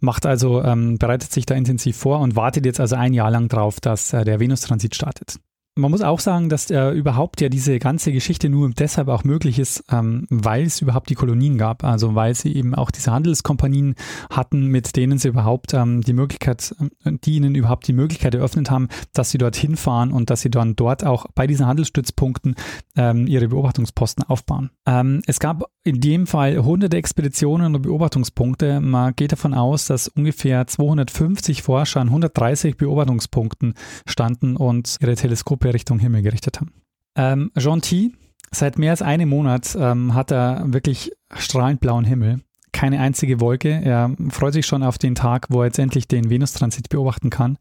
macht 0.00 0.26
also, 0.26 0.62
ähm, 0.62 0.98
bereitet 0.98 1.32
sich 1.32 1.46
da 1.46 1.54
intensiv 1.54 1.96
vor 1.96 2.20
und 2.20 2.36
wartet 2.36 2.66
jetzt 2.66 2.80
also 2.80 2.96
ein 2.96 3.14
Jahr 3.14 3.30
lang 3.30 3.48
drauf, 3.48 3.80
dass 3.80 4.12
äh, 4.12 4.24
der 4.24 4.40
Venus-Transit 4.40 4.94
startet. 4.94 5.38
Man 5.76 5.92
muss 5.92 6.02
auch 6.02 6.18
sagen, 6.18 6.48
dass 6.48 6.70
äh, 6.70 6.90
überhaupt 6.90 7.40
ja 7.40 7.48
diese 7.48 7.78
ganze 7.78 8.12
Geschichte 8.12 8.48
nur 8.48 8.68
deshalb 8.70 9.08
auch 9.08 9.22
möglich 9.22 9.58
ist, 9.58 9.84
ähm, 9.90 10.26
weil 10.28 10.64
es 10.64 10.82
überhaupt 10.82 11.10
die 11.10 11.14
Kolonien 11.14 11.58
gab. 11.58 11.84
Also 11.84 12.14
weil 12.16 12.34
sie 12.34 12.54
eben 12.54 12.74
auch 12.74 12.90
diese 12.90 13.12
Handelskompanien 13.12 13.94
hatten, 14.30 14.66
mit 14.66 14.96
denen 14.96 15.18
sie 15.18 15.28
überhaupt 15.28 15.72
ähm, 15.72 16.02
die 16.02 16.12
Möglichkeit, 16.12 16.74
äh, 17.04 17.12
die 17.24 17.36
ihnen 17.36 17.54
überhaupt 17.54 17.86
die 17.86 17.92
Möglichkeit 17.92 18.34
eröffnet 18.34 18.70
haben, 18.70 18.88
dass 19.12 19.30
sie 19.30 19.38
dorthin 19.38 19.76
fahren 19.76 20.12
und 20.12 20.28
dass 20.28 20.40
sie 20.40 20.50
dann 20.50 20.74
dort 20.74 21.04
auch 21.04 21.26
bei 21.34 21.46
diesen 21.46 21.66
Handelsstützpunkten 21.66 22.56
ähm, 22.96 23.28
ihre 23.28 23.48
Beobachtungsposten 23.48 24.24
aufbauen. 24.24 24.70
Ähm, 24.86 25.22
es 25.26 25.38
gab 25.38 25.64
in 25.82 26.00
dem 26.00 26.26
Fall 26.26 26.58
hunderte 26.58 26.96
Expeditionen 26.96 27.74
und 27.74 27.82
Beobachtungspunkte. 27.82 28.80
Man 28.80 29.14
geht 29.16 29.32
davon 29.32 29.54
aus, 29.54 29.86
dass 29.86 30.08
ungefähr 30.08 30.66
250 30.66 31.62
Forscher 31.62 32.00
an 32.00 32.08
130 32.08 32.76
Beobachtungspunkten 32.76 33.74
standen 34.06 34.56
und 34.56 34.96
ihre 35.00 35.14
Teleskope 35.14 35.72
Richtung 35.72 35.98
Himmel 35.98 36.22
gerichtet 36.22 36.60
haben. 36.60 36.72
Ähm, 37.16 37.50
Gentil, 37.54 38.12
seit 38.50 38.78
mehr 38.78 38.90
als 38.90 39.02
einem 39.02 39.30
Monat 39.30 39.76
ähm, 39.78 40.14
hat 40.14 40.30
er 40.30 40.64
wirklich 40.66 41.12
strahlend 41.34 41.80
blauen 41.80 42.04
Himmel. 42.04 42.40
Keine 42.72 43.00
einzige 43.00 43.40
Wolke. 43.40 43.80
Er 43.82 44.14
freut 44.28 44.52
sich 44.52 44.66
schon 44.66 44.82
auf 44.82 44.98
den 44.98 45.14
Tag, 45.14 45.46
wo 45.48 45.60
er 45.60 45.66
jetzt 45.66 45.78
endlich 45.78 46.06
den 46.06 46.30
Venustransit 46.30 46.88
beobachten 46.88 47.30
kann. 47.30 47.58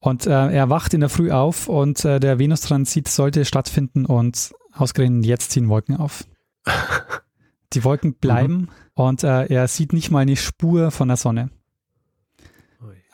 Und 0.00 0.26
äh, 0.26 0.30
er 0.30 0.68
wacht 0.68 0.92
in 0.94 1.00
der 1.00 1.08
Früh 1.08 1.30
auf 1.30 1.68
und 1.68 2.04
äh, 2.04 2.18
der 2.18 2.38
Venustransit 2.38 3.08
sollte 3.08 3.44
stattfinden 3.44 4.04
und 4.04 4.52
ausgerechnet 4.72 5.24
jetzt 5.24 5.52
ziehen 5.52 5.68
Wolken 5.68 5.96
auf. 5.96 6.24
Die 7.72 7.84
Wolken 7.84 8.14
bleiben 8.14 8.54
mhm. 8.54 8.68
und 8.94 9.24
äh, 9.24 9.46
er 9.46 9.68
sieht 9.68 9.92
nicht 9.92 10.10
mal 10.10 10.20
eine 10.20 10.36
Spur 10.36 10.90
von 10.90 11.08
der 11.08 11.16
Sonne. 11.16 11.50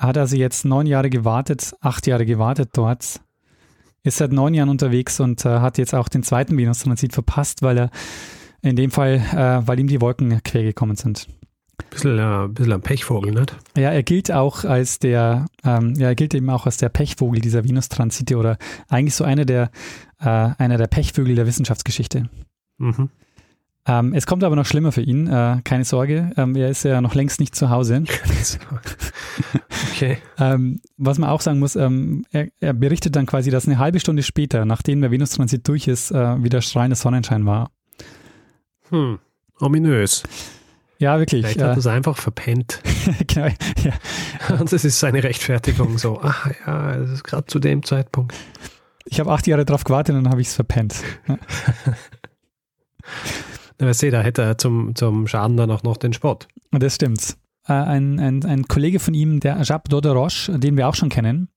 Er 0.00 0.08
hat 0.08 0.18
also 0.18 0.34
jetzt 0.34 0.64
neun 0.64 0.86
Jahre 0.86 1.10
gewartet, 1.10 1.74
acht 1.80 2.06
Jahre 2.06 2.24
gewartet 2.24 2.70
dort, 2.72 3.20
ist 4.02 4.16
seit 4.16 4.32
neun 4.32 4.54
Jahren 4.54 4.70
unterwegs 4.70 5.20
und 5.20 5.44
äh, 5.44 5.60
hat 5.60 5.76
jetzt 5.76 5.94
auch 5.94 6.08
den 6.08 6.22
zweiten 6.22 6.56
Venus-Transit 6.56 7.12
verpasst, 7.12 7.60
weil 7.62 7.78
er 7.78 7.90
in 8.62 8.76
dem 8.76 8.90
Fall, 8.90 9.16
äh, 9.32 9.66
weil 9.66 9.78
ihm 9.78 9.88
die 9.88 10.00
Wolken 10.00 10.42
quer 10.42 10.62
gekommen 10.62 10.96
sind. 10.96 11.26
Bisschen, 11.90 12.18
äh, 12.18 12.48
bisschen 12.48 12.72
ein 12.72 12.80
Pechvogel, 12.80 13.32
nicht? 13.32 13.56
Ja, 13.76 13.90
er 13.90 14.02
gilt 14.02 14.32
auch 14.32 14.64
als 14.64 14.98
der, 14.98 15.46
ähm, 15.64 15.94
ja, 15.96 16.08
er 16.08 16.14
gilt 16.14 16.34
eben 16.34 16.48
auch 16.50 16.66
als 16.66 16.78
der 16.78 16.88
Pechvogel 16.88 17.40
dieser 17.40 17.64
Venus-Transite 17.64 18.36
oder 18.36 18.58
eigentlich 18.88 19.14
so 19.14 19.24
einer 19.24 19.44
der, 19.44 19.70
äh, 20.18 20.24
einer 20.28 20.78
der 20.78 20.86
Pechvögel 20.86 21.34
der 21.34 21.46
Wissenschaftsgeschichte. 21.46 22.28
Mhm. 22.78 23.10
Ähm, 23.86 24.12
es 24.12 24.26
kommt 24.26 24.44
aber 24.44 24.56
noch 24.56 24.66
schlimmer 24.66 24.92
für 24.92 25.00
ihn, 25.00 25.26
äh, 25.26 25.60
keine 25.64 25.84
Sorge. 25.84 26.32
Ähm, 26.36 26.54
er 26.54 26.68
ist 26.68 26.84
ja 26.84 27.00
noch 27.00 27.14
längst 27.14 27.40
nicht 27.40 27.54
zu 27.54 27.70
Hause. 27.70 28.04
okay. 29.92 30.18
ähm, 30.38 30.80
was 30.98 31.18
man 31.18 31.30
auch 31.30 31.40
sagen 31.40 31.58
muss, 31.58 31.76
ähm, 31.76 32.24
er, 32.30 32.48
er, 32.60 32.74
berichtet 32.74 33.16
dann 33.16 33.26
quasi, 33.26 33.50
dass 33.50 33.66
eine 33.66 33.78
halbe 33.78 33.98
Stunde 33.98 34.22
später, 34.22 34.64
nachdem 34.66 35.00
der 35.00 35.10
Venustransit 35.10 35.66
durch 35.66 35.88
ist, 35.88 36.10
äh, 36.10 36.42
wieder 36.42 36.60
strahlender 36.60 36.96
Sonnenschein 36.96 37.46
war. 37.46 37.70
Hm, 38.90 39.18
ominös. 39.60 40.24
Ja, 40.98 41.18
wirklich. 41.18 41.46
Vielleicht 41.46 41.62
hat 41.62 41.70
er 41.70 41.78
es 41.78 41.86
einfach 41.86 42.18
verpennt. 42.18 42.82
genau, 43.26 43.46
ja. 43.46 44.58
Und 44.60 44.70
das 44.70 44.84
ist 44.84 45.00
seine 45.00 45.22
Rechtfertigung 45.22 45.96
so, 45.96 46.20
ach 46.22 46.50
ja, 46.66 46.98
das 46.98 47.10
ist 47.10 47.24
gerade 47.24 47.46
zu 47.46 47.58
dem 47.58 47.82
Zeitpunkt. 47.82 48.34
Ich 49.06 49.18
habe 49.18 49.32
acht 49.32 49.46
Jahre 49.46 49.64
drauf 49.64 49.84
gewartet 49.84 50.14
und 50.14 50.24
dann 50.24 50.32
habe 50.32 50.42
ich 50.42 50.48
es 50.48 50.54
verpennt. 50.54 50.96
Ja. 51.26 51.38
Na, 53.80 53.94
seht, 53.94 54.12
da 54.12 54.20
hätte 54.20 54.42
er 54.42 54.58
zum, 54.58 54.94
zum 54.94 55.26
Schaden 55.26 55.56
dann 55.56 55.70
auch 55.70 55.82
noch 55.82 55.96
den 55.96 56.12
Sport. 56.12 56.48
Das 56.70 56.96
stimmt. 56.96 57.36
Äh, 57.66 57.72
ein, 57.72 58.20
ein, 58.20 58.44
ein 58.44 58.68
Kollege 58.68 59.00
von 59.00 59.14
ihm, 59.14 59.40
der 59.40 59.60
Jacques 59.62 59.88
Doderoche, 59.88 60.58
den 60.58 60.76
wir 60.76 60.88
auch 60.88 60.94
schon 60.94 61.08
kennen, 61.08 61.48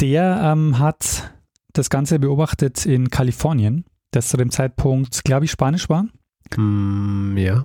der 0.00 0.40
ähm, 0.42 0.78
hat 0.78 1.32
das 1.72 1.88
Ganze 1.88 2.18
beobachtet 2.18 2.84
in 2.84 3.10
Kalifornien, 3.10 3.84
das 4.10 4.28
zu 4.28 4.36
dem 4.36 4.50
Zeitpunkt, 4.50 5.24
glaube 5.24 5.44
ich, 5.44 5.50
Spanisch 5.52 5.88
war. 5.88 6.06
Mm, 6.56 7.36
ja. 7.36 7.64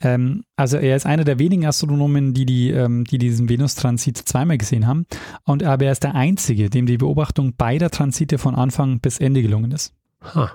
Ähm, 0.00 0.44
also 0.56 0.76
er 0.76 0.96
ist 0.96 1.06
einer 1.06 1.24
der 1.24 1.38
wenigen 1.38 1.64
Astronomen, 1.64 2.34
die, 2.34 2.44
die, 2.44 2.70
ähm, 2.70 3.04
die 3.04 3.18
diesen 3.18 3.48
Venus-Transit 3.48 4.18
zweimal 4.18 4.58
gesehen 4.58 4.86
haben. 4.86 5.06
Und 5.44 5.62
aber 5.62 5.86
er 5.86 5.92
ist 5.92 6.02
der 6.02 6.14
Einzige, 6.14 6.68
dem 6.68 6.86
die 6.86 6.98
Beobachtung 6.98 7.54
beider 7.56 7.90
Transite 7.90 8.38
von 8.38 8.54
Anfang 8.54 9.00
bis 9.00 9.18
Ende 9.18 9.40
gelungen 9.40 9.70
ist. 9.70 9.94
Ha. 10.34 10.52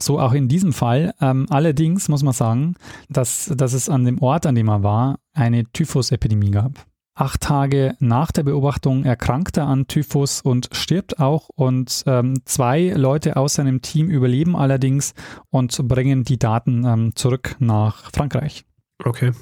So 0.00 0.20
auch 0.20 0.32
in 0.32 0.48
diesem 0.48 0.72
Fall. 0.72 1.12
Ähm, 1.20 1.46
allerdings 1.50 2.08
muss 2.08 2.22
man 2.22 2.32
sagen, 2.32 2.74
dass, 3.08 3.52
dass 3.54 3.72
es 3.72 3.88
an 3.88 4.04
dem 4.04 4.22
Ort, 4.22 4.46
an 4.46 4.54
dem 4.54 4.68
er 4.68 4.82
war, 4.82 5.18
eine 5.34 5.64
Typhus-Epidemie 5.64 6.52
gab. 6.52 6.86
Acht 7.16 7.40
Tage 7.40 7.96
nach 7.98 8.30
der 8.30 8.44
Beobachtung 8.44 9.04
erkrankt 9.04 9.56
er 9.56 9.66
an 9.66 9.88
Typhus 9.88 10.40
und 10.40 10.68
stirbt 10.70 11.18
auch. 11.18 11.48
Und 11.56 12.04
ähm, 12.06 12.40
zwei 12.44 12.90
Leute 12.90 13.36
aus 13.36 13.54
seinem 13.54 13.82
Team 13.82 14.08
überleben 14.08 14.54
allerdings 14.54 15.14
und 15.50 15.76
bringen 15.88 16.22
die 16.22 16.38
Daten 16.38 16.84
ähm, 16.84 17.16
zurück 17.16 17.56
nach 17.58 18.12
Frankreich. 18.12 18.64
Okay. 19.04 19.32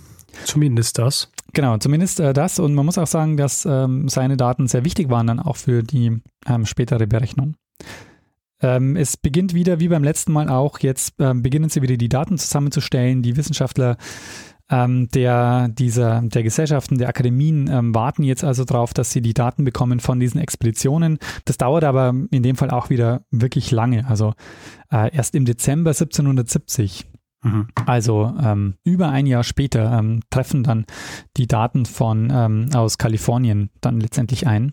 Zumindest 0.45 0.99
das. 0.99 1.31
Genau, 1.53 1.77
zumindest 1.77 2.19
äh, 2.19 2.33
das. 2.33 2.59
Und 2.59 2.75
man 2.75 2.87
muss 2.87 2.97
auch 2.97 3.07
sagen, 3.07 3.37
dass 3.37 3.67
ähm, 3.67 4.09
seine 4.09 4.39
Daten 4.39 4.69
sehr 4.69 4.87
wichtig 4.87 5.11
waren 5.11 5.27
dann 5.27 5.41
auch 5.41 5.57
für 5.57 5.83
die 5.83 6.23
ähm, 6.47 6.65
spätere 6.65 7.07
Berechnung. 7.07 7.57
Ähm, 8.63 8.97
es 8.97 9.17
beginnt 9.17 9.55
wieder, 9.55 9.81
wie 9.81 9.89
beim 9.89 10.05
letzten 10.05 10.33
Mal 10.33 10.49
auch, 10.49 10.79
jetzt 10.79 11.15
ähm, 11.19 11.43
beginnen 11.43 11.69
sie 11.69 11.83
wieder 11.83 11.97
die 11.97 12.09
Daten 12.09 12.39
zusammenzustellen. 12.39 13.23
Die 13.23 13.37
Wissenschaftler 13.37 13.97
ähm, 14.71 15.09
der, 15.09 15.69
dieser, 15.69 16.23
der 16.23 16.43
Gesellschaften, 16.43 16.99
der 16.99 17.09
Akademien 17.09 17.69
ähm, 17.71 17.95
warten 17.95 18.23
jetzt 18.23 18.45
also 18.45 18.65
darauf, 18.65 18.95
dass 18.95 19.11
sie 19.13 19.23
die 19.23 19.35
Daten 19.35 19.65
bekommen 19.65 20.01
von 20.01 20.19
diesen 20.19 20.41
Expeditionen. 20.41 21.19
Das 21.45 21.57
dauert 21.57 21.85
aber 21.85 22.15
in 22.31 22.43
dem 22.43 22.57
Fall 22.57 22.71
auch 22.71 22.91
wieder 22.91 23.23
wirklich 23.31 23.71
lange. 23.71 24.07
Also 24.09 24.33
äh, 24.91 25.15
erst 25.15 25.35
im 25.35 25.45
Dezember 25.45 25.91
1770 25.91 27.07
Mhm. 27.47 27.69
also 27.85 28.35
ähm, 28.43 28.75
über 28.83 29.11
ein 29.11 29.27
Jahr 29.27 29.45
später 29.45 29.97
ähm, 29.99 30.21
treffen 30.31 30.65
dann 30.65 30.85
die 31.37 31.47
Daten 31.47 31.87
von 31.87 32.33
ähm, 32.33 32.69
aus 32.75 32.99
Kalifornien 32.99 33.71
dann 33.81 34.01
letztendlich 34.01 34.47
ein. 34.47 34.73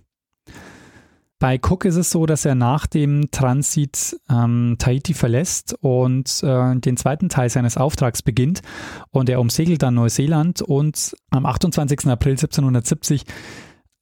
Bei 1.44 1.60
Cook 1.62 1.84
ist 1.84 1.98
es 1.98 2.10
so, 2.10 2.26
dass 2.26 2.46
er 2.46 2.56
nach 2.56 2.88
dem 2.88 3.30
Transit 3.30 4.18
ähm, 4.30 4.78
Tahiti 4.80 5.14
verlässt 5.14 5.76
und 5.82 6.42
äh, 6.42 6.74
den 6.78 6.96
zweiten 6.96 7.28
Teil 7.28 7.50
seines 7.50 7.76
Auftrags 7.76 8.22
beginnt 8.22 8.62
und 9.10 9.28
er 9.28 9.42
umsegelt 9.42 9.84
dann 9.84 9.96
Neuseeland 9.96 10.62
und 10.62 11.14
am 11.32 11.46
28. 11.46 12.08
April 12.08 12.32
1770 12.36 13.26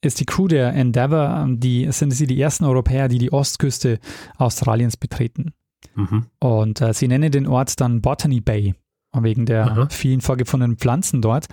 ist 0.02 0.20
die 0.20 0.24
Crew 0.24 0.46
der 0.46 0.72
Endeavour, 0.74 1.42
ähm, 1.42 1.58
die 1.58 1.90
sind 1.90 2.12
sie 2.12 2.28
die 2.28 2.40
ersten 2.40 2.64
Europäer, 2.64 3.08
die 3.08 3.18
die 3.18 3.32
Ostküste 3.32 3.98
Australiens 4.36 4.96
betreten. 4.96 5.52
Mhm. 5.96 6.26
Und 6.38 6.80
äh, 6.80 6.94
sie 6.94 7.08
nennen 7.08 7.32
den 7.32 7.48
Ort 7.48 7.80
dann 7.80 8.02
Botany 8.02 8.40
Bay, 8.40 8.76
wegen 9.18 9.46
der 9.46 9.66
Aha. 9.66 9.88
vielen 9.90 10.20
vorgefundenen 10.20 10.76
Pflanzen 10.76 11.20
dort. 11.20 11.46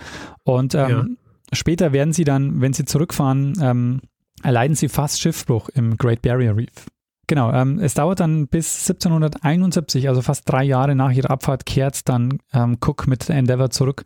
Und 0.44 0.76
ähm, 0.76 1.18
später 1.52 1.92
werden 1.92 2.12
sie 2.12 2.22
dann, 2.22 2.60
wenn 2.60 2.74
sie 2.74 2.84
zurückfahren, 2.84 3.54
ähm, 3.60 4.00
erleiden 4.42 4.76
sie 4.76 4.88
fast 4.88 5.20
Schiffbruch 5.20 5.68
im 5.70 5.96
Great 5.96 6.22
Barrier 6.22 6.56
Reef. 6.56 6.86
Genau, 7.26 7.52
ähm, 7.52 7.78
es 7.78 7.94
dauert 7.94 8.18
dann 8.18 8.48
bis 8.48 8.80
1771, 8.88 10.08
also 10.08 10.20
fast 10.20 10.48
drei 10.48 10.64
Jahre 10.64 10.96
nach 10.96 11.12
ihrer 11.12 11.30
Abfahrt, 11.30 11.64
kehrt 11.64 12.08
dann 12.08 12.38
ähm, 12.52 12.78
Cook 12.84 13.06
mit 13.06 13.28
der 13.28 13.36
Endeavour 13.36 13.70
zurück. 13.70 14.02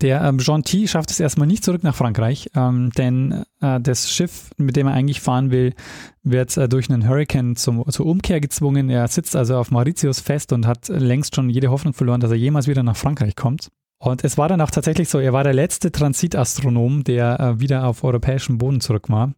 Der 0.00 0.22
ähm, 0.22 0.38
Gentil 0.38 0.88
schafft 0.88 1.10
es 1.10 1.20
erstmal 1.20 1.46
nicht 1.46 1.64
zurück 1.64 1.82
nach 1.82 1.94
Frankreich, 1.94 2.50
ähm, 2.54 2.90
denn 2.96 3.44
äh, 3.60 3.80
das 3.80 4.10
Schiff, 4.10 4.50
mit 4.56 4.76
dem 4.76 4.86
er 4.86 4.94
eigentlich 4.94 5.20
fahren 5.20 5.50
will, 5.50 5.74
wird 6.22 6.56
äh, 6.56 6.68
durch 6.68 6.90
einen 6.90 7.08
Hurricane 7.08 7.54
zum, 7.56 7.84
zur 7.90 8.06
Umkehr 8.06 8.40
gezwungen. 8.40 8.90
Er 8.90 9.06
sitzt 9.08 9.36
also 9.36 9.56
auf 9.56 9.70
Mauritius 9.70 10.20
fest 10.20 10.52
und 10.52 10.66
hat 10.66 10.88
längst 10.88 11.36
schon 11.36 11.50
jede 11.50 11.70
Hoffnung 11.70 11.94
verloren, 11.94 12.20
dass 12.20 12.30
er 12.30 12.36
jemals 12.36 12.66
wieder 12.66 12.82
nach 12.82 12.96
Frankreich 12.96 13.36
kommt. 13.36 13.68
Und 14.04 14.22
es 14.22 14.36
war 14.36 14.48
dann 14.48 14.60
auch 14.60 14.70
tatsächlich 14.70 15.08
so, 15.08 15.18
er 15.18 15.32
war 15.32 15.44
der 15.44 15.54
letzte 15.54 15.90
Transitastronom, 15.90 17.04
der 17.04 17.40
äh, 17.40 17.60
wieder 17.60 17.86
auf 17.86 18.04
europäischem 18.04 18.58
Boden 18.58 18.80
zurück 18.80 19.08
war. 19.08 19.32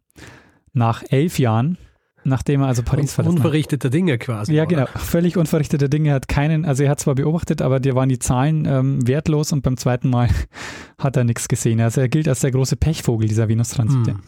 Nach 0.73 1.03
elf 1.09 1.39
Jahren, 1.39 1.77
nachdem 2.25 2.61
er 2.61 2.67
also 2.67 2.83
Paris 2.83 3.13
verlassen 3.13 3.37
hat. 3.37 3.45
unverrichteter 3.45 3.89
Dinge 3.89 4.17
quasi. 4.17 4.53
Ja, 4.53 4.63
oder? 4.63 4.85
genau. 4.85 4.87
Völlig 4.97 5.37
unverrichtete 5.37 5.89
Dinge. 5.89 6.09
Er 6.09 6.15
hat 6.15 6.27
keinen, 6.27 6.65
also 6.65 6.83
er 6.83 6.89
hat 6.89 6.99
zwar 6.99 7.15
beobachtet, 7.15 7.61
aber 7.61 7.79
dir 7.79 7.95
waren 7.95 8.09
die 8.09 8.19
Zahlen 8.19 8.65
ähm, 8.65 9.07
wertlos 9.07 9.53
und 9.53 9.61
beim 9.61 9.77
zweiten 9.77 10.09
Mal 10.09 10.27
hat 10.97 11.15
er 11.15 11.23
nichts 11.23 11.47
gesehen. 11.47 11.79
Also 11.79 12.01
er 12.01 12.09
gilt 12.09 12.27
als 12.27 12.41
der 12.41 12.51
große 12.51 12.75
Pechvogel 12.75 13.29
dieser 13.29 13.47
Venus-Transite. 13.47 14.11
Hm. 14.11 14.19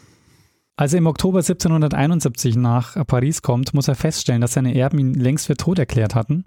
Als 0.76 0.94
er 0.94 0.98
im 0.98 1.06
Oktober 1.06 1.40
1771 1.40 2.56
nach 2.56 3.06
Paris 3.06 3.42
kommt, 3.42 3.74
muss 3.74 3.88
er 3.88 3.94
feststellen, 3.94 4.40
dass 4.40 4.54
seine 4.54 4.74
Erben 4.74 4.98
ihn 4.98 5.12
längst 5.12 5.48
für 5.48 5.56
tot 5.56 5.78
erklärt 5.78 6.14
hatten, 6.14 6.46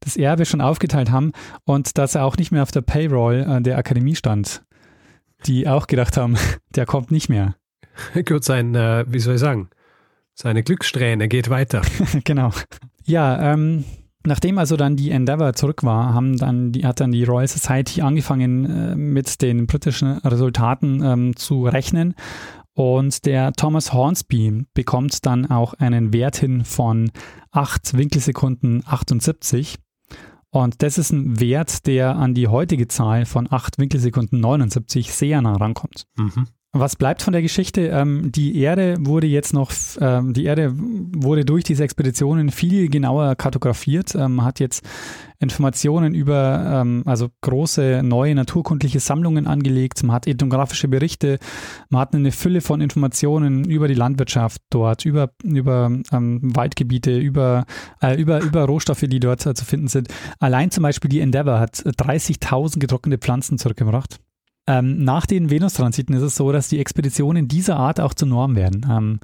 das 0.00 0.16
Erbe 0.16 0.44
schon 0.44 0.60
aufgeteilt 0.60 1.10
haben 1.10 1.32
und 1.64 1.98
dass 1.98 2.14
er 2.14 2.24
auch 2.24 2.36
nicht 2.36 2.52
mehr 2.52 2.62
auf 2.62 2.70
der 2.70 2.82
Payroll 2.82 3.46
äh, 3.48 3.62
der 3.62 3.78
Akademie 3.78 4.14
stand, 4.14 4.64
die 5.46 5.68
auch 5.68 5.86
gedacht 5.86 6.16
haben, 6.16 6.36
der 6.74 6.86
kommt 6.86 7.10
nicht 7.10 7.28
mehr. 7.28 7.56
Gut, 8.26 8.44
sein, 8.44 8.74
äh, 8.74 9.04
wie 9.08 9.18
soll 9.18 9.34
ich 9.34 9.40
sagen, 9.40 9.68
seine 10.34 10.62
Glückssträhne 10.62 11.28
geht 11.28 11.48
weiter. 11.48 11.82
genau. 12.24 12.50
Ja, 13.04 13.52
ähm, 13.52 13.84
nachdem 14.26 14.58
also 14.58 14.76
dann 14.76 14.96
die 14.96 15.10
Endeavour 15.10 15.54
zurück 15.54 15.82
war, 15.82 16.12
haben 16.12 16.36
dann 16.36 16.72
die, 16.72 16.84
hat 16.84 17.00
dann 17.00 17.12
die 17.12 17.24
Royal 17.24 17.48
Society 17.48 18.02
angefangen, 18.02 18.64
äh, 18.64 18.96
mit 18.96 19.40
den 19.40 19.66
britischen 19.66 20.18
Resultaten 20.18 21.02
ähm, 21.02 21.36
zu 21.36 21.64
rechnen. 21.64 22.14
Und 22.74 23.24
der 23.24 23.54
Thomas 23.54 23.94
Hornsby 23.94 24.66
bekommt 24.74 25.24
dann 25.24 25.46
auch 25.50 25.72
einen 25.74 26.12
Wert 26.12 26.36
hin 26.36 26.62
von 26.64 27.10
8 27.52 27.96
Winkelsekunden 27.96 28.82
78. 28.84 29.78
Und 30.56 30.82
das 30.82 30.96
ist 30.96 31.12
ein 31.12 31.38
Wert, 31.38 31.86
der 31.86 32.16
an 32.16 32.32
die 32.32 32.48
heutige 32.48 32.88
Zahl 32.88 33.26
von 33.26 33.46
8 33.50 33.78
Winkelsekunden 33.78 34.40
79 34.40 35.12
sehr 35.12 35.42
nah 35.42 35.54
rankommt. 35.54 36.06
Mhm. 36.16 36.46
Was 36.78 36.96
bleibt 36.96 37.22
von 37.22 37.32
der 37.32 37.42
Geschichte? 37.42 37.88
Ähm, 37.88 38.30
die 38.32 38.58
Erde 38.60 38.96
wurde 39.00 39.26
jetzt 39.26 39.52
noch, 39.52 39.72
ähm, 40.00 40.32
die 40.32 40.44
Erde 40.44 40.72
wurde 40.74 41.44
durch 41.44 41.64
diese 41.64 41.84
Expeditionen 41.84 42.50
viel 42.50 42.88
genauer 42.88 43.34
kartografiert, 43.36 44.14
ähm, 44.14 44.44
hat 44.44 44.60
jetzt 44.60 44.84
Informationen 45.38 46.14
über, 46.14 46.82
ähm, 46.82 47.02
also 47.04 47.28
große 47.42 48.02
neue 48.02 48.34
naturkundliche 48.34 49.00
Sammlungen 49.00 49.46
angelegt, 49.46 50.02
man 50.02 50.16
hat 50.16 50.26
ethnografische 50.26 50.88
Berichte, 50.88 51.38
man 51.88 52.00
hat 52.00 52.14
eine 52.14 52.32
Fülle 52.32 52.60
von 52.60 52.80
Informationen 52.80 53.64
über 53.64 53.88
die 53.88 53.94
Landwirtschaft 53.94 54.62
dort, 54.70 55.04
über, 55.04 55.30
über 55.42 55.90
ähm, 56.12 56.40
Waldgebiete, 56.42 57.18
über, 57.18 57.64
äh, 58.02 58.20
über, 58.20 58.40
über 58.42 58.64
Rohstoffe, 58.64 59.04
die 59.06 59.20
dort 59.20 59.44
äh, 59.46 59.54
zu 59.54 59.64
finden 59.64 59.88
sind. 59.88 60.08
Allein 60.38 60.70
zum 60.70 60.82
Beispiel 60.82 61.08
die 61.08 61.20
Endeavour 61.20 61.58
hat 61.60 61.76
30.000 61.76 62.78
getrocknete 62.78 63.18
Pflanzen 63.18 63.58
zurückgebracht. 63.58 64.20
Ähm, 64.66 65.04
nach 65.04 65.26
den 65.26 65.50
Venus-Transiten 65.50 66.14
ist 66.14 66.22
es 66.22 66.36
so, 66.36 66.50
dass 66.52 66.68
die 66.68 66.80
Expeditionen 66.80 67.48
dieser 67.48 67.76
Art 67.76 68.00
auch 68.00 68.14
zur 68.14 68.28
Norm 68.28 68.56
werden. 68.56 68.86
Ähm, 68.90 69.20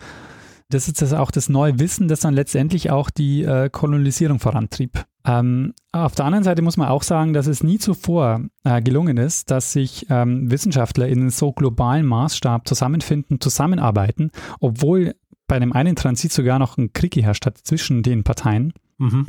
das 0.70 0.88
ist 0.88 1.02
das 1.02 1.12
auch 1.12 1.30
das 1.30 1.48
neue 1.48 1.78
Wissen, 1.78 2.08
das 2.08 2.20
dann 2.20 2.34
letztendlich 2.34 2.90
auch 2.90 3.10
die 3.10 3.42
äh, 3.42 3.68
Kolonisierung 3.68 4.38
vorantrieb. 4.38 5.04
Ähm, 5.24 5.74
auf 5.92 6.14
der 6.14 6.24
anderen 6.24 6.44
Seite 6.44 6.62
muss 6.62 6.76
man 6.76 6.88
auch 6.88 7.02
sagen, 7.02 7.32
dass 7.32 7.46
es 7.46 7.62
nie 7.62 7.78
zuvor 7.78 8.40
äh, 8.64 8.80
gelungen 8.80 9.18
ist, 9.18 9.50
dass 9.50 9.72
sich 9.72 10.06
ähm, 10.10 10.50
Wissenschaftler 10.50 11.08
in 11.08 11.30
so 11.30 11.52
globalen 11.52 12.06
Maßstab 12.06 12.66
zusammenfinden, 12.66 13.40
zusammenarbeiten, 13.40 14.30
obwohl 14.60 15.14
bei 15.46 15.58
dem 15.58 15.72
einen 15.72 15.96
Transit 15.96 16.32
sogar 16.32 16.58
noch 16.58 16.78
ein 16.78 16.92
Krieg 16.92 17.12
geherrscht 17.12 17.46
hat 17.46 17.58
zwischen 17.58 18.02
den 18.02 18.24
Parteien. 18.24 18.72
Mhm. 18.98 19.26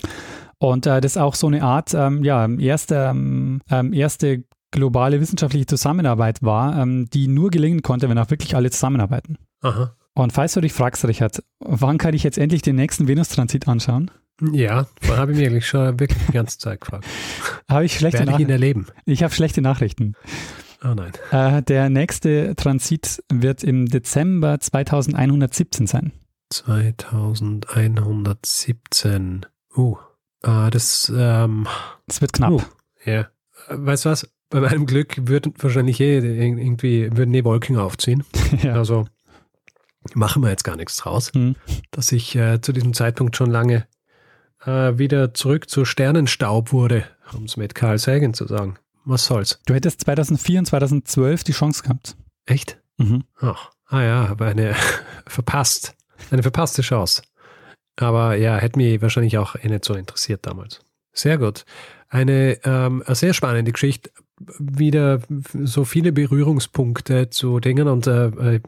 Und 0.57 0.86
äh, 0.86 1.01
das 1.01 1.18
auch 1.18 1.36
so 1.36 1.47
eine 1.47 1.61
Art, 1.61 1.93
ähm, 1.93 2.24
ja, 2.24 2.47
erste, 2.47 3.11
ähm, 3.14 3.61
erste 3.70 4.45
globale 4.74 5.21
wissenschaftliche 5.21 5.67
Zusammenarbeit 5.67 6.43
war, 6.43 6.78
ähm, 6.78 7.07
die 7.13 7.30
nur 7.30 7.49
gelingen 7.49 7.82
konnte, 7.82 8.09
wenn 8.09 8.17
auch 8.17 8.30
wirklich 8.30 8.57
alle 8.57 8.71
zusammenarbeiten. 8.71 9.38
Aha. 9.61 9.95
Und 10.15 10.34
falls 10.34 10.53
du 10.53 10.61
dich 10.61 10.74
fragst, 10.74 11.05
Richard, 11.05 11.41
wann 11.59 11.97
kann 11.97 12.13
ich 12.13 12.21
jetzt 12.24 12.38
endlich 12.38 12.61
den 12.61 12.76
nächsten 12.76 13.07
Venus-Transit 13.07 13.67
anschauen? 13.67 14.11
Ja, 14.51 14.86
da 15.07 15.17
habe 15.17 15.32
ich 15.32 15.38
mir 15.38 15.47
eigentlich 15.47 15.67
schon 15.67 15.99
wirklich 15.99 16.19
die 16.28 16.34
ganze 16.34 16.57
Zeit 16.57 16.82
gefragt. 16.82 17.05
Habe 17.69 17.86
ich 17.86 17.95
schlechte 17.95 18.19
Werde 18.19 18.32
ich 18.32 18.39
ihn 18.39 18.47
Nachrichten? 18.47 18.51
erleben? 18.51 18.88
Ich 19.05 19.24
habe 19.24 19.34
schlechte 19.34 19.61
Nachrichten. 19.61 20.15
Oh 20.84 20.93
nein. 20.95 21.13
Äh, 21.32 21.63
der 21.63 21.89
nächste 21.89 22.53
Transit 22.55 23.24
wird 23.32 23.63
im 23.63 23.86
Dezember 23.86 24.59
2117 24.59 25.88
sein. 25.88 26.11
2117. 26.49 29.45
Uh, 29.76 29.95
ah, 30.41 30.69
das, 30.69 31.11
ähm, 31.15 31.67
Es 32.07 32.19
wird 32.21 32.34
knapp. 32.34 32.51
Uh. 32.51 32.61
ja. 33.05 33.28
Weißt 33.69 34.03
du 34.05 34.09
was? 34.09 34.30
Bei 34.54 34.60
meinem 34.60 34.86
Glück 34.86 35.16
würden 35.28 35.51
wahrscheinlich 35.58 35.99
eh 35.99 36.20
irgendwie, 36.20 37.10
würden 37.18 37.34
eh 37.34 37.43
Wolken 37.43 37.76
aufziehen. 37.78 38.24
ja. 38.62 38.76
Also, 38.76 39.06
machen 40.14 40.43
wir 40.43 40.51
jetzt 40.51 40.64
gar 40.64 40.76
nichts 40.76 40.97
draus, 40.97 41.32
hm. 41.34 41.56
dass 41.89 42.12
ich 42.12 42.36
äh, 42.36 42.62
zu 42.62 42.72
diesem 42.72 42.93
Zeitpunkt 42.93 43.36
schon 43.36 43.49
lange 43.49 43.88
äh, 44.64 44.95
wieder 44.99 45.34
zurück 45.34 45.72
zu 45.72 45.86
Sternenstaub 45.86 46.72
wurde, 46.72 47.06
um 47.36 47.45
es 47.45 47.58
mit 47.58 47.74
Carl 47.74 47.97
Sagan 47.97 48.36
zu 48.36 48.45
sagen. 48.45 48.76
Was 49.06 49.26
soll's? 49.26 49.60
Du 49.66 49.74
hättest 49.74 50.01
2004 50.01 50.60
und 50.60 50.66
2012 50.66 51.43
die 51.43 51.51
Chance 51.54 51.82
gehabt. 51.82 52.16
Echt? 52.45 52.80
Mhm. 52.97 53.24
Ach, 53.39 53.72
ah 53.88 54.04
ja, 54.04 54.26
aber 54.28 54.45
eine 54.45 54.76
verpasst. 55.26 55.95
Eine 56.30 56.43
verpasste 56.43 56.84
Chance. 56.84 57.24
Aber 57.95 58.36
ja, 58.36 58.58
hätte 58.58 58.78
mich 58.78 59.01
wahrscheinlich 59.01 59.39
auch 59.39 59.56
eh 59.56 59.68
nicht 59.68 59.84
so 59.84 59.95
interessiert 59.95 60.45
damals. 60.45 60.82
Sehr 61.12 61.39
gut. 61.39 61.66
Eine, 62.08 62.60
ähm, 62.64 63.01
eine 63.06 63.16
sehr 63.16 63.34
spannende 63.34 63.72
Geschichte. 63.72 64.12
Wieder 64.60 65.20
so 65.64 65.86
viele 65.86 66.12
Berührungspunkte 66.12 67.30
zu 67.30 67.60
Dingen 67.60 67.88
und 67.88 68.08
äh, 68.08 68.28
äh 68.28 68.60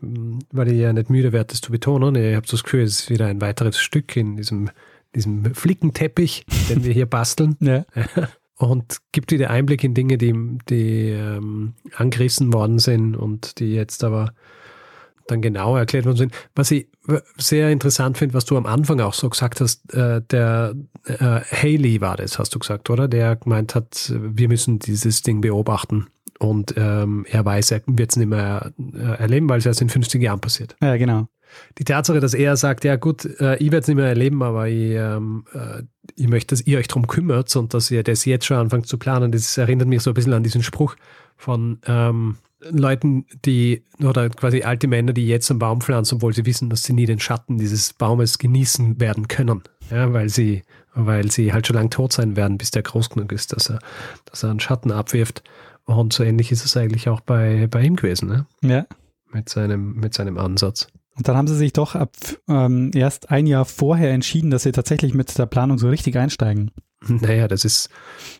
weil 0.51 0.71
ich 0.71 0.79
ja 0.79 0.93
nicht 0.93 1.09
müde 1.09 1.31
werde, 1.31 1.47
das 1.47 1.61
zu 1.61 1.71
betonen, 1.71 2.15
ich 2.15 2.35
habe 2.35 2.47
das 2.47 2.63
Gefühl, 2.63 2.83
es 2.83 3.01
ist 3.01 3.09
wieder 3.09 3.27
ein 3.27 3.41
weiteres 3.41 3.79
Stück 3.79 4.15
in 4.15 4.37
diesem, 4.37 4.69
diesem 5.15 5.53
Flickenteppich, 5.53 6.45
den 6.69 6.83
wir 6.83 6.93
hier 6.93 7.05
basteln. 7.05 7.57
ja. 7.59 7.85
Und 8.57 8.99
gibt 9.11 9.31
wieder 9.31 9.49
Einblick 9.49 9.83
in 9.83 9.93
Dinge, 9.93 10.17
die, 10.17 10.33
die 10.69 11.09
ähm, 11.09 11.73
angerissen 11.93 12.53
worden 12.53 12.79
sind 12.79 13.17
und 13.17 13.59
die 13.59 13.73
jetzt 13.73 14.01
aber 14.01 14.33
dann 15.27 15.41
genau 15.41 15.75
erklärt 15.75 16.05
worden 16.05 16.17
sind. 16.17 16.33
Was 16.55 16.71
ich 16.71 16.87
sehr 17.37 17.69
interessant 17.71 18.17
finde, 18.17 18.33
was 18.33 18.45
du 18.45 18.57
am 18.57 18.65
Anfang 18.65 18.99
auch 18.99 19.13
so 19.13 19.29
gesagt 19.29 19.61
hast, 19.61 19.93
äh, 19.93 20.21
der 20.29 20.75
äh, 21.05 21.15
Haley 21.15 22.01
war 22.01 22.17
das, 22.17 22.39
hast 22.39 22.53
du 22.55 22.59
gesagt, 22.59 22.89
oder? 22.89 23.07
Der 23.07 23.35
gemeint 23.35 23.75
hat, 23.75 24.13
wir 24.15 24.47
müssen 24.47 24.79
dieses 24.79 25.21
Ding 25.21 25.41
beobachten. 25.41 26.07
Und 26.37 26.73
ähm, 26.77 27.25
er 27.29 27.45
weiß, 27.45 27.71
er 27.71 27.81
wird 27.87 28.11
es 28.11 28.17
nicht 28.17 28.27
mehr 28.27 28.71
äh, 28.77 29.19
erleben, 29.19 29.47
weil 29.47 29.59
es 29.59 29.65
erst 29.65 29.81
in 29.81 29.89
50 29.89 30.21
Jahren 30.21 30.41
passiert. 30.41 30.75
Ja, 30.81 30.97
genau. 30.97 31.27
Die 31.77 31.85
Tatsache, 31.85 32.19
dass 32.19 32.33
er 32.33 32.57
sagt, 32.57 32.83
ja 32.83 32.97
gut, 32.97 33.23
äh, 33.39 33.55
ich 33.57 33.71
werde 33.71 33.77
es 33.77 33.87
nicht 33.87 33.95
mehr 33.95 34.07
erleben, 34.07 34.43
aber 34.43 34.67
ich, 34.67 34.91
ähm, 34.91 35.45
äh, 35.53 35.83
ich 36.15 36.27
möchte, 36.27 36.53
dass 36.53 36.65
ihr 36.67 36.79
euch 36.79 36.89
darum 36.89 37.07
kümmert 37.07 37.55
und 37.55 37.73
dass 37.73 37.89
ihr 37.91 38.03
das 38.03 38.25
jetzt 38.25 38.45
schon 38.45 38.57
anfangt 38.57 38.87
zu 38.87 38.97
planen, 38.97 39.31
das 39.31 39.57
erinnert 39.57 39.87
mich 39.87 40.01
so 40.01 40.11
ein 40.11 40.13
bisschen 40.13 40.33
an 40.33 40.43
diesen 40.43 40.63
Spruch 40.63 40.95
von 41.37 41.79
ähm, 41.87 42.37
Leuten, 42.69 43.25
die, 43.45 43.83
oder 44.03 44.29
quasi 44.29 44.63
alte 44.63 44.87
Männer, 44.87 45.13
die 45.13 45.27
jetzt 45.27 45.49
einen 45.49 45.59
Baum 45.59 45.81
pflanzen, 45.81 46.15
obwohl 46.15 46.33
sie 46.33 46.45
wissen, 46.45 46.69
dass 46.69 46.83
sie 46.83 46.93
nie 46.93 47.05
den 47.05 47.19
Schatten 47.19 47.57
dieses 47.57 47.93
Baumes 47.93 48.37
genießen 48.37 48.99
werden 48.99 49.27
können. 49.27 49.63
Ja, 49.91 50.11
weil 50.13 50.29
sie, 50.29 50.63
weil 50.93 51.31
sie 51.31 51.53
halt 51.53 51.67
schon 51.67 51.75
lange 51.75 51.89
tot 51.89 52.13
sein 52.13 52.35
werden, 52.35 52.57
bis 52.57 52.71
der 52.71 52.83
groß 52.83 53.11
genug 53.11 53.31
ist, 53.31 53.53
dass 53.53 53.69
er, 53.69 53.79
dass 54.25 54.43
er 54.43 54.49
einen 54.49 54.59
Schatten 54.59 54.91
abwirft. 54.91 55.43
Und 55.85 56.13
so 56.13 56.23
ähnlich 56.23 56.51
ist 56.51 56.65
es 56.65 56.75
eigentlich 56.75 57.09
auch 57.09 57.21
bei, 57.21 57.67
bei 57.67 57.83
ihm 57.83 57.95
gewesen, 57.95 58.27
ne? 58.27 58.45
Ja. 58.61 58.85
Mit 59.31 59.49
seinem, 59.49 59.95
mit 59.95 60.13
seinem 60.13 60.37
Ansatz. 60.37 60.87
Und 61.15 61.27
dann 61.27 61.37
haben 61.37 61.47
sie 61.47 61.55
sich 61.55 61.73
doch 61.73 61.95
ab 61.95 62.11
ähm, 62.47 62.91
erst 62.93 63.29
ein 63.29 63.47
Jahr 63.47 63.65
vorher 63.65 64.11
entschieden, 64.11 64.49
dass 64.49 64.63
sie 64.63 64.71
tatsächlich 64.71 65.13
mit 65.13 65.37
der 65.37 65.45
Planung 65.45 65.77
so 65.77 65.89
richtig 65.89 66.17
einsteigen. 66.17 66.71
Naja, 67.21 67.47
das 67.47 67.65
ist, 67.65 67.89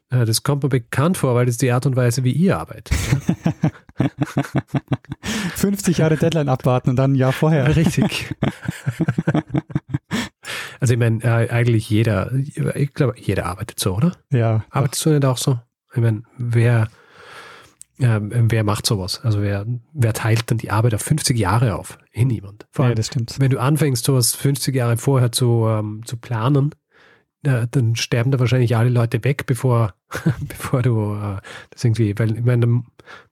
äh, 0.10 0.26
das 0.26 0.44
kommt 0.44 0.64
mir 0.64 0.70
bekannt 0.70 1.18
vor, 1.18 1.36
weil 1.36 1.46
das 1.46 1.54
ist 1.54 1.62
die 1.62 1.72
Art 1.72 1.86
und 1.86 1.96
Weise, 1.96 2.24
wie 2.24 2.32
ihr 2.32 2.58
arbeitet. 2.58 2.90
50 5.56 6.00
Jahre 6.00 6.18
Deadline 6.18 6.50
abwarten 6.50 6.90
und 6.90 6.96
dann 6.96 7.14
ein 7.14 7.16
Jahr 7.16 7.32
vorher. 7.32 7.76
Richtig. 7.76 8.36
Also 10.80 10.94
ich 10.94 11.00
meine, 11.00 11.24
äh, 11.24 11.50
eigentlich 11.50 11.90
jeder, 11.90 12.32
ich 12.34 12.94
glaube, 12.94 13.16
jeder 13.18 13.46
arbeitet 13.46 13.80
so, 13.80 13.96
oder? 13.96 14.12
Ja. 14.32 14.66
Arbeitest 14.70 15.06
du 15.06 15.12
nicht 15.12 15.26
auch 15.26 15.38
so? 15.38 15.60
Ich 15.94 16.02
meine, 16.02 16.24
wer, 16.38 16.90
äh, 18.00 18.20
wer 18.22 18.64
macht 18.64 18.86
sowas? 18.86 19.22
Also 19.24 19.42
wer, 19.42 19.66
wer 19.94 20.14
teilt 20.14 20.52
dann 20.52 20.58
die 20.58 20.72
Arbeit 20.72 20.94
auf 20.94 21.02
50 21.02 21.38
Jahre 21.38 21.76
auf? 21.76 21.98
Eh 22.12 22.26
niemand. 22.26 22.68
Vor 22.72 22.86
allem, 22.86 22.92
ja, 22.92 22.96
das 22.96 23.08
stimmt. 23.08 23.36
Wenn 23.40 23.52
du 23.52 23.60
anfängst, 23.60 24.04
sowas 24.04 24.36
50 24.36 24.76
Jahre 24.76 24.98
vorher 24.98 25.32
zu, 25.32 25.66
ähm, 25.68 26.02
zu 26.06 26.18
planen, 26.18 26.72
ja, 27.46 27.66
dann 27.66 27.96
sterben 27.96 28.32
da 28.32 28.40
wahrscheinlich 28.40 28.76
alle 28.76 28.90
Leute 28.90 29.24
weg, 29.24 29.46
bevor, 29.46 29.94
bevor 30.48 30.82
du 30.82 31.14
äh, 31.14 31.38
das 31.70 31.84
irgendwie, 31.84 32.18
weil 32.18 32.38
ich 32.38 32.44
meine, 32.44 32.84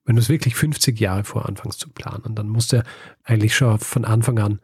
wenn 0.05 0.16
du 0.16 0.22
es 0.22 0.30
wirklich 0.30 0.55
50 0.55 0.99
Jahre 0.99 1.24
vor 1.24 1.47
anfängst 1.47 1.80
zu 1.80 1.89
planen, 1.89 2.36
dann 2.36 2.49
musst 2.49 2.74
du 2.74 2.84
eigentlich 3.24 3.55
schon 3.55 3.80
von 3.80 4.05
Anfang 4.05 4.39
an 4.39 4.59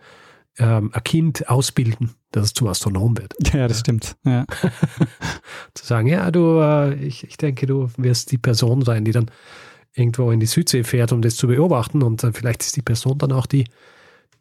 ähm, 0.58 0.92
ein 0.94 1.04
Kind 1.04 1.50
ausbilden, 1.50 2.12
dass 2.32 2.46
es 2.46 2.54
zum 2.54 2.68
Astronom 2.68 3.18
wird. 3.18 3.34
Ja, 3.54 3.68
das 3.68 3.80
stimmt. 3.80 4.16
Ja. 4.26 4.46
zu 5.74 5.86
sagen, 5.86 6.08
ja, 6.08 6.30
du, 6.32 6.60
äh, 6.60 6.96
ich, 6.96 7.24
ich 7.24 7.38
denke, 7.38 7.66
du 7.66 7.90
wirst 7.98 8.32
die 8.32 8.38
Person 8.38 8.84
sein, 8.84 9.06
die 9.06 9.12
dann 9.12 9.32
irgendwo 9.94 10.32
in 10.32 10.40
die 10.40 10.46
Südsee 10.46 10.84
fährt, 10.84 11.12
um 11.12 11.22
das 11.22 11.36
zu 11.36 11.48
beobachten 11.48 12.04
und 12.04 12.24
äh, 12.24 12.32
vielleicht 12.32 12.62
ist 12.62 12.76
die 12.76 12.82
Person 12.82 13.18
dann 13.18 13.32
auch 13.32 13.46
die, 13.46 13.66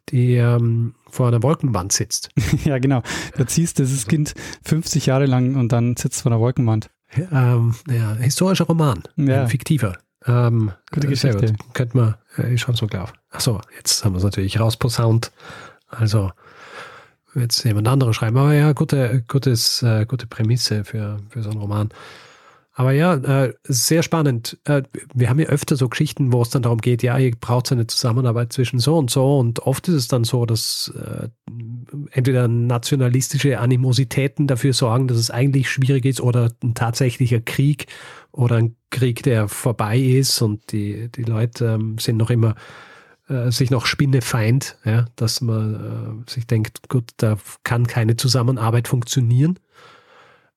die 0.09 0.35
ähm, 0.35 0.95
vor 1.09 1.27
einer 1.27 1.43
Wolkenwand 1.43 1.91
sitzt. 1.91 2.29
ja, 2.65 2.79
genau. 2.79 3.03
Du 3.37 3.45
ziehst 3.45 3.79
dieses 3.79 4.07
Kind 4.07 4.33
50 4.63 5.05
Jahre 5.05 5.25
lang 5.25 5.55
und 5.55 5.71
dann 5.71 5.95
sitzt 5.95 6.21
vor 6.21 6.31
einer 6.31 6.41
Wolkenwand. 6.41 6.89
Ähm, 7.31 7.75
ja, 7.89 8.13
historischer 8.15 8.65
Roman, 8.65 9.03
ja. 9.17 9.47
fiktiver. 9.47 9.97
Ähm, 10.25 10.71
Gute 10.91 11.07
Geschichte. 11.07 11.47
Gut. 11.47 11.73
Könnte 11.73 11.97
man, 11.97 12.15
äh, 12.37 12.53
ich 12.53 12.61
schreibe 12.61 12.73
es 12.73 12.81
mal 12.81 12.87
klar. 12.87 13.13
Achso, 13.29 13.61
jetzt 13.75 14.03
haben 14.03 14.13
wir 14.13 14.17
es 14.17 14.23
natürlich 14.23 14.59
rausposaunt. 14.59 15.31
Also, 15.87 16.31
jetzt 17.35 17.63
jemand 17.63 17.87
anderes 17.87 18.15
schreiben. 18.15 18.37
Aber 18.37 18.53
ja, 18.53 18.73
gute, 18.73 19.23
gutes, 19.27 19.81
äh, 19.81 20.05
gute 20.05 20.27
Prämisse 20.27 20.83
für, 20.83 21.19
für 21.29 21.41
so 21.41 21.49
einen 21.49 21.59
Roman. 21.59 21.89
Aber 22.79 22.93
ja, 22.93 23.15
äh, 23.15 23.53
sehr 23.63 24.03
spannend. 24.03 24.57
Äh, 24.63 24.83
wir 25.13 25.29
haben 25.29 25.37
ja 25.37 25.47
öfter 25.47 25.75
so 25.75 25.89
Geschichten, 25.89 26.31
wo 26.31 26.41
es 26.41 26.49
dann 26.49 26.61
darum 26.61 26.77
geht, 26.77 27.03
ja, 27.03 27.17
ihr 27.17 27.35
braucht 27.35 27.73
eine 27.73 27.87
Zusammenarbeit 27.87 28.53
zwischen 28.53 28.79
so 28.79 28.97
und 28.97 29.11
so. 29.11 29.37
Und 29.37 29.59
oft 29.59 29.89
ist 29.89 29.95
es 29.95 30.07
dann 30.07 30.23
so, 30.23 30.45
dass 30.45 30.89
äh, 30.95 31.27
entweder 32.11 32.47
nationalistische 32.47 33.59
Animositäten 33.59 34.47
dafür 34.47 34.71
sorgen, 34.71 35.09
dass 35.09 35.17
es 35.17 35.29
eigentlich 35.29 35.69
schwierig 35.69 36.05
ist 36.05 36.21
oder 36.21 36.53
ein 36.63 36.73
tatsächlicher 36.73 37.41
Krieg 37.41 37.87
oder 38.31 38.55
ein 38.55 38.77
Krieg, 38.91 39.23
der 39.23 39.49
vorbei 39.49 39.99
ist 39.99 40.41
und 40.41 40.71
die, 40.71 41.09
die 41.11 41.23
Leute 41.23 41.77
ähm, 41.77 41.97
sind 41.97 42.15
noch 42.15 42.29
immer 42.29 42.55
äh, 43.27 43.51
sich 43.51 43.71
noch 43.71 43.87
Spinnefeind, 43.87 44.77
ja, 44.85 45.05
dass 45.17 45.41
man 45.41 46.23
äh, 46.25 46.31
sich 46.31 46.47
denkt, 46.47 46.87
gut, 46.87 47.11
da 47.17 47.37
kann 47.63 47.87
keine 47.87 48.15
Zusammenarbeit 48.15 48.87
funktionieren. 48.87 49.59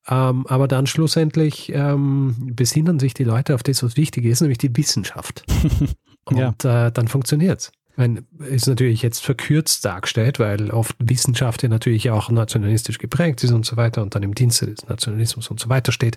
Ähm, 0.09 0.47
aber 0.49 0.67
dann 0.67 0.87
schlussendlich 0.87 1.73
ähm, 1.73 2.35
besinnen 2.55 2.99
sich 2.99 3.15
die 3.15 3.25
Leute 3.25 3.55
auf 3.55 3.63
das, 3.63 3.83
was 3.83 3.97
wichtig 3.97 4.25
ist, 4.25 4.41
nämlich 4.41 4.59
die 4.59 4.77
Wissenschaft. 4.77 5.45
Und 6.25 6.65
ja. 6.65 6.87
äh, 6.87 6.93
dann 6.93 7.09
funktioniert's. 7.09 7.73
Meine, 7.97 8.25
ist 8.39 8.67
natürlich 8.67 9.03
jetzt 9.03 9.23
verkürzt 9.23 9.85
dargestellt, 9.85 10.39
weil 10.39 10.71
oft 10.71 10.97
Wissenschaft 10.99 11.63
ja 11.63 11.69
natürlich 11.69 12.11
auch 12.11 12.31
nationalistisch 12.31 12.99
geprägt 12.99 13.45
ist 13.45 13.53
und 13.53 13.67
so 13.67 13.77
weiter 13.77 14.03
und 14.03 14.15
dann 14.15 14.23
im 14.23 14.35
Dienste 14.35 14.67
des 14.67 14.89
Nationalismus 14.89 15.49
und 15.49 15.61
so 15.61 15.69
weiter 15.69 15.93
steht. 15.93 16.17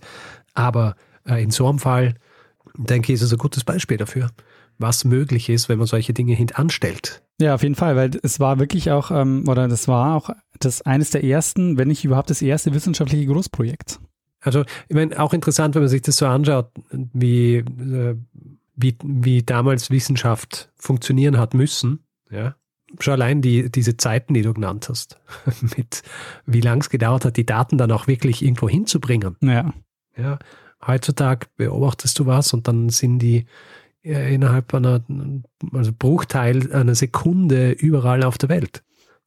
Aber 0.53 0.95
äh, 1.25 1.43
in 1.43 1.51
so 1.51 1.67
einem 1.67 1.79
Fall, 1.79 2.15
denke 2.75 3.11
ich, 3.11 3.15
ist 3.15 3.23
es 3.23 3.33
ein 3.33 3.37
gutes 3.37 3.65
Beispiel 3.65 3.97
dafür, 3.97 4.29
was 4.77 5.05
möglich 5.05 5.49
ist, 5.49 5.69
wenn 5.69 5.77
man 5.77 5.87
solche 5.87 6.13
Dinge 6.13 6.33
hintanstellt. 6.33 7.23
Ja, 7.39 7.55
auf 7.55 7.63
jeden 7.63 7.75
Fall, 7.75 7.95
weil 7.95 8.11
es 8.23 8.39
war 8.39 8.59
wirklich 8.59 8.91
auch, 8.91 9.11
ähm, 9.11 9.43
oder 9.47 9.67
das 9.67 9.87
war 9.87 10.15
auch 10.15 10.29
das 10.59 10.81
eines 10.81 11.11
der 11.11 11.23
ersten, 11.23 11.77
wenn 11.77 11.89
nicht 11.89 12.05
überhaupt 12.05 12.29
das 12.29 12.41
erste 12.41 12.73
wissenschaftliche 12.73 13.25
Großprojekt. 13.25 13.99
Also, 14.41 14.63
ich 14.87 14.95
meine, 14.95 15.19
auch 15.19 15.33
interessant, 15.33 15.75
wenn 15.75 15.81
man 15.81 15.89
sich 15.89 16.03
das 16.03 16.17
so 16.17 16.27
anschaut, 16.27 16.69
wie, 16.91 17.55
äh, 17.57 18.15
wie, 18.75 18.95
wie 19.03 19.43
damals 19.43 19.89
Wissenschaft 19.89 20.69
funktionieren 20.75 21.37
hat 21.37 21.53
müssen, 21.53 22.05
ja. 22.29 22.55
Schon 22.99 23.13
allein 23.13 23.41
die, 23.41 23.69
diese 23.69 23.97
Zeiten, 23.97 24.33
die 24.33 24.41
du 24.41 24.53
genannt 24.53 24.87
hast, 24.89 25.19
mit 25.75 26.03
wie 26.45 26.61
lang 26.61 26.79
es 26.79 26.89
gedauert 26.89 27.25
hat, 27.25 27.35
die 27.35 27.45
Daten 27.45 27.77
dann 27.77 27.91
auch 27.91 28.07
wirklich 28.07 28.41
irgendwo 28.41 28.69
hinzubringen. 28.69 29.35
Ja. 29.41 29.73
Ja. 30.15 30.39
Heutzutage 30.85 31.47
beobachtest 31.57 32.19
du 32.19 32.25
was 32.25 32.53
und 32.53 32.67
dann 32.67 32.89
sind 32.89 33.19
die 33.19 33.45
innerhalb 34.11 34.73
einer, 34.73 35.03
also 35.73 35.91
Bruchteil 35.97 36.71
einer 36.73 36.95
Sekunde 36.95 37.71
überall 37.71 38.23
auf 38.23 38.37
der 38.37 38.49
Welt. 38.49 38.83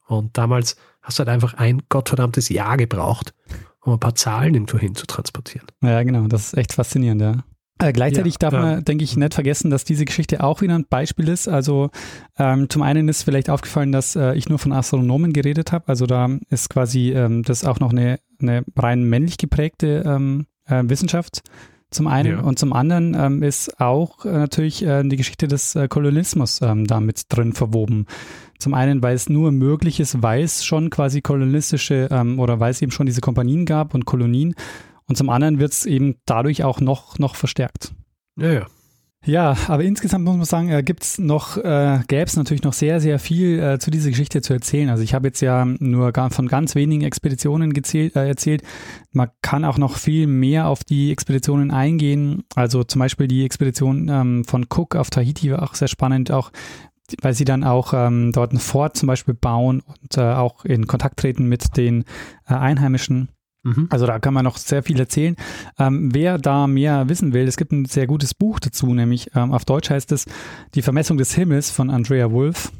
Und 0.06 0.38
damals 0.38 0.76
hast 1.02 1.18
du 1.18 1.20
halt 1.20 1.28
einfach 1.28 1.54
ein 1.54 1.82
gottverdammtes 1.88 2.48
Jahr 2.48 2.76
gebraucht, 2.76 3.34
um 3.80 3.94
ein 3.94 4.00
paar 4.00 4.14
Zahlen 4.14 4.54
irgendwo 4.54 4.78
hin 4.78 4.94
zu 4.94 5.06
transportieren. 5.06 5.66
Ja, 5.82 6.02
genau, 6.02 6.26
das 6.28 6.48
ist 6.48 6.56
echt 6.56 6.72
faszinierend, 6.72 7.20
ja. 7.20 7.44
Äh, 7.80 7.92
gleichzeitig 7.92 8.34
ja, 8.34 8.50
darf 8.50 8.52
man, 8.52 8.84
denke 8.84 9.04
ich, 9.04 9.16
nicht 9.16 9.34
vergessen, 9.34 9.70
dass 9.70 9.84
diese 9.84 10.04
Geschichte 10.04 10.42
auch 10.42 10.62
wieder 10.62 10.74
ein 10.74 10.86
Beispiel 10.88 11.28
ist. 11.28 11.48
Also 11.48 11.90
ähm, 12.36 12.68
zum 12.68 12.82
einen 12.82 13.08
ist 13.08 13.22
vielleicht 13.22 13.50
aufgefallen, 13.50 13.92
dass 13.92 14.16
äh, 14.16 14.34
ich 14.34 14.48
nur 14.48 14.58
von 14.58 14.72
Astronomen 14.72 15.32
geredet 15.32 15.70
habe. 15.70 15.86
Also 15.86 16.06
da 16.06 16.28
ist 16.50 16.70
quasi 16.70 17.12
ähm, 17.12 17.44
das 17.44 17.64
auch 17.64 17.78
noch 17.78 17.92
eine, 17.92 18.18
eine 18.40 18.64
rein 18.76 19.04
männlich 19.04 19.38
geprägte 19.38 20.02
ähm, 20.04 20.46
äh, 20.66 20.82
Wissenschaft 20.86 21.42
zum 21.90 22.06
einen. 22.06 22.32
Ja. 22.32 22.40
Und 22.40 22.58
zum 22.58 22.72
anderen 22.72 23.14
ähm, 23.18 23.42
ist 23.42 23.80
auch 23.80 24.24
äh, 24.24 24.30
natürlich 24.30 24.84
äh, 24.84 25.02
die 25.04 25.16
Geschichte 25.16 25.48
des 25.48 25.74
äh, 25.74 25.88
Kolonialismus 25.88 26.60
ähm, 26.62 26.86
da 26.86 27.00
mit 27.00 27.22
drin 27.28 27.52
verwoben. 27.52 28.06
Zum 28.58 28.74
einen, 28.74 29.02
weil 29.02 29.14
es 29.14 29.28
nur 29.28 29.52
möglich 29.52 30.00
ist, 30.00 30.22
weil 30.22 30.42
es 30.42 30.64
schon 30.64 30.90
quasi 30.90 31.22
kolonialistische 31.22 32.08
ähm, 32.10 32.40
oder 32.40 32.60
weil 32.60 32.70
es 32.70 32.82
eben 32.82 32.92
schon 32.92 33.06
diese 33.06 33.20
Kompanien 33.20 33.64
gab 33.64 33.94
und 33.94 34.04
Kolonien. 34.04 34.54
Und 35.06 35.16
zum 35.16 35.30
anderen 35.30 35.58
wird 35.58 35.72
es 35.72 35.86
eben 35.86 36.16
dadurch 36.26 36.64
auch 36.64 36.80
noch, 36.80 37.18
noch 37.18 37.36
verstärkt. 37.36 37.94
Ja, 38.36 38.52
ja. 38.52 38.66
Ja, 39.28 39.58
aber 39.66 39.84
insgesamt 39.84 40.24
muss 40.24 40.36
man 40.38 40.46
sagen, 40.46 40.70
äh, 40.70 40.82
gibt's 40.82 41.18
noch, 41.18 41.58
äh, 41.58 42.00
gäbe 42.08 42.24
es 42.24 42.36
natürlich 42.38 42.62
noch 42.62 42.72
sehr, 42.72 42.98
sehr 42.98 43.18
viel 43.18 43.58
äh, 43.58 43.78
zu 43.78 43.90
dieser 43.90 44.08
Geschichte 44.08 44.40
zu 44.40 44.54
erzählen. 44.54 44.88
Also 44.88 45.02
ich 45.02 45.12
habe 45.12 45.28
jetzt 45.28 45.42
ja 45.42 45.66
nur 45.66 46.12
gar, 46.12 46.30
von 46.30 46.48
ganz 46.48 46.74
wenigen 46.74 47.04
Expeditionen 47.04 47.74
gezählt, 47.74 48.16
äh, 48.16 48.26
erzählt. 48.26 48.62
Man 49.12 49.28
kann 49.42 49.66
auch 49.66 49.76
noch 49.76 49.98
viel 49.98 50.26
mehr 50.26 50.66
auf 50.66 50.82
die 50.82 51.12
Expeditionen 51.12 51.70
eingehen. 51.70 52.44
Also 52.54 52.84
zum 52.84 53.00
Beispiel 53.00 53.28
die 53.28 53.44
Expedition 53.44 54.08
ähm, 54.08 54.44
von 54.46 54.64
Cook 54.74 54.96
auf 54.96 55.10
Tahiti 55.10 55.52
war 55.52 55.62
auch 55.62 55.74
sehr 55.74 55.88
spannend, 55.88 56.30
auch 56.30 56.50
weil 57.20 57.34
sie 57.34 57.44
dann 57.44 57.64
auch 57.64 57.92
ähm, 57.92 58.32
dort 58.32 58.54
ein 58.54 58.58
Fort 58.58 58.96
zum 58.96 59.08
Beispiel 59.08 59.34
bauen 59.34 59.82
und 59.82 60.16
äh, 60.16 60.22
auch 60.22 60.64
in 60.64 60.86
Kontakt 60.86 61.18
treten 61.18 61.44
mit 61.50 61.76
den 61.76 62.04
äh, 62.48 62.54
Einheimischen. 62.54 63.28
Mhm. 63.62 63.88
Also 63.90 64.06
da 64.06 64.18
kann 64.18 64.34
man 64.34 64.44
noch 64.44 64.56
sehr 64.56 64.82
viel 64.82 64.98
erzählen. 64.98 65.36
Ähm, 65.78 66.14
wer 66.14 66.38
da 66.38 66.66
mehr 66.66 67.08
wissen 67.08 67.32
will, 67.32 67.46
es 67.48 67.56
gibt 67.56 67.72
ein 67.72 67.84
sehr 67.84 68.06
gutes 68.06 68.34
Buch 68.34 68.60
dazu, 68.60 68.94
nämlich 68.94 69.30
ähm, 69.34 69.52
auf 69.52 69.64
Deutsch 69.64 69.90
heißt 69.90 70.12
es 70.12 70.26
Die 70.74 70.82
Vermessung 70.82 71.18
des 71.18 71.34
Himmels 71.34 71.70
von 71.70 71.90
Andrea 71.90 72.30
Wolf. 72.30 72.72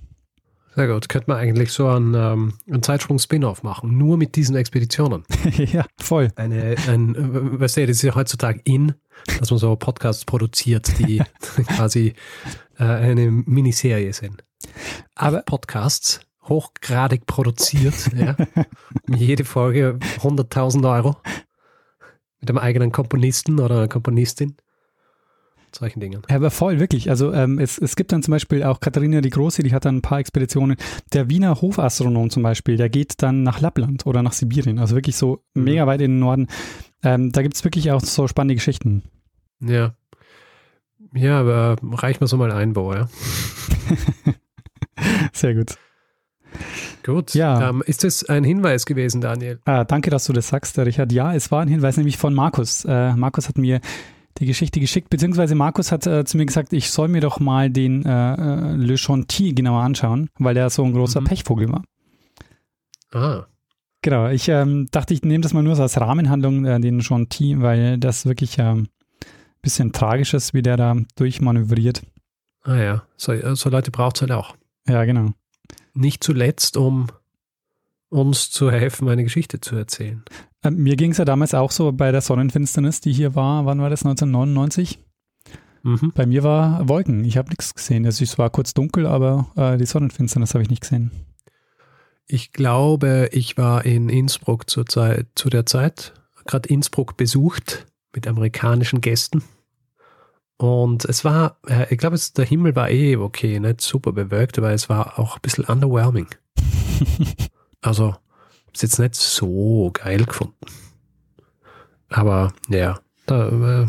Sehr 0.79 0.87
gut. 0.87 1.09
Könnte 1.09 1.29
man 1.29 1.39
eigentlich 1.39 1.73
so 1.73 1.89
einen, 1.89 2.15
ähm, 2.15 2.53
einen 2.71 2.85
Zeitsprung-Spin-Off 2.85 3.65
machen, 3.65 3.99
nur 3.99 4.17
mit 4.17 4.37
diesen 4.37 4.55
Expeditionen. 4.55 5.25
ja, 5.57 5.85
voll. 6.01 6.29
Eine, 6.37 6.77
ein, 6.87 7.59
weißt 7.59 7.79
du, 7.79 7.87
das 7.89 7.97
ist 7.97 8.03
ja 8.03 8.15
heutzutage 8.15 8.61
in, 8.63 8.95
dass 9.41 9.51
man 9.51 9.59
so 9.59 9.75
Podcasts 9.75 10.25
produziert, 10.25 10.97
die 11.01 11.21
quasi 11.77 12.15
äh, 12.79 12.85
eine 12.85 13.29
Miniserie 13.29 14.13
sind. 14.13 14.45
Aber 15.17 15.43
Podcasts 15.43 16.21
hochgradig 16.49 17.27
produziert. 17.27 18.11
ja. 18.15 18.37
Jede 19.09 19.45
Folge 19.45 19.99
100.000 20.21 20.93
Euro. 20.95 21.17
Mit 22.41 22.51
einem 22.51 22.59
eigenen 22.59 22.93
Komponisten 22.93 23.59
oder 23.59 23.77
einer 23.77 23.89
Komponistin. 23.89 24.57
Solchen 25.75 26.01
Dingen. 26.01 26.23
Ja, 26.29 26.37
aber 26.37 26.51
voll, 26.51 26.81
wirklich. 26.81 27.11
Also 27.11 27.33
ähm, 27.33 27.59
es, 27.59 27.79
es 27.79 27.95
gibt 27.95 28.13
dann 28.13 28.23
zum 28.23 28.33
Beispiel 28.33 28.63
auch 28.63 28.81
Katharina 28.81 29.21
die 29.21 29.31
Große, 29.31 29.63
die 29.63 29.73
hat 29.73 29.85
dann 29.85 29.97
ein 29.97 30.03
paar 30.03 30.19
Expeditionen. 30.19 30.77
Der 31.13 31.29
Wiener 31.29 31.61
Hofastronom 31.61 32.31
zum 32.31 32.43
Beispiel, 32.43 32.77
der 32.77 32.89
geht 32.89 33.23
dann 33.23 33.43
nach 33.43 33.61
Lappland 33.61 34.07
oder 34.07 34.23
nach 34.23 34.33
Sibirien. 34.33 34.79
Also 34.79 34.95
wirklich 34.95 35.17
so 35.17 35.43
mhm. 35.55 35.65
mega 35.65 35.87
weit 35.87 36.01
in 36.01 36.13
den 36.13 36.21
Norden. 36.21 36.47
Ähm, 37.03 37.33
da 37.33 37.43
gibt 37.43 37.55
es 37.55 37.65
wirklich 37.65 37.91
auch 37.93 38.01
so 38.01 38.29
spannende 38.29 38.55
Geschichten. 38.55 39.03
Ja. 39.61 39.95
Ja, 41.15 41.41
aber 41.41 41.77
reich 41.83 42.21
mal 42.21 42.27
so 42.27 42.37
mal 42.37 42.53
ein, 42.53 42.75
ja. 42.75 43.09
Sehr 45.33 45.55
gut. 45.55 45.79
Gut. 47.05 47.35
Ja. 47.35 47.71
Ähm, 47.71 47.83
ist 47.87 48.05
das 48.05 48.25
ein 48.29 48.45
Hinweis 48.45 48.87
gewesen, 48.87 49.21
Daniel? 49.21 49.61
Ah, 49.65 49.85
danke, 49.85 50.11
dass 50.11 50.27
du 50.27 50.33
das 50.33 50.49
sagst, 50.49 50.79
Richard. 50.79 51.13
Ja, 51.13 51.35
es 51.35 51.51
war 51.51 51.63
ein 51.63 51.69
Hinweis, 51.69 51.97
nämlich 51.97 52.17
von 52.17 52.35
Markus. 52.35 52.85
Äh, 52.85 53.15
Markus 53.15 53.49
hat 53.49 53.59
mir 53.59 53.81
die 54.39 54.47
Geschichte 54.47 54.81
geschickt, 54.81 55.11
beziehungsweise 55.11 55.55
Markus 55.55 55.91
hat 55.91 56.07
äh, 56.07 56.25
zu 56.25 56.37
mir 56.37 56.47
gesagt, 56.47 56.73
ich 56.73 56.91
soll 56.91 57.09
mir 57.09 57.21
doch 57.21 57.41
mal 57.41 57.71
den 57.71 58.05
äh, 58.05 58.35
äh 58.35 58.77
Le 58.77 58.97
Chanty 58.97 59.53
genauer 59.53 59.83
anschauen, 59.83 60.31
weil 60.39 60.55
der 60.55 60.71
so 60.71 60.85
ein 60.85 60.93
großer 60.93 61.21
mhm. 61.21 61.25
Pechvogel 61.25 61.73
war. 61.73 61.83
Ah. 63.13 63.47
Genau, 64.03 64.29
ich 64.29 64.49
ähm, 64.49 64.87
dachte, 64.93 65.13
ich 65.13 65.23
nehme 65.23 65.43
das 65.43 65.55
mal 65.55 65.63
nur 65.63 65.75
so 65.75 65.83
als 65.83 66.01
Rahmenhandlung, 66.01 66.65
äh, 66.65 66.79
den 66.79 67.01
Chanty, 67.01 67.61
weil 67.61 67.99
das 67.99 68.27
wirklich 68.27 68.61
ein 68.61 68.79
ähm, 68.79 68.89
bisschen 69.61 69.93
tragisch 69.93 70.35
ist, 70.35 70.55
wie 70.55 70.63
der 70.63 70.77
da 70.77 70.97
durchmanövriert. 71.17 72.03
Ah 72.63 72.77
ja, 72.77 73.03
so, 73.17 73.33
so 73.55 73.71
Leute 73.71 73.91
braucht 73.91 74.17
es 74.17 74.23
halt 74.23 74.33
auch. 74.33 74.55
Ja, 74.87 75.05
genau. 75.05 75.33
Nicht 75.99 76.23
zuletzt, 76.23 76.77
um 76.77 77.09
uns 78.09 78.51
zu 78.51 78.71
helfen, 78.71 79.09
eine 79.09 79.25
Geschichte 79.25 79.61
zu 79.61 79.75
erzählen. 79.75 80.25
Ähm, 80.63 80.77
mir 80.77 80.95
ging 80.95 81.11
es 81.11 81.19
ja 81.19 81.25
damals 81.25 81.55
auch 81.55 81.73
so 81.73 81.91
bei 81.91 82.13
der 82.13 82.21
Sonnenfinsternis, 82.21 83.01
die 83.01 83.13
hier 83.13 83.35
war, 83.35 83.67
wann 83.67 83.81
war 83.81 83.91
das, 83.91 84.05
1999? 84.05 85.01
Mhm. 85.83 86.13
Bei 86.15 86.25
mir 86.25 86.45
war 86.45 86.89
Wolken, 86.89 87.25
ich 87.25 87.37
habe 87.37 87.49
nichts 87.49 87.75
gesehen. 87.75 88.07
Also 88.07 88.23
es 88.23 88.39
war 88.39 88.49
kurz 88.51 88.75
dunkel, 88.75 89.07
aber 89.07 89.49
äh, 89.57 89.77
die 89.77 89.87
Sonnenfinsternis 89.87 90.55
habe 90.55 90.63
ich 90.63 90.71
nicht 90.71 90.83
gesehen. 90.83 91.11
Ich 92.27 92.53
glaube, 92.53 93.31
ich 93.33 93.57
war 93.59 93.85
in 93.85 94.09
Innsbruck 94.09 94.71
zur 94.71 94.87
Zeit, 94.87 95.27
zu 95.35 95.49
der 95.49 95.67
Zeit, 95.67 96.13
gerade 96.45 96.69
Innsbruck 96.69 97.17
besucht 97.17 97.87
mit 98.15 98.29
amerikanischen 98.29 99.01
Gästen. 99.01 99.43
Und 100.59 101.05
es 101.05 101.25
war, 101.25 101.57
äh, 101.67 101.87
ich 101.89 101.99
glaube, 101.99 102.19
der 102.37 102.45
Himmel 102.45 102.75
war 102.77 102.91
eh 102.91 103.17
okay, 103.17 103.61
nicht 103.61 103.81
super 103.81 104.13
bewölkt, 104.13 104.59
aber 104.59 104.73
es 104.73 104.89
war 104.89 105.19
auch 105.19 105.37
ein 105.37 105.43
bisschen 105.43 105.65
underwhelming. 105.65 106.27
also, 107.81 108.17
ist 108.73 108.83
jetzt 108.83 108.99
nicht 108.99 109.15
so 109.15 109.91
geil 109.95 110.25
gefunden. 110.25 110.67
Aber 112.09 112.53
ja, 112.69 112.99
da 113.27 113.85
äh, 113.85 113.87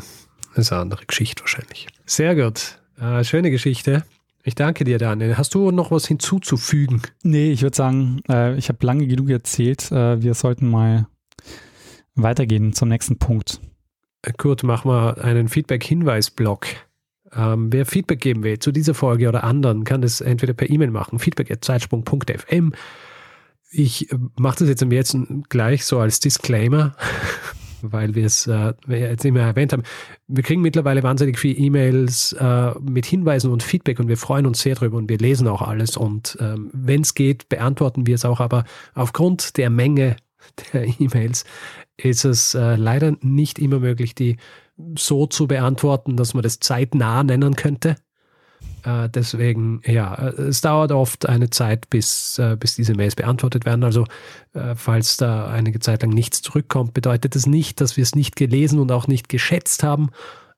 ist 0.56 0.72
eine 0.72 0.82
andere 0.82 1.06
Geschichte 1.06 1.42
wahrscheinlich. 1.42 1.88
Sehr 2.06 2.36
gut. 2.36 2.80
Äh, 3.00 3.24
schöne 3.24 3.50
Geschichte. 3.50 4.04
Ich 4.44 4.56
danke 4.56 4.84
dir, 4.84 4.98
Daniel. 5.00 5.38
Hast 5.38 5.56
du 5.56 5.72
noch 5.72 5.92
was 5.92 6.08
hinzuzufügen? 6.08 7.02
Nee, 7.24 7.52
ich 7.52 7.62
würde 7.62 7.76
sagen, 7.76 8.22
äh, 8.30 8.56
ich 8.58 8.70
habe 8.70 8.86
lange 8.86 9.08
genug 9.08 9.30
erzählt. 9.30 9.92
Äh, 9.92 10.22
wir 10.22 10.34
sollten 10.34 10.70
mal 10.70 11.08
weitergehen 12.16 12.74
zum 12.74 12.90
nächsten 12.90 13.18
Punkt. 13.18 13.60
Kurt, 14.38 14.64
mach 14.64 14.86
mal 14.86 15.16
einen 15.16 15.48
Feedback-Hinweis-Blog. 15.48 16.68
Ähm, 17.34 17.72
wer 17.72 17.86
Feedback 17.86 18.20
geben 18.20 18.44
will 18.44 18.60
zu 18.60 18.72
dieser 18.72 18.94
Folge 18.94 19.30
oder 19.30 19.44
anderen, 19.44 19.84
kann 19.84 20.02
das 20.02 20.22
entweder 20.22 20.54
per 20.54 20.70
E-Mail 20.70 20.92
machen, 20.92 21.20
feedback.zeitsprung.fm. 21.20 22.74
Ich 23.72 24.12
äh, 24.12 24.18
mache 24.38 24.60
das 24.60 24.70
jetzt 24.70 24.84
am 24.84 24.92
jetzt 24.92 25.16
gleich 25.48 25.86
so 25.86 26.00
als 26.00 26.20
Disclaimer, 26.20 26.96
weil 27.82 28.16
wir 28.16 28.26
es 28.26 28.48
äh, 28.48 28.74
jetzt 28.88 29.26
immer 29.26 29.42
erwähnt 29.42 29.74
haben. 29.74 29.84
Wir 30.28 30.44
kriegen 30.44 30.62
mittlerweile 30.62 31.04
wahnsinnig 31.04 31.38
viele 31.38 31.60
E-Mails 31.60 32.34
äh, 32.34 32.72
mit 32.80 33.06
Hinweisen 33.06 33.52
und 33.52 33.62
Feedback 33.62 34.00
und 34.00 34.08
wir 34.08 34.18
freuen 34.18 34.48
uns 34.48 34.62
sehr 34.62 34.76
drüber 34.76 34.98
und 34.98 35.08
wir 35.08 35.20
lesen 35.20 35.48
auch 35.48 35.62
alles 35.62 35.98
und 35.98 36.38
ähm, 36.42 36.72
wenn 36.74 37.02
es 37.02 37.14
geht, 37.14 37.48
beantworten 37.48 38.08
wir 38.08 38.16
es 38.16 38.26
auch, 38.26 38.40
aber 38.40 38.64
aufgrund 38.96 39.58
der 39.58 39.70
Menge 39.70 40.16
der 40.74 40.88
E-Mails 41.00 41.46
ist 42.04 42.26
es 42.26 42.56
äh, 42.56 42.76
leider 42.76 43.16
nicht 43.22 43.60
immer 43.60 43.80
möglich, 43.80 44.16
die 44.16 44.38
so 44.98 45.28
zu 45.28 45.48
beantworten, 45.48 46.16
dass 46.16 46.34
man 46.34 46.44
das 46.44 46.60
zeitnah 46.60 47.24
nennen 47.24 47.56
könnte. 47.56 47.96
Äh, 48.84 49.10
deswegen, 49.10 49.82
ja, 49.86 50.16
es 50.30 50.62
dauert 50.62 50.92
oft 50.92 51.28
eine 51.28 51.50
Zeit, 51.50 51.90
bis, 51.90 52.38
äh, 52.40 52.56
bis 52.58 52.76
diese 52.76 52.96
Mails 52.96 53.16
beantwortet 53.16 53.66
werden. 53.66 53.84
Also, 53.84 54.06
äh, 54.54 54.76
falls 54.76 55.18
da 55.18 55.48
einige 55.48 55.80
Zeit 55.80 56.02
lang 56.02 56.12
nichts 56.12 56.42
zurückkommt, 56.42 56.94
bedeutet 56.94 57.36
das 57.36 57.46
nicht, 57.46 57.82
dass 57.82 57.98
wir 57.98 58.04
es 58.04 58.16
nicht 58.16 58.36
gelesen 58.36 58.80
und 58.80 58.92
auch 58.92 59.08
nicht 59.08 59.28
geschätzt 59.30 59.84
haben, 59.84 60.10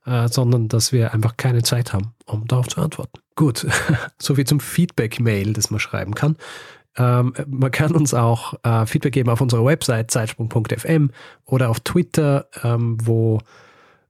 äh, 0.06 0.28
sondern 0.28 0.68
dass 0.68 0.92
wir 0.92 1.14
einfach 1.14 1.38
keine 1.38 1.64
Zeit 1.64 1.94
haben, 1.94 2.14
um 2.26 2.48
darauf 2.48 2.68
zu 2.68 2.82
antworten. 2.82 3.20
Gut, 3.36 3.66
soviel 4.20 4.46
zum 4.46 4.60
Feedback-Mail, 4.60 5.54
das 5.54 5.72
man 5.72 5.80
schreiben 5.80 6.14
kann. 6.14 6.38
Ähm, 6.98 7.34
man 7.48 7.72
kann 7.72 7.94
uns 7.94 8.14
auch 8.14 8.54
äh, 8.64 8.86
Feedback 8.86 9.14
geben 9.14 9.30
auf 9.30 9.42
unserer 9.42 9.66
Website 9.66 10.12
zeitsprung.fm 10.12 11.12
oder 11.46 11.70
auf 11.70 11.80
Twitter, 11.80 12.48
ähm, 12.64 12.98
wo 13.02 13.40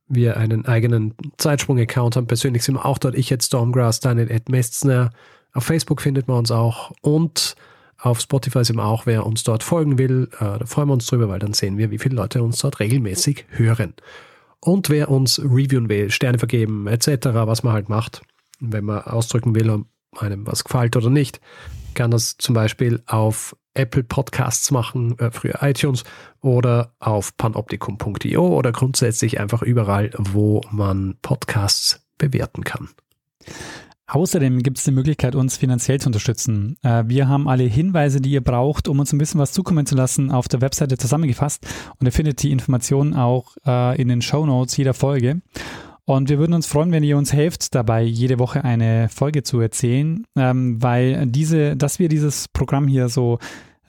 wir 0.07 0.37
einen 0.37 0.65
eigenen 0.65 1.13
Zeitsprung-Account 1.37 2.15
haben. 2.15 2.27
Persönlich 2.27 2.63
sind 2.63 2.75
wir 2.75 2.85
auch 2.85 2.97
dort. 2.97 3.15
Ich 3.15 3.29
jetzt 3.29 3.47
Stormgrass, 3.47 3.99
Daniel 3.99 4.31
Ed 4.31 4.49
Mestner. 4.49 5.11
Auf 5.53 5.63
Facebook 5.63 6.01
findet 6.01 6.27
man 6.27 6.39
uns 6.39 6.51
auch 6.51 6.91
und 7.01 7.55
auf 7.97 8.19
Spotify 8.19 8.65
sind 8.65 8.77
wir 8.77 8.85
auch. 8.85 9.05
Wer 9.05 9.25
uns 9.25 9.43
dort 9.43 9.63
folgen 9.63 9.97
will, 9.97 10.29
äh, 10.39 10.57
da 10.59 10.65
freuen 10.65 10.89
wir 10.89 10.93
uns 10.93 11.05
drüber, 11.05 11.29
weil 11.29 11.39
dann 11.39 11.53
sehen 11.53 11.77
wir, 11.77 11.91
wie 11.91 11.99
viele 11.99 12.15
Leute 12.15 12.41
uns 12.41 12.59
dort 12.59 12.79
regelmäßig 12.79 13.45
hören. 13.49 13.93
Und 14.59 14.89
wer 14.89 15.09
uns 15.09 15.39
reviewen 15.39 15.89
will, 15.89 16.09
Sterne 16.11 16.39
vergeben, 16.39 16.87
etc., 16.87 17.07
was 17.33 17.63
man 17.63 17.73
halt 17.73 17.89
macht, 17.89 18.21
wenn 18.59 18.85
man 18.85 19.01
ausdrücken 19.01 19.55
will, 19.55 19.69
ob 19.69 19.85
einem 20.17 20.45
was 20.45 20.63
gefällt 20.63 20.95
oder 20.95 21.09
nicht, 21.09 21.39
kann 21.93 22.11
das 22.11 22.37
zum 22.37 22.55
Beispiel 22.55 23.01
auf 23.05 23.55
Apple 23.73 24.03
Podcasts 24.03 24.71
machen, 24.71 25.17
äh, 25.19 25.31
früher 25.31 25.59
iTunes 25.61 26.03
oder 26.41 26.93
auf 26.99 27.37
panoptikum.io 27.37 28.47
oder 28.47 28.71
grundsätzlich 28.71 29.39
einfach 29.39 29.61
überall, 29.61 30.11
wo 30.17 30.61
man 30.71 31.15
Podcasts 31.21 32.01
bewerten 32.17 32.63
kann. 32.63 32.89
Außerdem 34.07 34.61
gibt 34.61 34.77
es 34.77 34.83
die 34.83 34.91
Möglichkeit, 34.91 35.35
uns 35.35 35.55
finanziell 35.55 36.01
zu 36.01 36.09
unterstützen. 36.09 36.77
Äh, 36.83 37.05
wir 37.07 37.29
haben 37.29 37.47
alle 37.47 37.63
Hinweise, 37.63 38.19
die 38.19 38.31
ihr 38.31 38.43
braucht, 38.43 38.89
um 38.89 38.99
uns 38.99 39.13
ein 39.13 39.17
bisschen 39.17 39.39
was 39.39 39.53
zukommen 39.53 39.85
zu 39.85 39.95
lassen, 39.95 40.31
auf 40.31 40.49
der 40.49 40.59
Webseite 40.59 40.97
zusammengefasst. 40.97 41.65
Und 41.97 42.05
ihr 42.05 42.11
findet 42.11 42.43
die 42.43 42.51
Informationen 42.51 43.13
auch 43.13 43.55
äh, 43.65 43.99
in 44.01 44.09
den 44.09 44.21
Show 44.21 44.45
Notes 44.45 44.75
jeder 44.75 44.93
Folge. 44.93 45.41
Und 46.11 46.27
wir 46.27 46.39
würden 46.39 46.53
uns 46.53 46.67
freuen, 46.67 46.91
wenn 46.91 47.03
ihr 47.03 47.17
uns 47.17 47.31
helft, 47.31 47.73
dabei 47.73 48.01
jede 48.03 48.37
Woche 48.37 48.65
eine 48.65 49.07
Folge 49.07 49.43
zu 49.43 49.61
erzählen, 49.61 50.25
ähm, 50.35 50.83
weil 50.83 51.25
diese, 51.25 51.77
dass 51.77 51.99
wir 51.99 52.09
dieses 52.09 52.49
Programm 52.49 52.85
hier 52.85 53.07
so 53.07 53.39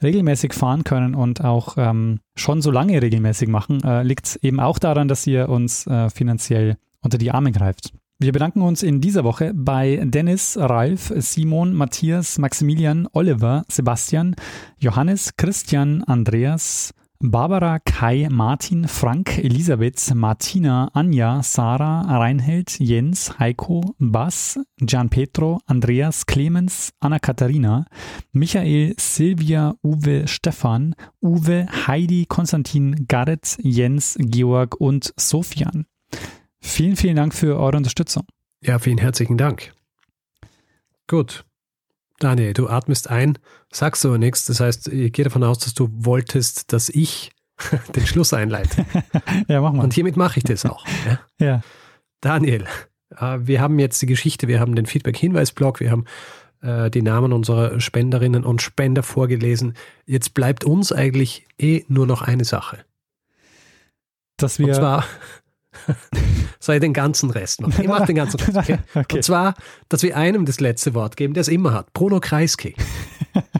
regelmäßig 0.01 0.53
fahren 0.53 0.85
können 0.85 1.15
und 1.15 1.43
auch 1.43 1.75
ähm, 1.75 2.21
schon 2.37 2.61
so 2.61 2.71
lange 2.71 3.01
regelmäßig 3.01 3.49
machen, 3.49 3.83
äh, 3.83 4.03
liegt 4.03 4.39
eben 4.41 4.61
auch 4.61 4.79
daran, 4.79 5.09
dass 5.09 5.27
ihr 5.27 5.49
uns 5.49 5.85
äh, 5.85 6.09
finanziell 6.09 6.77
unter 7.01 7.17
die 7.17 7.31
Arme 7.31 7.51
greift. 7.51 7.91
Wir 8.19 8.31
bedanken 8.31 8.61
uns 8.61 8.83
in 8.83 9.01
dieser 9.01 9.25
Woche 9.25 9.51
bei 9.53 10.01
Dennis, 10.05 10.57
Ralf, 10.57 11.11
Simon, 11.17 11.73
Matthias, 11.73 12.37
Maximilian, 12.37 13.05
Oliver, 13.11 13.63
Sebastian, 13.67 14.37
Johannes, 14.79 15.35
Christian, 15.35 16.05
Andreas, 16.05 16.93
Barbara, 17.19 17.79
Kai, 17.79 18.27
Martin, 18.29 18.87
Frank, 18.87 19.37
Elisabeth, 19.37 20.13
Martina, 20.13 20.91
Anja, 20.93 21.41
Sarah, 21.41 22.01
Reinhild, 22.19 22.77
Jens, 22.79 23.39
Heiko, 23.39 23.95
Bas, 23.97 24.59
Gian 24.81 25.09
Petro, 25.09 25.59
Andreas, 25.65 26.25
Clemens, 26.25 26.91
Anna-Katharina, 26.99 27.85
Michael, 28.33 28.95
Silvia, 28.97 29.73
Uwe, 29.83 30.27
Stefan, 30.27 30.95
Uwe, 31.21 31.65
Heidi, 31.87 32.25
Konstantin, 32.25 33.05
Gareth, 33.07 33.57
Jens, 33.61 34.17
Georg 34.19 34.75
und 34.81 35.13
Sofian. 35.17 35.85
Vielen, 36.59 36.95
vielen 36.95 37.15
Dank 37.15 37.33
für 37.33 37.57
eure 37.57 37.77
Unterstützung. 37.77 38.23
Ja, 38.61 38.79
vielen 38.79 38.97
herzlichen 38.97 39.37
Dank. 39.37 39.73
Gut. 41.07 41.45
Daniel, 42.19 42.53
du 42.53 42.69
atmest 42.69 43.09
ein, 43.09 43.37
sagst 43.71 44.05
aber 44.05 44.17
nichts. 44.17 44.45
Das 44.45 44.59
heißt, 44.59 44.87
ich 44.89 45.11
gehe 45.13 45.25
davon 45.25 45.43
aus, 45.43 45.59
dass 45.59 45.73
du 45.73 45.89
wolltest, 45.91 46.71
dass 46.73 46.89
ich 46.89 47.31
den 47.95 48.05
Schluss 48.05 48.33
einleite. 48.33 48.85
ja, 49.47 49.61
mach 49.61 49.73
mal. 49.73 49.83
Und 49.83 49.93
hiermit 49.93 50.17
mache 50.17 50.37
ich 50.37 50.43
das 50.43 50.65
auch. 50.65 50.85
Ja. 51.07 51.19
ja. 51.39 51.61
Daniel, 52.21 52.65
äh, 53.17 53.39
wir 53.41 53.61
haben 53.61 53.79
jetzt 53.79 54.01
die 54.01 54.05
Geschichte, 54.05 54.47
wir 54.47 54.59
haben 54.59 54.75
den 54.75 54.85
Feedback-Hinweis-Blog, 54.85 55.79
wir 55.79 55.91
haben 55.91 56.05
äh, 56.61 56.89
die 56.89 57.01
Namen 57.01 57.33
unserer 57.33 57.79
Spenderinnen 57.79 58.43
und 58.43 58.61
Spender 58.61 59.03
vorgelesen. 59.03 59.73
Jetzt 60.05 60.33
bleibt 60.33 60.63
uns 60.63 60.91
eigentlich 60.91 61.45
eh 61.59 61.83
nur 61.87 62.07
noch 62.07 62.21
eine 62.21 62.45
Sache. 62.45 62.79
Dass 64.37 64.59
wir 64.59 64.67
und 64.67 64.75
zwar 64.75 65.05
soll 66.59 66.75
ich 66.75 66.81
den 66.81 66.93
ganzen 66.93 67.29
Rest 67.29 67.61
machen? 67.61 67.75
Ich 67.81 67.87
mache 67.87 68.05
den 68.05 68.15
ganzen 68.15 68.39
Rest. 68.39 68.57
Okay? 68.57 68.77
okay? 68.95 69.17
Und 69.17 69.23
zwar, 69.23 69.53
dass 69.89 70.03
wir 70.03 70.15
einem 70.15 70.45
das 70.45 70.59
letzte 70.59 70.93
Wort 70.93 71.17
geben, 71.17 71.33
der 71.33 71.41
es 71.41 71.47
immer 71.47 71.73
hat. 71.73 71.93
Bruno 71.93 72.19
Kreisky. 72.19 72.75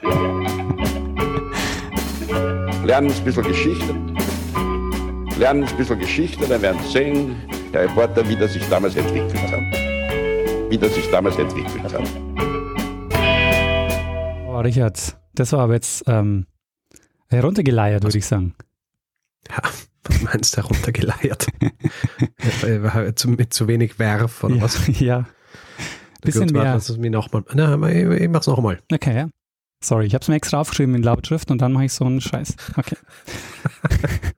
Lernen 2.84 3.10
ein 3.10 3.24
bisschen 3.24 3.44
Geschichte. 3.44 3.94
Lernen 5.38 5.64
ein 5.64 5.76
bisschen 5.76 5.98
Geschichte, 5.98 6.46
dann 6.46 6.62
werden 6.62 6.78
Sie 6.84 6.92
sehen, 6.92 7.36
der 7.72 7.84
Reporter, 7.84 8.28
wie 8.28 8.36
das 8.36 8.52
sich 8.52 8.68
damals 8.68 8.94
entwickelt 8.94 9.34
hat. 9.50 10.70
Wie 10.70 10.78
das 10.78 10.94
sich 10.94 11.10
damals 11.10 11.36
entwickelt 11.36 11.92
hat. 11.92 12.02
Oh, 14.46 14.60
Richard, 14.60 15.16
das 15.34 15.52
war 15.52 15.60
aber 15.60 15.74
jetzt 15.74 16.04
ähm, 16.06 16.46
heruntergeleiert, 17.28 18.04
würde 18.04 18.18
ich 18.18 18.26
sagen. 18.26 18.54
Ja, 19.50 19.62
was 20.04 20.22
meinst 20.22 20.56
du, 20.56 20.62
heruntergeleiert? 20.62 21.46
mit 23.28 23.52
zu 23.52 23.68
wenig 23.68 23.98
Werf 23.98 24.44
oder 24.44 24.56
ja, 24.56 24.62
was? 24.62 24.80
Ja. 25.00 25.26
Bisschen 26.22 26.46
Gut, 26.46 26.52
mehr. 26.56 26.74
Es 26.74 26.96
mir 26.96 27.10
nochmal. 27.10 27.44
Na, 27.52 27.76
ich, 27.88 28.22
ich 28.22 28.28
mach's 28.28 28.46
nochmal. 28.46 28.80
Okay, 28.90 29.14
ja. 29.14 29.28
Sorry, 29.82 30.06
ich 30.06 30.14
habe 30.14 30.22
es 30.22 30.28
mir 30.28 30.36
extra 30.36 30.58
aufgeschrieben 30.58 30.94
in 30.94 31.02
Lautschrift 31.02 31.50
und 31.50 31.60
dann 31.60 31.72
mache 31.72 31.84
ich 31.84 31.92
so 31.92 32.06
einen 32.06 32.22
Scheiß. 32.22 32.56
Okay. 32.76 32.96